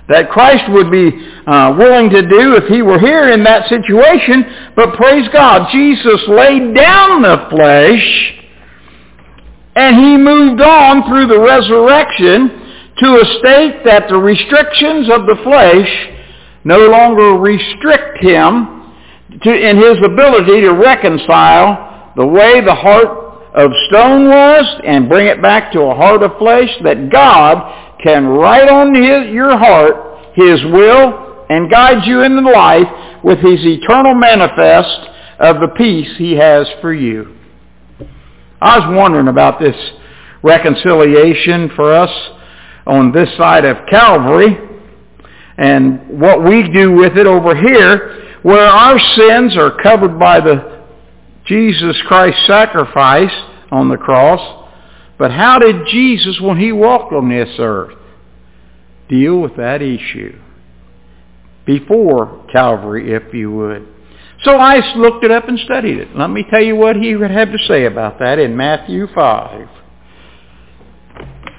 that 0.09 0.29
Christ 0.31 0.65
would 0.71 0.91
be 0.91 1.09
uh, 1.47 1.75
willing 1.79 2.11
to 2.11 2.23
do 2.23 2.57
if 2.57 2.65
he 2.69 2.83
were 2.83 2.99
here 2.99 3.31
in 3.31 3.45
that 3.45 3.69
situation. 3.69 4.73
But 4.75 4.95
praise 4.95 5.29
God, 5.33 5.71
Jesus 5.71 6.21
laid 6.27 6.75
down 6.75 7.23
the 7.23 7.47
flesh 7.49 8.35
and 9.77 9.97
he 9.97 10.17
moved 10.17 10.61
on 10.61 11.09
through 11.09 11.29
the 11.29 11.39
resurrection 11.39 12.70
to 12.99 13.07
a 13.21 13.25
state 13.39 13.83
that 13.85 14.09
the 14.09 14.17
restrictions 14.17 15.09
of 15.11 15.27
the 15.27 15.37
flesh 15.43 16.09
no 16.65 16.79
longer 16.89 17.39
restrict 17.39 18.23
him 18.23 18.95
to, 19.43 19.53
in 19.53 19.77
his 19.77 19.97
ability 20.05 20.61
to 20.61 20.73
reconcile 20.73 22.13
the 22.17 22.27
way 22.27 22.61
the 22.61 22.75
heart 22.75 23.09
of 23.55 23.71
stone 23.89 24.29
was 24.29 24.81
and 24.85 25.09
bring 25.09 25.27
it 25.27 25.41
back 25.43 25.73
to 25.73 25.81
a 25.81 25.95
heart 25.95 26.23
of 26.23 26.37
flesh 26.39 26.71
that 26.85 27.11
God 27.11 27.99
can 28.03 28.27
write 28.27 28.69
on 28.69 28.95
his, 28.95 29.33
your 29.33 29.57
heart 29.57 30.35
his 30.35 30.63
will 30.65 31.45
and 31.49 31.71
guide 31.71 32.07
you 32.07 32.23
into 32.23 32.43
life 32.43 32.87
with 33.25 33.39
his 33.39 33.61
eternal 33.65 34.15
manifest 34.15 35.09
of 35.41 35.61
the 35.61 35.69
peace 35.77 36.09
he 36.17 36.33
has 36.33 36.69
for 36.81 36.93
you. 36.93 37.37
I 38.61 38.79
was 38.79 38.97
wondering 38.97 39.29
about 39.29 39.59
this 39.59 39.75
reconciliation 40.43 41.71
for 41.75 41.93
us 41.93 42.11
on 42.91 43.13
this 43.13 43.29
side 43.37 43.65
of 43.65 43.87
Calvary 43.89 44.59
and 45.57 46.21
what 46.21 46.43
we 46.43 46.69
do 46.71 46.93
with 46.93 47.17
it 47.17 47.27
over 47.27 47.55
here 47.55 48.39
where 48.43 48.67
our 48.67 48.99
sins 48.99 49.57
are 49.57 49.81
covered 49.81 50.19
by 50.19 50.41
the 50.41 50.85
Jesus 51.45 51.97
Christ 52.07 52.37
sacrifice 52.47 53.33
on 53.71 53.89
the 53.89 53.97
cross. 53.97 54.67
But 55.19 55.31
how 55.31 55.59
did 55.59 55.87
Jesus, 55.87 56.41
when 56.41 56.59
he 56.59 56.73
walked 56.73 57.13
on 57.13 57.29
this 57.29 57.55
earth, 57.59 57.97
deal 59.09 59.41
with 59.41 59.57
that 59.57 59.83
issue? 59.83 60.39
Before 61.67 62.45
Calvary, 62.53 63.13
if 63.13 63.33
you 63.33 63.53
would. 63.53 63.87
So 64.43 64.57
I 64.57 64.95
looked 64.97 65.25
it 65.25 65.31
up 65.31 65.47
and 65.49 65.59
studied 65.61 65.99
it. 65.99 66.17
Let 66.17 66.31
me 66.31 66.45
tell 66.51 66.63
you 66.63 66.75
what 66.75 66.97
he 66.97 67.15
would 67.15 67.31
have 67.31 67.53
to 67.53 67.59
say 67.69 67.85
about 67.85 68.19
that 68.19 68.39
in 68.39 68.57
Matthew 68.57 69.07
5. 69.15 69.69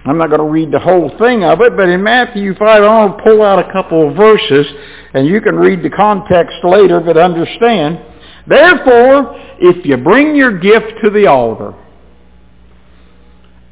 I'm 0.06 0.18
not 0.18 0.28
going 0.28 0.42
to 0.42 0.48
read 0.48 0.72
the 0.72 0.80
whole 0.80 1.10
thing 1.20 1.44
of 1.44 1.62
it, 1.62 1.78
but 1.78 1.88
in 1.88 2.02
Matthew 2.02 2.56
5, 2.56 2.62
I'm 2.84 3.10
going 3.10 3.18
to 3.18 3.24
pull 3.24 3.44
out 3.44 3.60
a 3.60 3.72
couple 3.72 4.10
of 4.10 4.16
verses, 4.16 4.66
and 5.14 5.28
you 5.28 5.42
can 5.42 5.56
read 5.56 5.84
the 5.84 5.92
context 5.92 6.56
later, 6.64 7.00
but 7.00 7.18
understand. 7.18 8.00
Therefore, 8.48 9.36
if 9.60 9.86
you 9.86 9.98
bring 9.98 10.36
your 10.36 10.58
gift 10.58 10.94
to 11.04 11.12
the 11.12 11.28
altar, 11.28 11.76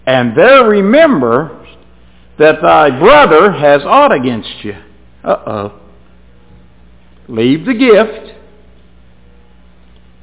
and 0.05 0.37
there 0.37 0.65
remember 0.65 1.65
that 2.37 2.61
thy 2.61 2.89
brother 2.97 3.51
has 3.51 3.81
aught 3.83 4.11
against 4.11 4.63
you. 4.63 4.75
Uh-oh. 5.23 5.79
Leave 7.27 7.65
the 7.65 7.73
gift 7.73 8.35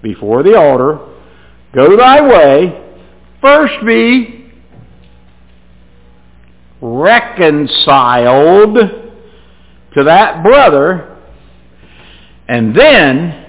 before 0.03 0.43
the 0.43 0.57
altar. 0.57 0.99
Go 1.75 1.97
thy 1.97 2.21
way. 2.21 2.83
First 3.41 3.75
be 3.85 4.36
reconciled 6.81 8.75
to 9.95 10.05
that 10.05 10.43
brother 10.43 11.17
and 12.49 12.75
then 12.75 13.45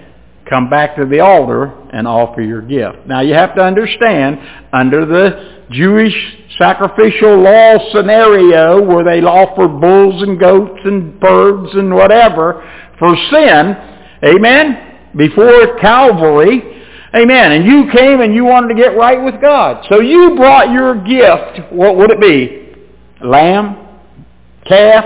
come 0.49 0.69
back 0.69 0.95
to 0.95 1.05
the 1.05 1.19
altar 1.19 1.73
and 1.91 2.07
offer 2.07 2.41
your 2.41 2.61
gift. 2.61 3.05
Now 3.05 3.21
you 3.21 3.33
have 3.33 3.53
to 3.55 3.61
understand, 3.61 4.39
under 4.71 5.05
the 5.05 5.65
Jewish 5.71 6.15
sacrificial 6.57 7.41
law 7.41 7.77
scenario 7.91 8.81
where 8.81 9.03
they 9.03 9.21
offer 9.21 9.67
bulls 9.67 10.23
and 10.23 10.39
goats 10.39 10.79
and 10.85 11.19
birds 11.19 11.73
and 11.73 11.93
whatever 11.93 12.63
for 12.97 13.15
sin, 13.31 13.75
amen, 14.23 15.11
before 15.15 15.77
Calvary, 15.79 16.83
amen, 17.13 17.51
and 17.51 17.65
you 17.65 17.91
came 17.91 18.21
and 18.21 18.33
you 18.33 18.45
wanted 18.45 18.69
to 18.69 18.75
get 18.75 18.95
right 18.97 19.21
with 19.21 19.41
God. 19.41 19.85
So 19.89 19.99
you 19.99 20.35
brought 20.35 20.71
your 20.71 20.95
gift, 21.03 21.73
what 21.73 21.97
would 21.97 22.11
it 22.11 22.21
be? 22.21 22.66
Lamb, 23.23 23.87
calf, 24.65 25.05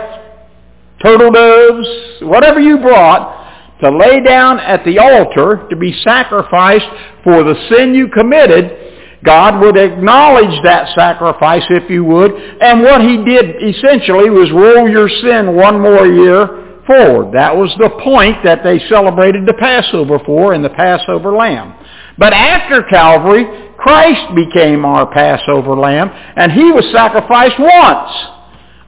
turtle 1.03 1.31
doves, 1.31 1.87
whatever 2.21 2.59
you 2.59 2.77
brought, 2.79 3.39
to 3.81 3.89
lay 3.89 4.21
down 4.21 4.59
at 4.59 4.85
the 4.85 4.99
altar 4.99 5.67
to 5.69 5.75
be 5.75 5.93
sacrificed 6.03 6.85
for 7.23 7.43
the 7.43 7.55
sin 7.69 7.95
you 7.95 8.07
committed, 8.09 8.77
God 9.23 9.61
would 9.61 9.77
acknowledge 9.77 10.63
that 10.63 10.93
sacrifice, 10.95 11.63
if 11.69 11.89
you 11.89 12.03
would, 12.03 12.31
and 12.31 12.81
what 12.81 13.01
he 13.01 13.23
did 13.23 13.55
essentially 13.63 14.29
was 14.29 14.51
roll 14.51 14.89
your 14.89 15.09
sin 15.09 15.55
one 15.55 15.79
more 15.79 16.07
year 16.07 16.81
forward. 16.87 17.33
That 17.33 17.55
was 17.55 17.73
the 17.77 17.89
point 18.03 18.37
that 18.43 18.63
they 18.63 18.79
celebrated 18.89 19.45
the 19.45 19.53
Passover 19.53 20.19
for 20.25 20.53
in 20.53 20.61
the 20.61 20.69
Passover 20.69 21.33
lamb. 21.33 21.75
But 22.17 22.33
after 22.33 22.83
Calvary, 22.83 23.70
Christ 23.81 24.35
became 24.35 24.85
our 24.85 25.11
Passover 25.11 25.75
lamb, 25.75 26.09
and 26.11 26.51
he 26.51 26.71
was 26.71 26.85
sacrificed 26.93 27.57
once 27.57 28.11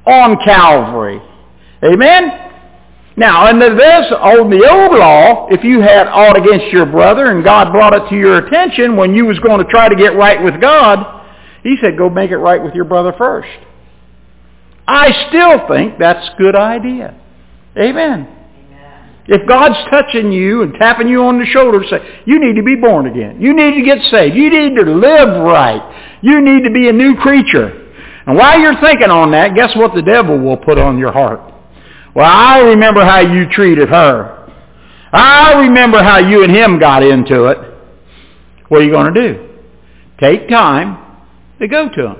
on 0.05 0.37
Calvary. 0.45 1.19
Amen? 1.83 2.51
Now, 3.17 3.47
under 3.47 3.75
this, 3.75 4.11
on 4.11 4.49
the 4.51 4.69
old 4.69 4.97
law, 4.97 5.47
if 5.49 5.63
you 5.63 5.81
had 5.81 6.07
aught 6.07 6.37
against 6.37 6.67
your 6.71 6.85
brother 6.85 7.31
and 7.31 7.43
God 7.43 7.71
brought 7.71 7.93
it 7.93 8.07
to 8.09 8.15
your 8.15 8.45
attention 8.45 8.95
when 8.95 9.15
you 9.15 9.25
was 9.25 9.39
going 9.39 9.63
to 9.63 9.69
try 9.71 9.89
to 9.89 9.95
get 9.95 10.15
right 10.15 10.43
with 10.43 10.61
God, 10.61 11.21
he 11.63 11.75
said, 11.81 11.97
go 11.97 12.09
make 12.09 12.29
it 12.29 12.37
right 12.37 12.61
with 12.61 12.75
your 12.75 12.85
brother 12.85 13.13
first. 13.17 13.49
I 14.87 15.11
still 15.29 15.67
think 15.67 15.97
that's 15.97 16.29
a 16.33 16.37
good 16.37 16.55
idea. 16.55 17.19
Amen. 17.77 18.42
If 19.25 19.47
God's 19.47 19.77
touching 19.89 20.31
you 20.31 20.63
and 20.63 20.73
tapping 20.73 21.07
you 21.07 21.23
on 21.23 21.39
the 21.39 21.45
shoulder 21.45 21.79
to 21.81 21.87
say, 21.87 22.21
you 22.25 22.39
need 22.39 22.55
to 22.57 22.63
be 22.63 22.75
born 22.75 23.07
again. 23.07 23.39
You 23.39 23.53
need 23.53 23.75
to 23.75 23.81
get 23.81 23.99
saved. 24.11 24.35
You 24.35 24.49
need 24.49 24.75
to 24.75 24.83
live 24.83 25.43
right. 25.43 26.19
You 26.21 26.41
need 26.41 26.65
to 26.65 26.71
be 26.71 26.89
a 26.89 26.93
new 26.93 27.15
creature. 27.15 27.79
And 28.25 28.37
while 28.37 28.59
you're 28.59 28.79
thinking 28.81 29.09
on 29.09 29.31
that, 29.31 29.55
guess 29.55 29.75
what 29.75 29.95
the 29.95 30.01
devil 30.01 30.37
will 30.39 30.57
put 30.57 30.77
on 30.77 30.97
your 30.97 31.11
heart? 31.11 31.39
Well, 32.15 32.29
I 32.29 32.59
remember 32.59 33.03
how 33.05 33.19
you 33.19 33.49
treated 33.49 33.89
her. 33.89 34.39
I 35.11 35.53
remember 35.61 36.03
how 36.03 36.17
you 36.17 36.43
and 36.43 36.53
him 36.53 36.79
got 36.79 37.03
into 37.03 37.45
it. 37.45 37.57
What 38.67 38.81
are 38.81 38.83
you 38.83 38.91
going 38.91 39.13
to 39.13 39.21
do? 39.33 39.49
Take 40.19 40.49
time 40.49 40.97
to 41.59 41.67
go 41.67 41.89
to 41.89 42.07
him. 42.07 42.17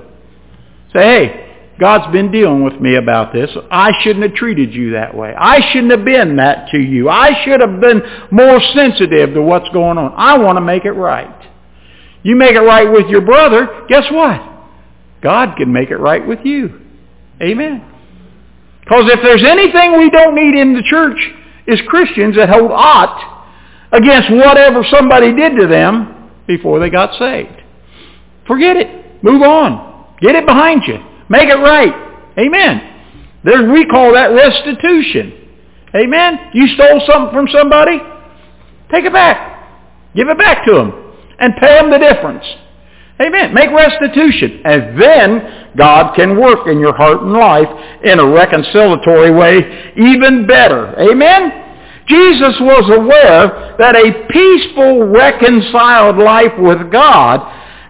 Say, 0.92 1.02
hey, 1.02 1.43
God's 1.78 2.12
been 2.12 2.30
dealing 2.30 2.62
with 2.62 2.80
me 2.80 2.94
about 2.94 3.32
this. 3.32 3.50
I 3.70 3.90
shouldn't 4.00 4.24
have 4.24 4.34
treated 4.34 4.72
you 4.72 4.92
that 4.92 5.16
way. 5.16 5.34
I 5.36 5.72
shouldn't 5.72 5.90
have 5.90 6.04
been 6.04 6.36
that 6.36 6.68
to 6.70 6.78
you. 6.78 7.08
I 7.08 7.44
should 7.44 7.60
have 7.60 7.80
been 7.80 8.00
more 8.30 8.60
sensitive 8.74 9.34
to 9.34 9.42
what's 9.42 9.68
going 9.70 9.98
on. 9.98 10.12
I 10.16 10.38
want 10.38 10.56
to 10.56 10.60
make 10.60 10.84
it 10.84 10.92
right. 10.92 11.50
You 12.22 12.36
make 12.36 12.54
it 12.54 12.60
right 12.60 12.90
with 12.90 13.08
your 13.08 13.22
brother, 13.22 13.84
guess 13.88 14.04
what? 14.10 14.40
God 15.20 15.56
can 15.56 15.72
make 15.72 15.90
it 15.90 15.96
right 15.96 16.24
with 16.26 16.40
you. 16.44 16.80
Amen. 17.42 17.84
Because 18.80 19.04
if 19.08 19.20
there's 19.22 19.44
anything 19.44 19.98
we 19.98 20.10
don't 20.10 20.34
need 20.34 20.54
in 20.54 20.74
the 20.74 20.82
church 20.82 21.18
is 21.66 21.80
Christians 21.88 22.36
that 22.36 22.48
hold 22.50 22.70
ought 22.70 23.46
against 23.90 24.30
whatever 24.30 24.84
somebody 24.90 25.34
did 25.34 25.56
to 25.56 25.66
them 25.66 26.30
before 26.46 26.78
they 26.78 26.90
got 26.90 27.18
saved. 27.18 27.62
Forget 28.46 28.76
it. 28.76 29.24
Move 29.24 29.42
on. 29.42 30.14
Get 30.20 30.34
it 30.34 30.46
behind 30.46 30.82
you. 30.86 30.98
Make 31.28 31.48
it 31.48 31.56
right. 31.56 31.92
Amen. 32.38 32.90
There's, 33.44 33.70
we 33.70 33.86
call 33.86 34.12
that 34.14 34.28
restitution. 34.28 35.32
Amen. 35.94 36.50
You 36.54 36.66
stole 36.68 37.00
something 37.06 37.32
from 37.32 37.48
somebody? 37.48 37.98
Take 38.90 39.04
it 39.04 39.12
back. 39.12 40.14
Give 40.14 40.28
it 40.28 40.38
back 40.38 40.64
to 40.66 40.72
them. 40.72 41.14
And 41.38 41.54
pay 41.56 41.74
them 41.78 41.90
the 41.90 41.98
difference. 41.98 42.44
Amen. 43.20 43.54
Make 43.54 43.70
restitution. 43.70 44.62
And 44.64 45.00
then 45.00 45.70
God 45.76 46.14
can 46.14 46.40
work 46.40 46.66
in 46.66 46.80
your 46.80 46.94
heart 46.94 47.22
and 47.22 47.32
life 47.32 47.68
in 48.02 48.18
a 48.18 48.22
reconciliatory 48.22 49.38
way 49.38 49.92
even 49.96 50.46
better. 50.46 50.98
Amen. 50.98 51.64
Jesus 52.06 52.56
was 52.60 52.90
aware 52.90 53.76
that 53.78 53.96
a 53.96 54.26
peaceful, 54.28 55.06
reconciled 55.06 56.18
life 56.18 56.52
with 56.58 56.90
God 56.90 57.40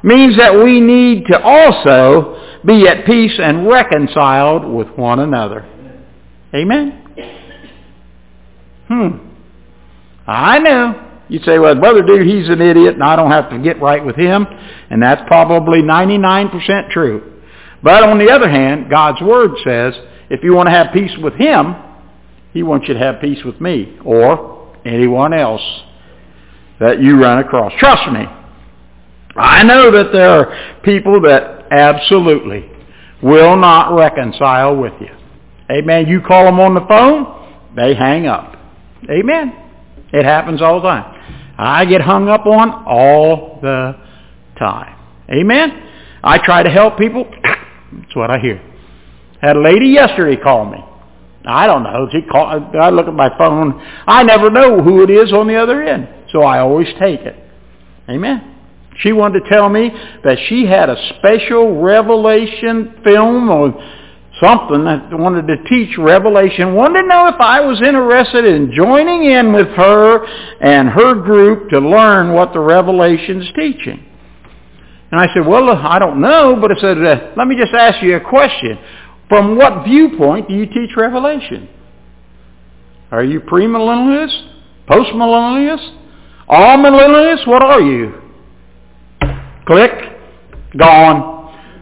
means 0.05 0.37
that 0.37 0.55
we 0.63 0.81
need 0.81 1.27
to 1.27 1.41
also 1.43 2.61
be 2.65 2.87
at 2.87 3.07
peace 3.07 3.33
and 3.43 3.67
reconciled 3.67 4.65
with 4.65 4.89
one 4.97 5.19
another. 5.19 5.67
Amen? 6.55 7.01
Hmm. 8.87 9.09
I 10.27 10.59
know. 10.59 11.01
You 11.29 11.41
say, 11.41 11.59
well, 11.59 11.75
brother 11.75 12.03
dude, 12.03 12.27
he's 12.27 12.49
an 12.51 12.61
idiot 12.61 12.95
and 12.95 13.03
I 13.03 13.17
don't 13.17 13.31
have 13.31 13.49
to 13.51 13.59
get 13.59 13.81
right 13.81 14.05
with 14.05 14.17
him. 14.17 14.47
And 14.91 15.03
that's 15.03 15.23
probably 15.27 15.83
99% 15.83 16.91
true. 16.91 17.41
But 17.83 18.05
on 18.05 18.19
the 18.19 18.31
other 18.31 18.49
hand, 18.49 18.91
God's 18.91 19.23
Word 19.23 19.53
says, 19.65 19.95
if 20.29 20.43
you 20.45 20.55
want 20.55 20.67
to 20.67 20.71
have 20.71 20.93
peace 20.93 21.13
with 21.23 21.35
him, 21.35 21.75
he 22.53 22.63
wants 22.63 22.89
you 22.89 22.95
to 22.95 23.01
have 23.01 23.21
peace 23.21 23.43
with 23.45 23.61
me 23.61 23.99
or 24.05 24.77
anyone 24.85 25.33
else 25.33 25.63
that 26.79 27.01
you 27.01 27.21
run 27.21 27.39
across. 27.39 27.73
Trust 27.79 28.13
me. 28.13 28.27
I 29.37 29.63
know 29.65 29.91
that 29.91 30.13
there 30.13 30.31
are 30.31 30.81
people 30.83 31.21
that 31.23 31.67
absolutely 31.71 32.71
will 33.23 33.57
not 33.57 33.95
reconcile 33.97 34.77
with 34.77 34.93
you. 35.01 35.11
Amen. 35.71 36.07
You 36.07 36.21
call 36.21 36.45
them 36.45 36.61
on 36.61 36.75
the 36.75 36.85
phone, 36.87 37.75
they 37.75 37.95
hang 37.95 38.27
up. 38.27 38.57
Amen. 39.11 39.53
It 40.13 40.25
happens 40.25 40.63
all 40.63 40.81
the 40.81 40.89
time. 40.89 41.55
I 41.59 41.85
get 41.85 42.01
hung 42.01 42.29
up 42.29 42.47
on 42.47 42.85
all 42.87 43.59
the 43.63 43.97
time. 44.59 44.97
Amen? 45.31 45.91
I 46.23 46.39
try 46.39 46.63
to 46.63 46.71
help 46.71 46.99
people. 46.99 47.25
That's 47.43 48.15
what 48.15 48.31
I 48.31 48.39
hear. 48.39 48.63
Had 49.41 49.57
a 49.57 49.61
lady 49.61 49.87
yesterday 49.87 50.41
call 50.41 50.67
me. 50.67 50.79
I 51.47 51.67
don't 51.67 51.83
know. 51.83 52.09
She 52.11 52.23
called, 52.23 52.75
I 52.75 52.91
look 52.91 53.07
at 53.07 53.15
my 53.15 53.37
phone. 53.37 53.81
I 54.07 54.23
never 54.23 54.51
know 54.51 54.83
who 54.83 55.03
it 55.03 55.11
is 55.11 55.33
on 55.33 55.47
the 55.47 55.57
other 55.57 55.83
end. 55.83 56.09
So 56.33 56.43
I 56.43 56.61
always 56.61 56.89
take 56.99 57.21
it. 57.21 57.37
Amen. 58.09 58.54
She 58.99 59.13
wanted 59.13 59.45
to 59.45 59.51
tell 59.51 59.69
me 59.69 59.91
that 60.23 60.39
she 60.49 60.67
had 60.67 60.89
a 60.89 60.97
special 61.17 61.81
revelation 61.81 63.01
film 63.03 63.51
or 63.51 63.75
something 64.41 64.85
that 64.85 65.13
wanted 65.13 65.47
to 65.47 65.57
teach 65.69 65.97
Revelation, 65.99 66.75
wanted 66.75 67.03
to 67.03 67.09
know 67.09 67.29
if 67.29 67.41
I 67.41 67.61
was 67.61 67.81
interested 67.81 68.45
in 68.45 68.73
joining 68.73 69.25
in 69.25 69.53
with 69.53 69.69
her 69.69 70.25
and 70.61 70.89
her 70.89 71.15
group 71.15 71.71
to 71.71 71.79
learn 71.79 72.33
what 72.33 72.53
the 72.53 72.61
Revelation's 72.61 73.51
teaching. 73.55 74.05
And 75.11 75.21
I 75.21 75.33
said, 75.33 75.47
well, 75.47 75.71
I 75.71 75.99
don't 75.99 76.21
know, 76.21 76.57
but 76.61 76.73
I 76.73 76.81
said, 76.81 76.99
uh, 76.99 77.33
let 77.37 77.47
me 77.47 77.57
just 77.57 77.73
ask 77.73 78.03
you 78.03 78.17
a 78.17 78.21
question. 78.21 78.79
From 79.29 79.57
what 79.57 79.85
viewpoint 79.85 80.49
do 80.49 80.55
you 80.55 80.67
teach 80.67 80.91
Revelation? 80.97 81.69
Are 83.11 83.23
you 83.23 83.41
premillennialist? 83.41 84.51
Postmillennialist? 84.89 85.97
Amillennialists? 86.49 87.47
What 87.47 87.63
are 87.63 87.81
you? 87.81 88.24
Click. 89.67 89.93
Gone. 90.77 91.35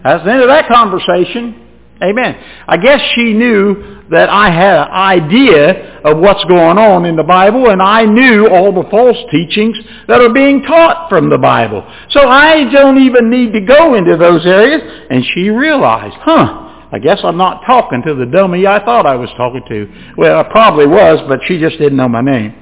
That's 0.04 0.24
the 0.24 0.32
end 0.32 0.42
of 0.42 0.48
that 0.48 0.68
conversation. 0.68 1.62
Amen. 2.02 2.36
I 2.66 2.76
guess 2.78 3.00
she 3.14 3.32
knew 3.32 4.02
that 4.10 4.28
I 4.28 4.50
had 4.50 4.76
an 4.76 4.90
idea 4.90 6.00
of 6.02 6.18
what's 6.18 6.44
going 6.44 6.76
on 6.76 7.04
in 7.04 7.14
the 7.14 7.22
Bible, 7.22 7.70
and 7.70 7.80
I 7.80 8.04
knew 8.04 8.48
all 8.48 8.72
the 8.72 8.88
false 8.90 9.16
teachings 9.30 9.78
that 10.08 10.20
are 10.20 10.32
being 10.32 10.62
taught 10.62 11.08
from 11.08 11.30
the 11.30 11.38
Bible. 11.38 11.86
So 12.10 12.28
I 12.28 12.70
don't 12.72 12.98
even 12.98 13.30
need 13.30 13.52
to 13.52 13.60
go 13.60 13.94
into 13.94 14.16
those 14.16 14.44
areas. 14.44 14.82
And 15.10 15.24
she 15.32 15.48
realized, 15.48 16.16
huh, 16.20 16.88
I 16.90 16.98
guess 16.98 17.20
I'm 17.22 17.38
not 17.38 17.62
talking 17.64 18.02
to 18.02 18.14
the 18.14 18.26
dummy 18.26 18.66
I 18.66 18.84
thought 18.84 19.06
I 19.06 19.14
was 19.14 19.30
talking 19.36 19.62
to. 19.68 20.12
Well, 20.16 20.40
I 20.40 20.42
probably 20.42 20.86
was, 20.86 21.20
but 21.28 21.38
she 21.46 21.60
just 21.60 21.78
didn't 21.78 21.96
know 21.96 22.08
my 22.08 22.20
name. 22.20 22.52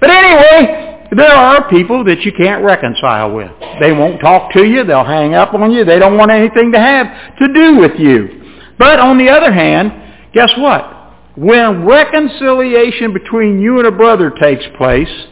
But 0.00 0.10
anyway, 0.10 0.95
there 1.12 1.32
are 1.32 1.68
people 1.68 2.04
that 2.04 2.22
you 2.22 2.32
can't 2.32 2.64
reconcile 2.64 3.34
with. 3.34 3.50
They 3.80 3.92
won't 3.92 4.20
talk 4.20 4.52
to 4.52 4.64
you. 4.64 4.84
They'll 4.84 5.04
hang 5.04 5.34
up 5.34 5.54
on 5.54 5.70
you. 5.70 5.84
They 5.84 5.98
don't 5.98 6.16
want 6.16 6.30
anything 6.30 6.72
to 6.72 6.80
have 6.80 7.36
to 7.38 7.52
do 7.52 7.76
with 7.76 7.98
you. 7.98 8.64
But 8.78 8.98
on 8.98 9.18
the 9.18 9.28
other 9.28 9.52
hand, 9.52 9.92
guess 10.32 10.50
what? 10.58 10.84
When 11.36 11.84
reconciliation 11.84 13.12
between 13.12 13.60
you 13.60 13.78
and 13.78 13.86
a 13.86 13.92
brother 13.92 14.30
takes 14.30 14.64
place, 14.76 15.26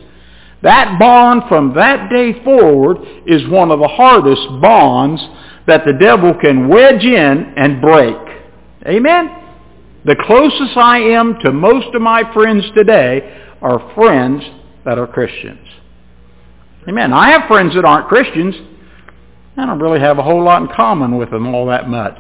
that 0.63 0.99
bond 0.99 1.43
from 1.49 1.75
that 1.75 2.11
day 2.11 2.43
forward 2.45 2.99
is 3.27 3.47
one 3.49 3.71
of 3.71 3.81
the 3.81 3.89
hardest 3.89 4.47
bonds 4.63 5.23
that 5.67 5.85
the 5.85 5.93
devil 5.95 6.35
can 6.35 6.69
wedge 6.69 7.05
in 7.05 7.55
and 7.57 7.81
break. 7.81 8.17
Amen? 8.87 9.31
The 10.05 10.17
closest 10.17 10.77
I 10.77 10.99
am 10.99 11.39
to 11.41 11.53
most 11.53 11.95
of 11.95 12.03
my 12.03 12.31
friends 12.35 12.65
today 12.75 13.43
are 13.63 13.93
friends 13.95 14.43
that 14.85 14.99
are 14.99 15.07
Christians. 15.07 15.67
Amen. 16.89 17.13
I 17.13 17.31
have 17.31 17.49
friends 17.49 17.75
that 17.75 17.85
aren't 17.85 18.09
Christians. 18.09 18.55
I 19.57 19.67
don't 19.67 19.79
really 19.79 20.01
have 20.01 20.19
a 20.19 20.23
whole 20.23 20.43
lot 20.43 20.63
in 20.63 20.69
common 20.69 21.17
with 21.17 21.31
them 21.31 21.55
all 21.55 21.67
that 21.67 21.89
much. 21.89 22.19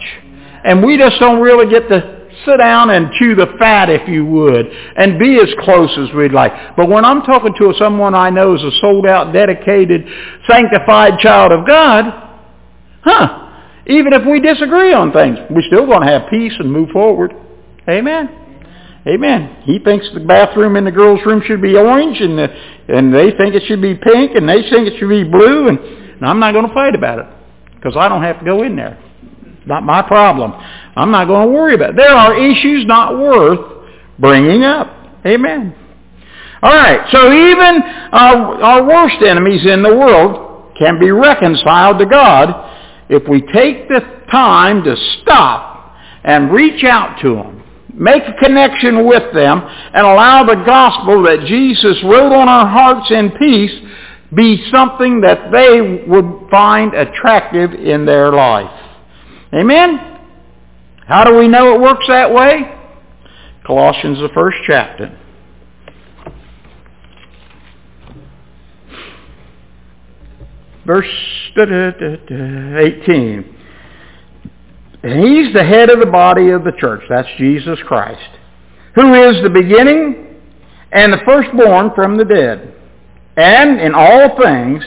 And 0.64 0.82
we 0.82 0.96
just 0.96 1.18
don't 1.20 1.40
really 1.40 1.68
get 1.68 1.88
to 1.88 2.28
sit 2.46 2.56
down 2.58 2.90
and 2.90 3.12
chew 3.18 3.34
the 3.34 3.54
fat, 3.58 3.90
if 3.90 4.08
you 4.08 4.24
would, 4.24 4.66
and 4.96 5.18
be 5.18 5.38
as 5.38 5.48
close 5.60 5.90
as 5.98 6.14
we'd 6.14 6.32
like. 6.32 6.76
But 6.76 6.88
when 6.88 7.04
I'm 7.04 7.22
talking 7.22 7.54
to 7.58 7.74
someone 7.78 8.14
I 8.14 8.30
know 8.30 8.54
is 8.54 8.62
a 8.62 8.70
sold-out, 8.80 9.32
dedicated, 9.32 10.06
sanctified 10.48 11.18
child 11.18 11.52
of 11.52 11.66
God, 11.66 12.04
huh, 13.02 13.50
even 13.86 14.12
if 14.12 14.26
we 14.26 14.40
disagree 14.40 14.92
on 14.92 15.12
things, 15.12 15.38
we're 15.50 15.62
still 15.62 15.86
going 15.86 16.06
to 16.06 16.12
have 16.12 16.30
peace 16.30 16.54
and 16.58 16.72
move 16.72 16.90
forward. 16.90 17.34
Amen. 17.88 18.43
Amen. 19.06 19.62
He 19.64 19.78
thinks 19.78 20.08
the 20.14 20.20
bathroom 20.20 20.76
in 20.76 20.84
the 20.84 20.90
girls' 20.90 21.20
room 21.26 21.42
should 21.46 21.60
be 21.60 21.76
orange, 21.76 22.20
and 22.20 22.38
the, 22.38 22.48
and 22.88 23.12
they 23.12 23.32
think 23.32 23.54
it 23.54 23.64
should 23.66 23.82
be 23.82 23.94
pink, 23.94 24.34
and 24.34 24.48
they 24.48 24.62
think 24.70 24.88
it 24.88 24.98
should 24.98 25.10
be 25.10 25.24
blue, 25.24 25.68
and, 25.68 25.78
and 25.78 26.24
I'm 26.24 26.40
not 26.40 26.52
going 26.52 26.66
to 26.66 26.72
fight 26.72 26.94
about 26.94 27.18
it 27.18 27.26
because 27.74 27.96
I 27.98 28.08
don't 28.08 28.22
have 28.22 28.38
to 28.38 28.44
go 28.44 28.62
in 28.62 28.76
there. 28.76 28.98
Not 29.66 29.82
my 29.82 30.02
problem. 30.02 30.52
I'm 30.96 31.10
not 31.10 31.26
going 31.26 31.48
to 31.48 31.52
worry 31.52 31.74
about 31.74 31.90
it. 31.90 31.96
There 31.96 32.14
are 32.14 32.34
issues 32.34 32.86
not 32.86 33.18
worth 33.18 33.88
bringing 34.18 34.62
up. 34.62 34.88
Amen. 35.26 35.74
All 36.62 36.72
right. 36.72 37.06
So 37.10 37.32
even 37.32 37.82
our, 38.12 38.62
our 38.62 38.86
worst 38.86 39.22
enemies 39.22 39.66
in 39.66 39.82
the 39.82 39.94
world 39.94 40.74
can 40.78 40.98
be 40.98 41.10
reconciled 41.10 41.98
to 41.98 42.06
God 42.06 42.70
if 43.08 43.28
we 43.28 43.40
take 43.52 43.88
the 43.88 44.00
time 44.30 44.82
to 44.84 44.96
stop 45.22 45.94
and 46.24 46.50
reach 46.50 46.84
out 46.84 47.20
to 47.20 47.34
them, 47.34 47.63
make 47.94 48.22
a 48.24 48.32
connection 48.34 49.06
with 49.06 49.32
them, 49.32 49.60
and 49.62 50.06
allow 50.06 50.44
the 50.44 50.62
gospel 50.66 51.22
that 51.24 51.46
Jesus 51.46 52.02
wrote 52.04 52.32
on 52.32 52.48
our 52.48 52.66
hearts 52.66 53.10
in 53.10 53.30
peace 53.32 53.72
be 54.34 54.68
something 54.70 55.20
that 55.20 55.52
they 55.52 56.04
would 56.06 56.50
find 56.50 56.94
attractive 56.94 57.72
in 57.72 58.04
their 58.04 58.32
life. 58.32 58.70
Amen? 59.52 60.18
How 61.06 61.24
do 61.24 61.36
we 61.36 61.46
know 61.48 61.74
it 61.74 61.80
works 61.80 62.06
that 62.08 62.32
way? 62.32 62.74
Colossians, 63.66 64.18
the 64.18 64.30
first 64.34 64.56
chapter. 64.66 65.18
Verse 70.86 71.06
18. 71.56 73.53
And 75.04 75.22
he's 75.22 75.52
the 75.52 75.62
head 75.62 75.90
of 75.90 76.00
the 76.00 76.10
body 76.10 76.48
of 76.48 76.64
the 76.64 76.72
church. 76.72 77.02
That's 77.08 77.28
Jesus 77.36 77.78
Christ. 77.86 78.30
Who 78.94 79.12
is 79.14 79.42
the 79.42 79.50
beginning 79.50 80.24
and 80.92 81.12
the 81.12 81.20
firstborn 81.26 81.90
from 81.94 82.16
the 82.16 82.24
dead. 82.24 82.74
And 83.36 83.80
in 83.80 83.94
all 83.94 84.40
things, 84.40 84.82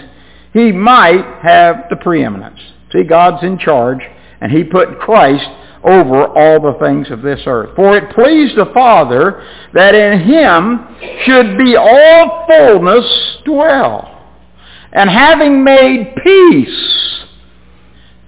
he 0.53 0.71
might 0.71 1.23
have 1.43 1.83
the 1.89 1.97
preeminence. 1.97 2.59
See, 2.93 3.03
God's 3.03 3.43
in 3.43 3.59
charge, 3.59 3.99
and 4.41 4.51
he 4.51 4.63
put 4.63 4.99
Christ 4.99 5.47
over 5.83 6.25
all 6.25 6.59
the 6.61 6.79
things 6.79 7.11
of 7.11 7.21
this 7.21 7.41
earth. 7.45 7.75
For 7.75 7.95
it 7.95 8.15
pleased 8.15 8.57
the 8.57 8.71
Father 8.73 9.45
that 9.73 9.93
in 9.93 10.21
him 10.21 10.87
should 11.25 11.57
be 11.57 11.75
all 11.75 12.47
fullness 12.47 13.37
dwell 13.45 14.13
and 14.93 15.09
having 15.09 15.63
made 15.63 16.15
peace 16.23 17.16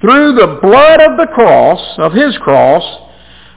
through 0.01 0.35
the 0.35 0.59
blood 0.61 1.01
of 1.01 1.17
the 1.17 1.27
cross, 1.33 1.79
of 1.97 2.13
his 2.13 2.37
cross, 2.37 2.83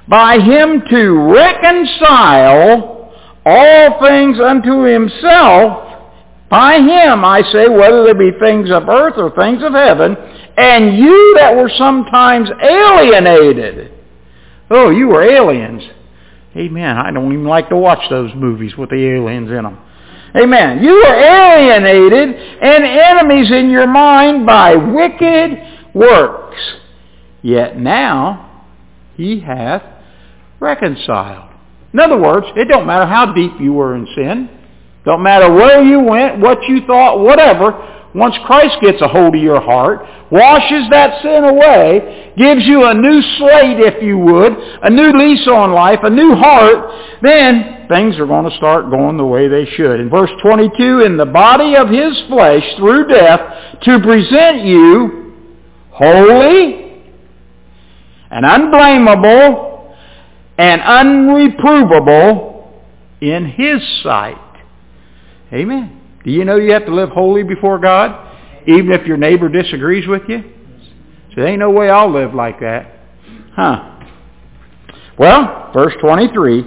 by 0.09 0.38
him 0.38 0.82
to 0.90 1.32
reconcile 1.32 3.12
all 3.47 4.01
things 4.07 4.38
unto 4.40 4.82
himself, 4.82 5.88
by 6.51 6.74
him, 6.80 7.24
I 7.24 7.43
say, 7.53 7.68
whether 7.68 8.05
they 8.05 8.12
be 8.12 8.38
things 8.38 8.70
of 8.70 8.88
earth 8.88 9.14
or 9.16 9.30
things 9.34 9.62
of 9.62 9.72
heaven, 9.72 10.16
and 10.57 10.99
you 10.99 11.34
that 11.38 11.57
were 11.57 11.70
sometimes 11.78 12.51
alienated. 12.62 13.93
Oh, 14.70 14.90
you 14.90 15.09
were 15.09 15.22
aliens. 15.22 15.82
Amen. 16.57 16.99
I 16.99 17.11
don't 17.11 17.32
even 17.32 17.47
like 17.47 17.70
to 17.70 17.76
watch 17.76 18.03
those 18.11 18.30
movies 18.34 18.76
with 18.76 18.90
the 18.90 18.97
aliens 18.97 19.49
in 19.49 19.62
them. 19.62 19.78
Amen. 20.36 20.82
You 20.82 20.95
were 20.95 21.14
alienated 21.14 22.34
and 22.62 22.84
enemies 22.84 23.51
in 23.51 23.70
your 23.70 23.86
mind 23.86 24.47
by 24.47 24.74
wicked 24.74 25.72
works. 25.95 26.59
Yet 27.43 27.78
now 27.78 28.64
he 29.16 29.40
hath 29.40 29.82
reconciled. 30.61 31.51
In 31.93 32.01
other 32.01 32.18
words, 32.18 32.47
it 32.57 32.68
don't 32.68 32.86
matter 32.86 33.07
how 33.07 33.32
deep 33.32 33.53
you 33.61 33.72
were 33.72 33.95
in 33.95 34.07
sin. 34.14 34.49
Don't 35.05 35.22
matter 35.22 35.53
where 35.53 35.82
you 35.82 36.01
went, 36.01 36.40
what 36.40 36.62
you 36.68 36.86
thought, 36.86 37.18
whatever. 37.20 37.88
Once 38.14 38.34
Christ 38.45 38.76
gets 38.82 39.01
a 39.01 39.09
hold 39.09 39.34
of 39.34 39.43
your 39.43 39.61
heart, 39.61 40.07
washes 40.30 40.88
that 40.90 41.22
sin 41.22 41.45
away, 41.45 42.32
gives 42.36 42.64
you 42.66 42.84
a 42.84 42.95
new 42.95 43.22
slate, 43.38 43.80
if 43.80 44.03
you 44.03 44.18
would, 44.18 44.53
a 44.53 44.90
new 44.90 45.12
lease 45.18 45.47
on 45.49 45.72
life, 45.72 45.99
a 46.03 46.11
new 46.11 46.34
heart, 46.34 47.20
then 47.22 47.86
things 47.88 48.18
are 48.18 48.26
going 48.26 48.49
to 48.49 48.57
start 48.57 48.90
going 48.90 49.16
the 49.16 49.24
way 49.24 49.49
they 49.49 49.64
should. 49.64 49.99
In 49.99 50.11
verse 50.11 50.30
22, 50.43 51.01
in 51.01 51.16
the 51.16 51.26
body 51.26 51.74
of 51.74 51.88
his 51.88 52.20
flesh 52.28 52.64
through 52.76 53.09
death 53.09 53.80
to 53.82 53.99
present 54.01 54.64
you 54.64 55.22
holy 56.03 57.01
and 58.31 58.45
unblameable 58.45 59.95
and 60.59 60.81
unreprovable 60.81 62.73
in 63.21 63.47
his 63.47 63.81
sight. 64.03 64.37
Amen. 65.53 66.01
Do 66.25 66.31
you 66.31 66.45
know 66.45 66.57
you 66.57 66.73
have 66.73 66.87
to 66.87 66.95
live 66.95 67.11
holy 67.11 67.43
before 67.43 67.79
God, 67.79 68.37
even 68.67 68.93
if 68.93 69.07
your 69.07 69.17
neighbor 69.17 69.49
disagrees 69.49 70.09
with 70.09 70.23
you? 70.29 70.43
So 71.31 71.37
there 71.37 71.47
ain't 71.47 71.61
no 71.61 71.71
way 71.71 71.89
I'll 71.89 72.13
live 72.13 72.35
like 72.35 72.59
that. 72.61 72.99
Huh. 73.55 74.01
Well, 75.19 75.71
verse 75.73 75.95
23, 76.01 76.65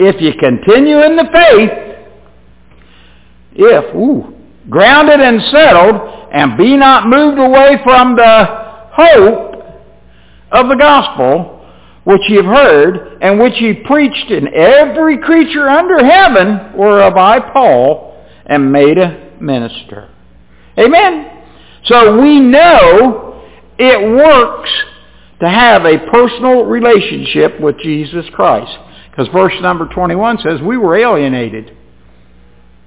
if 0.00 0.20
you 0.20 0.32
continue 0.38 1.00
in 1.02 1.16
the 1.16 1.28
faith, 1.32 1.70
if, 3.54 3.94
ooh, 3.94 4.34
grounded 4.68 5.20
and 5.20 5.40
settled, 5.50 6.14
and 6.32 6.58
be 6.58 6.76
not 6.76 7.06
moved 7.06 7.38
away 7.38 7.78
from 7.84 8.16
the 8.16 8.63
hope 8.94 9.54
of 10.52 10.68
the 10.68 10.76
gospel, 10.76 11.66
which 12.04 12.20
ye 12.28 12.36
have 12.36 12.44
heard, 12.44 13.18
and 13.22 13.40
which 13.40 13.60
ye 13.60 13.74
preached 13.74 14.30
in 14.30 14.54
every 14.54 15.18
creature 15.18 15.68
under 15.68 16.04
heaven, 16.04 16.76
whereof 16.76 17.16
I, 17.16 17.40
Paul, 17.40 18.24
and 18.46 18.70
made 18.70 18.98
a 18.98 19.32
minister. 19.40 20.10
Amen. 20.78 21.30
So 21.84 22.20
we 22.20 22.40
know 22.40 23.42
it 23.78 24.16
works 24.16 24.70
to 25.40 25.48
have 25.48 25.84
a 25.84 25.98
personal 26.10 26.64
relationship 26.64 27.60
with 27.60 27.78
Jesus 27.78 28.26
Christ. 28.32 28.78
Because 29.10 29.28
verse 29.28 29.54
number 29.60 29.86
21 29.86 30.38
says 30.38 30.60
we 30.60 30.76
were 30.76 30.96
alienated. 30.96 31.76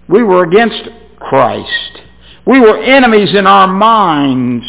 We 0.09 0.23
were 0.23 0.43
against 0.43 0.89
Christ. 1.19 2.01
We 2.45 2.59
were 2.59 2.81
enemies 2.81 3.33
in 3.35 3.45
our 3.45 3.67
minds 3.67 4.65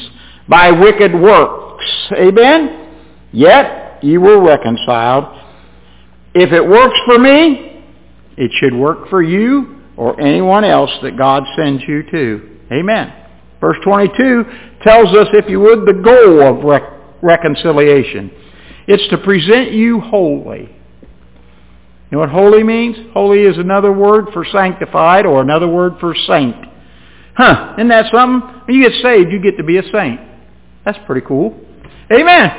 by 0.48 0.70
wicked 0.70 1.14
works. 1.14 1.84
Amen? 2.12 2.88
Yet 3.32 4.02
you 4.02 4.20
were 4.20 4.42
reconciled. 4.42 5.24
If 6.34 6.52
it 6.52 6.66
works 6.66 6.98
for 7.04 7.18
me, 7.18 7.84
it 8.36 8.50
should 8.60 8.74
work 8.74 9.08
for 9.08 9.22
you 9.22 9.82
or 9.96 10.20
anyone 10.20 10.64
else 10.64 10.90
that 11.02 11.16
God 11.16 11.42
sends 11.56 11.82
you 11.86 12.02
to. 12.10 12.58
Amen. 12.72 13.12
Verse 13.60 13.76
22 13.82 14.44
tells 14.82 15.08
us, 15.16 15.26
if 15.32 15.48
you 15.48 15.60
would, 15.60 15.80
the 15.86 16.00
goal 16.02 16.42
of 16.42 16.64
rec- 16.64 17.22
reconciliation. 17.22 18.30
It's 18.86 19.06
to 19.08 19.18
present 19.18 19.72
you 19.72 20.00
holy. 20.00 20.74
You 22.10 22.16
know 22.16 22.20
what 22.20 22.30
holy 22.30 22.62
means? 22.62 22.96
Holy 23.12 23.40
is 23.40 23.58
another 23.58 23.92
word 23.92 24.28
for 24.32 24.44
sanctified 24.50 25.26
or 25.26 25.42
another 25.42 25.68
word 25.68 25.94
for 26.00 26.14
saint. 26.26 26.56
Huh, 27.36 27.74
isn't 27.76 27.88
that 27.88 28.10
something? 28.12 28.48
When 28.64 28.76
you 28.76 28.88
get 28.88 29.02
saved, 29.02 29.30
you 29.30 29.40
get 29.40 29.56
to 29.58 29.64
be 29.64 29.76
a 29.78 29.82
saint. 29.92 30.20
That's 30.88 31.04
pretty 31.04 31.26
cool. 31.26 31.54
Amen. 32.10 32.50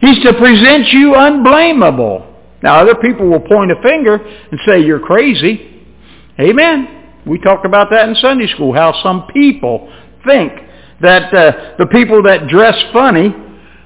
He's 0.00 0.18
to 0.24 0.32
present 0.32 0.88
you 0.94 1.14
unblameable. 1.14 2.24
Now 2.62 2.80
other 2.80 2.94
people 2.94 3.28
will 3.28 3.40
point 3.40 3.70
a 3.70 3.74
finger 3.82 4.14
and 4.14 4.58
say 4.64 4.80
you're 4.80 4.98
crazy. 4.98 5.84
Amen. 6.40 7.20
We 7.26 7.38
talked 7.38 7.66
about 7.66 7.90
that 7.90 8.08
in 8.08 8.14
Sunday 8.14 8.46
school, 8.46 8.72
how 8.72 8.94
some 9.02 9.26
people 9.26 9.92
think 10.26 10.54
that 11.02 11.34
uh, 11.34 11.74
the 11.78 11.84
people 11.84 12.22
that 12.22 12.48
dress 12.48 12.82
funny, 12.94 13.34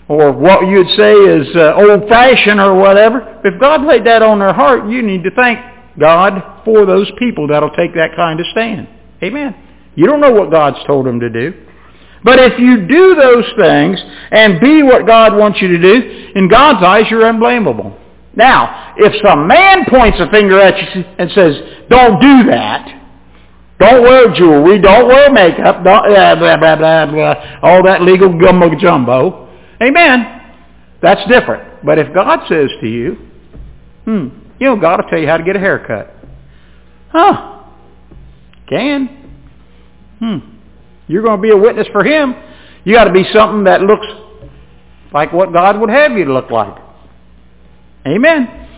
or 0.07 0.30
what 0.30 0.68
you'd 0.68 0.97
say 0.97 1.12
is 1.12 1.49
uh, 1.57 1.74
old-fashioned 1.74 2.61
or 2.61 2.76
whatever, 2.76 3.41
if 3.45 3.61
God 3.61 3.84
laid 3.84 4.07
that 4.07 4.22
on 4.22 4.38
their 4.38 4.53
heart, 4.53 4.88
you 4.88 5.03
need 5.03 5.24
to 5.24 5.32
thank 5.32 5.59
God 5.99 6.62
for 6.64 6.86
those 6.86 7.11
people 7.18 7.49
that'll 7.49 7.74
take 7.74 7.95
that 7.95 8.14
kind 8.14 8.38
of 8.38 8.47
stand. 8.53 8.86
Amen. 9.20 9.53
You 9.97 10.07
don't 10.07 10.20
know 10.20 10.30
what 10.30 10.53
God's 10.53 10.78
told 10.86 11.07
them 11.07 11.18
to 11.18 11.28
do. 11.28 11.66
But 12.22 12.38
if 12.38 12.58
you 12.58 12.86
do 12.86 13.14
those 13.14 13.44
things 13.58 13.98
and 14.30 14.60
be 14.60 14.82
what 14.82 15.06
God 15.06 15.36
wants 15.36 15.60
you 15.62 15.68
to 15.68 15.78
do, 15.78 16.32
in 16.34 16.48
God's 16.48 16.84
eyes, 16.84 17.04
you're 17.10 17.26
unblameable. 17.26 17.96
Now, 18.34 18.94
if 18.96 19.14
some 19.24 19.46
man 19.46 19.84
points 19.88 20.18
a 20.20 20.30
finger 20.30 20.60
at 20.60 20.78
you 20.94 21.04
and 21.18 21.30
says, 21.32 21.56
don't 21.88 22.20
do 22.20 22.50
that, 22.50 23.00
Don't 23.80 24.02
wear 24.02 24.32
jewelry. 24.34 24.78
Don't 24.78 25.08
wear 25.08 25.32
makeup. 25.32 25.82
Don't, 25.82 26.04
blah, 26.04 26.34
blah, 26.34 26.56
blah, 26.58 26.76
blah, 26.76 27.06
blah, 27.06 27.58
all 27.62 27.82
that 27.84 28.02
legal 28.02 28.28
gumbo 28.38 28.74
jumbo. 28.78 29.48
Amen. 29.82 30.42
That's 31.00 31.26
different. 31.28 31.84
But 31.84 31.98
if 31.98 32.14
God 32.14 32.40
says 32.46 32.68
to 32.82 32.86
you, 32.86 33.16
hmm, 34.04 34.28
you 34.60 34.66
know, 34.66 34.76
God 34.76 35.02
will 35.02 35.08
tell 35.08 35.18
you 35.18 35.26
how 35.26 35.38
to 35.38 35.42
get 35.42 35.56
a 35.56 35.58
haircut. 35.58 36.14
Huh. 37.10 37.62
Can. 38.68 39.08
Hmm. 40.18 40.38
You're 41.11 41.22
going 41.22 41.38
to 41.38 41.42
be 41.42 41.50
a 41.50 41.56
witness 41.56 41.88
for 41.90 42.04
him. 42.04 42.36
You 42.84 42.94
got 42.94 43.04
to 43.04 43.12
be 43.12 43.24
something 43.32 43.64
that 43.64 43.80
looks 43.82 44.06
like 45.12 45.32
what 45.32 45.52
God 45.52 45.80
would 45.80 45.90
have 45.90 46.12
you 46.12 46.24
to 46.24 46.32
look 46.32 46.52
like. 46.52 46.76
Amen. 48.06 48.68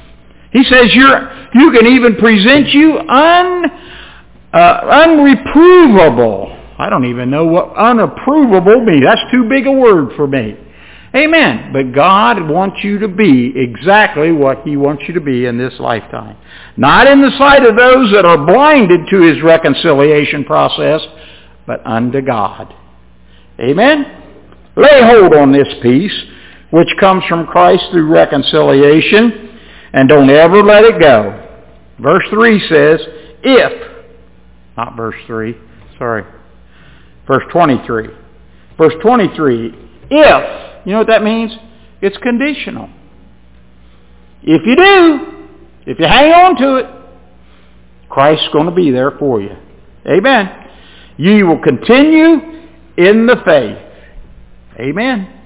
He 0.51 0.65
says 0.65 0.95
you're, 0.95 1.49
you 1.55 1.71
can 1.73 1.87
even 1.87 2.17
present 2.17 2.69
you 2.69 2.99
un, 2.99 3.67
uh, 4.53 4.81
unreprovable. 5.05 6.59
I 6.79 6.89
don't 6.89 7.05
even 7.05 7.31
know 7.31 7.45
what 7.45 7.75
unapprovable 7.75 8.83
means. 8.83 9.05
That's 9.05 9.31
too 9.31 9.47
big 9.51 9.67
a 9.67 9.73
word 9.73 10.17
for 10.17 10.27
me. 10.27 10.57
Amen. 11.15 11.71
But 11.75 11.93
God 11.93 12.49
wants 12.49 12.83
you 12.83 12.99
to 13.01 13.09
be 13.09 13.53
exactly 13.55 14.33
what 14.33 14.63
he 14.63 14.79
wants 14.79 15.03
you 15.07 15.13
to 15.15 15.21
be 15.21 15.45
in 15.45 15.59
this 15.59 15.75
lifetime. 15.79 16.39
Not 16.79 17.07
in 17.07 17.21
the 17.21 17.31
sight 17.37 17.67
of 17.67 17.77
those 17.77 18.11
that 18.13 18.25
are 18.25 18.39
blinded 18.39 19.07
to 19.11 19.21
his 19.21 19.43
reconciliation 19.43 20.45
process, 20.45 21.03
but 21.67 21.85
unto 21.87 22.21
God. 22.21 22.75
Amen. 23.61 24.23
Lay 24.77 25.03
hold 25.03 25.35
on 25.35 25.53
this 25.53 25.69
peace, 25.83 26.15
which 26.71 26.89
comes 26.99 27.25
from 27.29 27.47
Christ 27.47 27.85
through 27.91 28.07
reconciliation, 28.07 29.59
and 29.93 30.09
don't 30.09 30.31
ever 30.31 30.63
let 30.63 30.85
it 30.85 31.01
go. 31.01 31.39
Verse 31.99 32.25
3 32.31 32.59
says, 32.69 33.01
if, 33.43 33.93
not 34.77 34.97
verse 34.97 35.17
3, 35.27 35.55
sorry, 35.99 36.25
verse 37.27 37.45
23. 37.53 38.09
Verse 38.79 38.95
23, 39.03 39.75
if 40.11 40.87
you 40.87 40.93
know 40.93 40.99
what 40.99 41.09
that 41.09 41.23
means? 41.23 41.53
It's 42.01 42.17
conditional. 42.19 42.89
If 44.43 44.63
you 44.67 44.75
do, 44.75 45.47
if 45.87 45.99
you 46.01 46.07
hang 46.07 46.33
on 46.33 46.57
to 46.57 46.77
it, 46.77 46.87
Christ's 48.09 48.49
going 48.53 48.67
to 48.67 48.73
be 48.73 48.91
there 48.91 49.13
for 49.13 49.41
you. 49.41 49.57
Amen. 50.07 50.62
You 51.23 51.47
will 51.47 51.61
continue 51.61 52.35
in 52.97 53.27
the 53.27 53.37
faith. 53.45 53.79
Amen. 54.81 55.41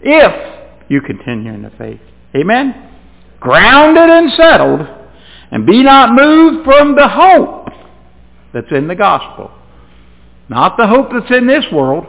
If 0.00 0.88
you 0.88 1.00
continue 1.02 1.52
in 1.52 1.62
the 1.62 1.72
faith. 1.76 2.00
Amen. 2.34 2.90
Grounded 3.40 4.08
and 4.08 4.32
settled, 4.32 4.80
and 5.50 5.66
be 5.66 5.82
not 5.82 6.14
moved 6.14 6.64
from 6.64 6.94
the 6.94 7.08
hope 7.08 7.68
that's 8.54 8.72
in 8.72 8.88
the 8.88 8.94
gospel. 8.94 9.50
Not 10.48 10.76
the 10.78 10.86
hope 10.86 11.10
that's 11.12 11.36
in 11.36 11.46
this 11.46 11.64
world, 11.70 12.06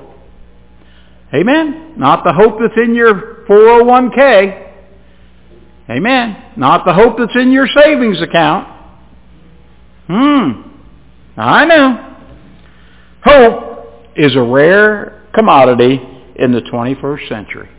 Amen. 1.33 1.93
Not 1.97 2.23
the 2.23 2.33
hope 2.33 2.59
that's 2.59 2.77
in 2.77 2.95
your 2.95 3.45
401k. 3.47 4.73
Amen. 5.89 6.43
Not 6.55 6.85
the 6.85 6.93
hope 6.93 7.17
that's 7.17 7.35
in 7.35 7.51
your 7.51 7.67
savings 7.67 8.21
account. 8.21 8.67
Hmm. 10.07 10.61
I 11.37 11.65
know. 11.65 12.08
Hope 13.23 13.85
is 14.15 14.35
a 14.35 14.41
rare 14.41 15.27
commodity 15.33 15.99
in 16.35 16.51
the 16.51 16.61
21st 16.61 17.29
century. 17.29 17.69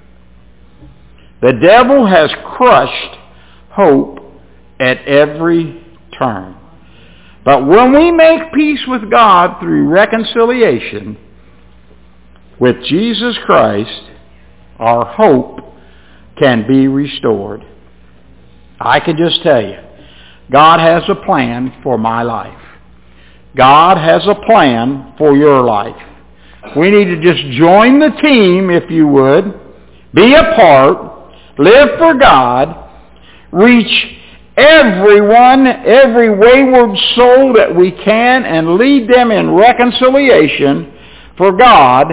The 1.43 1.55
devil 1.63 2.07
has 2.07 2.31
crushed 2.57 3.19
hope 3.71 4.19
at 4.79 4.99
every 5.07 5.85
turn. 6.19 6.57
But 7.45 7.67
when 7.67 7.93
we 7.95 8.11
make 8.11 8.53
peace 8.53 8.81
with 8.87 9.11
God 9.11 9.61
through 9.61 9.89
reconciliation, 9.89 11.17
with 12.59 12.77
Jesus 12.85 13.39
Christ, 13.47 14.03
our 14.79 15.07
hope 15.07 15.61
can 16.39 16.67
be 16.69 16.89
restored. 16.89 17.65
I 18.79 19.01
can 19.01 19.17
just 19.17 19.43
tell 19.43 19.63
you, 19.63 19.79
God 20.51 20.81
has 20.81 21.03
a 21.09 21.15
plan 21.15 21.81
for 21.83 21.97
my 21.97 22.23
life. 22.23 22.60
God 23.57 23.97
has 23.97 24.27
a 24.27 24.35
plan 24.47 25.15
for 25.19 25.37
your 25.37 25.63
life. 25.63 25.97
We 26.77 26.91
need 26.91 27.07
to 27.07 27.21
just 27.21 27.43
join 27.59 27.99
the 27.99 28.11
team, 28.23 28.71
if 28.71 28.91
you 28.91 29.07
would, 29.09 29.59
be 30.15 30.35
a 30.35 30.55
part, 30.55 31.59
live 31.59 31.99
for 31.99 32.15
God, 32.15 32.89
reach 33.51 34.17
everyone, 34.57 35.67
every 35.67 36.31
wayward 36.31 36.97
soul 37.17 37.55
that 37.55 37.75
we 37.75 37.91
can, 37.93 38.45
and 38.45 38.77
lead 38.77 39.09
them 39.09 39.31
in 39.31 39.55
reconciliation 39.55 40.93
for 41.37 41.53
God 41.53 42.09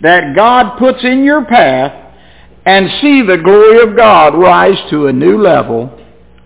that 0.00 0.34
God 0.34 0.78
puts 0.78 1.02
in 1.04 1.24
your 1.24 1.44
path 1.44 2.14
and 2.64 2.88
see 3.00 3.22
the 3.22 3.38
glory 3.38 3.82
of 3.88 3.96
God 3.96 4.34
rise 4.34 4.78
to 4.90 5.06
a 5.06 5.12
new 5.12 5.40
level 5.40 5.90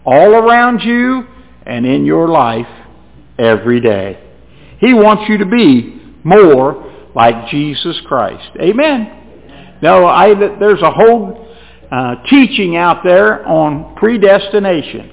all 0.05 0.35
around 0.35 0.81
you 0.81 1.27
and 1.67 1.87
in 1.87 2.05
your 2.05 2.29
life 2.29 2.67
every 3.43 3.81
day. 3.81 4.19
He 4.79 4.95
wants 4.95 5.29
you 5.29 5.39
to 5.39 5.47
be 5.47 6.01
more 6.25 7.11
like 7.15 7.49
Jesus 7.51 8.01
Christ. 8.07 8.51
Amen. 8.61 9.79
Now, 9.83 10.07
I, 10.07 10.35
there's 10.35 10.83
a 10.83 10.91
whole 10.91 11.49
uh, 11.91 12.23
teaching 12.29 12.77
out 12.77 13.03
there 13.05 13.47
on 13.47 13.97
predestination. 13.97 15.11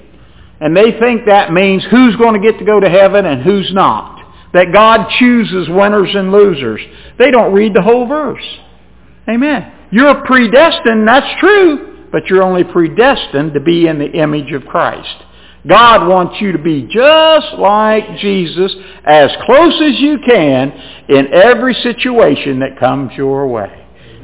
And 0.60 0.76
they 0.76 0.98
think 0.98 1.26
that 1.26 1.52
means 1.52 1.84
who's 1.90 2.16
going 2.16 2.40
to 2.40 2.40
get 2.40 2.58
to 2.58 2.64
go 2.64 2.80
to 2.80 2.88
heaven 2.88 3.26
and 3.26 3.42
who's 3.42 3.72
not 3.72 4.20
that 4.52 4.72
God 4.72 5.08
chooses 5.18 5.68
winners 5.68 6.10
and 6.14 6.32
losers. 6.32 6.80
They 7.18 7.30
don't 7.30 7.52
read 7.52 7.74
the 7.74 7.82
whole 7.82 8.06
verse. 8.06 8.44
Amen. 9.28 9.72
You're 9.92 10.24
predestined, 10.24 11.06
that's 11.06 11.38
true, 11.38 12.08
but 12.10 12.26
you're 12.26 12.42
only 12.42 12.64
predestined 12.64 13.54
to 13.54 13.60
be 13.60 13.86
in 13.86 13.98
the 13.98 14.10
image 14.10 14.52
of 14.52 14.64
Christ. 14.66 15.24
God 15.66 16.08
wants 16.08 16.40
you 16.40 16.52
to 16.52 16.58
be 16.58 16.82
just 16.82 17.54
like 17.58 18.18
Jesus, 18.18 18.72
as 19.04 19.30
close 19.44 19.74
as 19.82 20.00
you 20.00 20.18
can 20.26 20.70
in 21.08 21.34
every 21.34 21.74
situation 21.74 22.60
that 22.60 22.78
comes 22.78 23.12
your 23.14 23.46
way. 23.46 23.70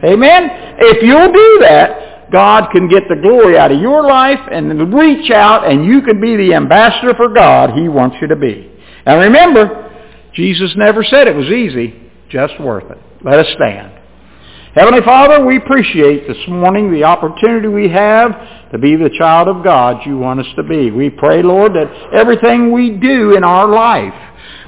Amen? 0.02 0.50
If 0.78 1.02
you'll 1.02 1.32
do 1.32 1.58
that, 1.60 2.30
God 2.30 2.70
can 2.72 2.88
get 2.88 3.04
the 3.08 3.16
glory 3.16 3.58
out 3.58 3.70
of 3.70 3.80
your 3.80 4.06
life 4.06 4.40
and 4.50 4.92
reach 4.92 5.30
out 5.30 5.70
and 5.70 5.84
you 5.84 6.02
can 6.02 6.20
be 6.20 6.36
the 6.36 6.54
ambassador 6.54 7.14
for 7.14 7.28
God 7.28 7.70
He 7.78 7.88
wants 7.88 8.16
you 8.20 8.28
to 8.28 8.36
be. 8.36 8.70
And 9.04 9.20
remember, 9.20 9.82
Jesus 10.34 10.74
never 10.76 11.04
said 11.04 11.28
it 11.28 11.36
was 11.36 11.46
easy, 11.46 12.10
just 12.28 12.58
worth 12.60 12.90
it. 12.90 12.98
Let 13.22 13.38
us 13.38 13.46
stand. 13.54 13.95
Heavenly 14.76 15.00
Father, 15.06 15.42
we 15.42 15.56
appreciate 15.56 16.28
this 16.28 16.36
morning 16.48 16.92
the 16.92 17.04
opportunity 17.04 17.66
we 17.66 17.88
have 17.88 18.70
to 18.72 18.76
be 18.76 18.94
the 18.94 19.08
child 19.08 19.48
of 19.48 19.64
God 19.64 20.04
you 20.04 20.18
want 20.18 20.40
us 20.40 20.46
to 20.54 20.62
be. 20.62 20.90
We 20.90 21.08
pray, 21.08 21.42
Lord, 21.42 21.72
that 21.72 22.10
everything 22.12 22.70
we 22.72 22.90
do 22.90 23.34
in 23.34 23.42
our 23.42 23.66
life 23.66 24.12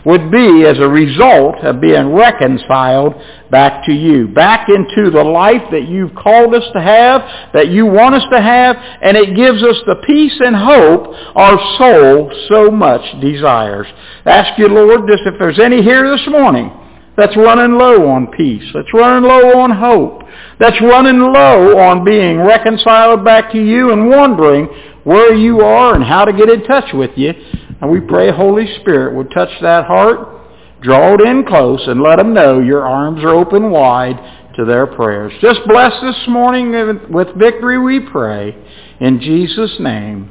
would 0.06 0.30
be 0.30 0.64
as 0.64 0.78
a 0.78 0.88
result 0.88 1.56
of 1.56 1.82
being 1.82 2.14
reconciled 2.14 3.16
back 3.50 3.84
to 3.84 3.92
you, 3.92 4.28
back 4.28 4.70
into 4.70 5.10
the 5.10 5.22
life 5.22 5.70
that 5.72 5.86
you've 5.86 6.14
called 6.14 6.54
us 6.54 6.64
to 6.72 6.80
have, 6.80 7.20
that 7.52 7.68
you 7.68 7.84
want 7.84 8.14
us 8.14 8.24
to 8.32 8.40
have, 8.40 8.76
and 9.02 9.14
it 9.14 9.36
gives 9.36 9.62
us 9.62 9.76
the 9.84 9.96
peace 10.06 10.40
and 10.40 10.56
hope 10.56 11.14
our 11.36 11.58
soul 11.76 12.32
so 12.48 12.70
much 12.70 13.02
desires. 13.20 13.86
Ask 14.24 14.58
you, 14.58 14.68
Lord, 14.68 15.02
just 15.06 15.24
if 15.26 15.34
there's 15.38 15.58
any 15.58 15.82
here 15.82 16.10
this 16.10 16.26
morning 16.28 16.72
that's 17.18 17.36
running 17.36 17.76
low 17.76 18.08
on 18.08 18.28
peace, 18.28 18.64
that's 18.72 18.94
running 18.94 19.28
low 19.28 19.58
on 19.58 19.72
hope, 19.72 20.22
that's 20.58 20.80
running 20.80 21.18
low 21.18 21.78
on 21.78 22.04
being 22.04 22.38
reconciled 22.38 23.24
back 23.24 23.52
to 23.52 23.58
you 23.58 23.92
and 23.92 24.08
wondering 24.08 24.66
where 25.02 25.34
you 25.34 25.60
are 25.60 25.94
and 25.94 26.04
how 26.04 26.24
to 26.24 26.32
get 26.32 26.48
in 26.48 26.64
touch 26.64 26.94
with 26.94 27.10
you, 27.16 27.34
and 27.80 27.90
we 27.90 28.00
pray 28.00 28.30
Holy 28.30 28.66
Spirit 28.80 29.16
would 29.16 29.30
touch 29.32 29.50
that 29.60 29.86
heart, 29.86 30.40
draw 30.80 31.14
it 31.14 31.20
in 31.20 31.44
close, 31.44 31.86
and 31.88 32.02
let 32.02 32.16
them 32.16 32.32
know 32.32 32.60
your 32.60 32.86
arms 32.86 33.22
are 33.24 33.34
open 33.34 33.70
wide 33.70 34.16
to 34.56 34.64
their 34.64 34.86
prayers. 34.86 35.32
Just 35.40 35.60
bless 35.66 35.92
this 36.00 36.28
morning 36.28 36.72
with 37.10 37.28
victory, 37.36 37.78
we 37.78 38.00
pray. 38.00 38.56
In 39.00 39.20
Jesus' 39.20 39.76
name, 39.80 40.30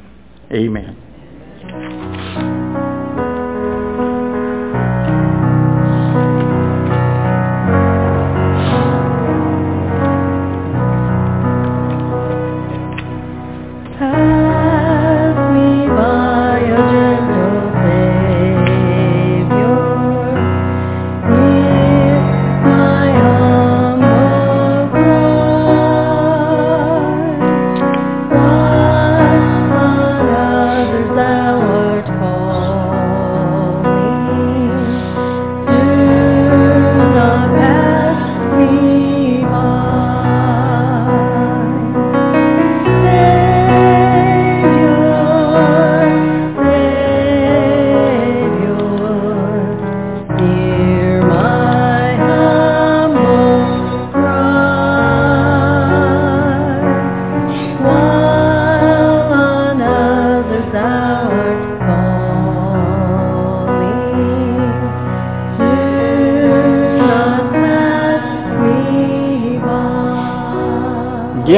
amen. 0.52 2.57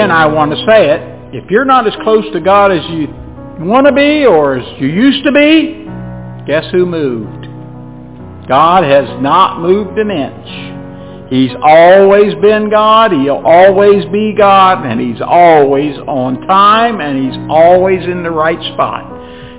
Again, 0.00 0.10
I 0.10 0.26
want 0.26 0.50
to 0.52 0.56
say 0.66 0.90
it. 0.90 1.34
If 1.34 1.50
you're 1.50 1.66
not 1.66 1.86
as 1.86 1.92
close 2.02 2.24
to 2.32 2.40
God 2.40 2.72
as 2.72 2.82
you 2.90 3.06
want 3.66 3.86
to 3.86 3.92
be 3.92 4.24
or 4.24 4.56
as 4.58 4.80
you 4.80 4.88
used 4.88 5.24
to 5.24 5.32
be, 5.32 5.84
guess 6.46 6.64
who 6.72 6.86
moved? 6.86 7.46
God 8.48 8.82
has 8.82 9.04
not 9.20 9.60
moved 9.60 9.98
an 9.98 10.10
inch. 10.10 11.30
He's 11.30 11.52
always 11.62 12.34
been 12.36 12.70
God. 12.70 13.12
He'll 13.12 13.42
always 13.44 14.06
be 14.06 14.34
God. 14.36 14.86
And 14.86 14.98
he's 14.98 15.20
always 15.20 15.96
on 16.08 16.40
time. 16.46 17.00
And 17.00 17.22
he's 17.22 17.38
always 17.50 18.02
in 18.04 18.22
the 18.22 18.30
right 18.30 18.58
spot. 18.72 19.04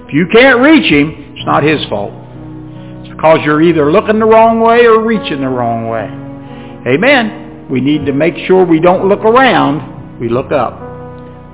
If 0.07 0.13
you 0.13 0.27
can't 0.33 0.59
reach 0.59 0.91
him, 0.91 1.35
it's 1.37 1.45
not 1.45 1.63
his 1.63 1.85
fault. 1.85 2.11
It's 3.05 3.13
because 3.13 3.39
you're 3.45 3.61
either 3.61 3.91
looking 3.91 4.17
the 4.17 4.25
wrong 4.25 4.59
way 4.59 4.87
or 4.87 5.05
reaching 5.05 5.41
the 5.41 5.49
wrong 5.49 5.87
way. 5.87 6.09
Amen. 6.91 7.67
We 7.69 7.79
need 7.79 8.07
to 8.07 8.11
make 8.11 8.35
sure 8.47 8.65
we 8.65 8.81
don't 8.81 9.07
look 9.07 9.21
around. 9.21 9.90
We 10.21 10.29
look 10.29 10.51
up. 10.51 10.79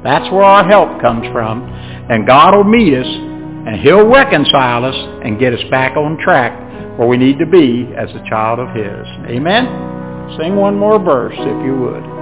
That's 0.03 0.29
where 0.31 0.43
our 0.43 0.67
help 0.67 1.01
comes 1.01 1.25
from. 1.31 1.63
And 1.63 2.27
God 2.27 2.53
will 2.53 2.65
meet 2.65 2.93
us 2.93 3.07
and 3.07 3.79
he'll 3.81 4.05
reconcile 4.07 4.85
us 4.85 4.95
and 5.23 5.39
get 5.39 5.53
us 5.53 5.63
back 5.71 5.97
on 5.97 6.17
track 6.17 6.51
where 6.99 7.07
we 7.07 7.17
need 7.17 7.39
to 7.39 7.45
be 7.45 7.87
as 7.97 8.09
a 8.11 8.23
child 8.29 8.59
of 8.59 8.67
his. 8.75 9.07
Amen? 9.31 10.37
Sing 10.39 10.55
one 10.55 10.77
more 10.77 10.99
verse 10.99 11.35
if 11.37 11.65
you 11.65 11.75
would. 11.79 12.16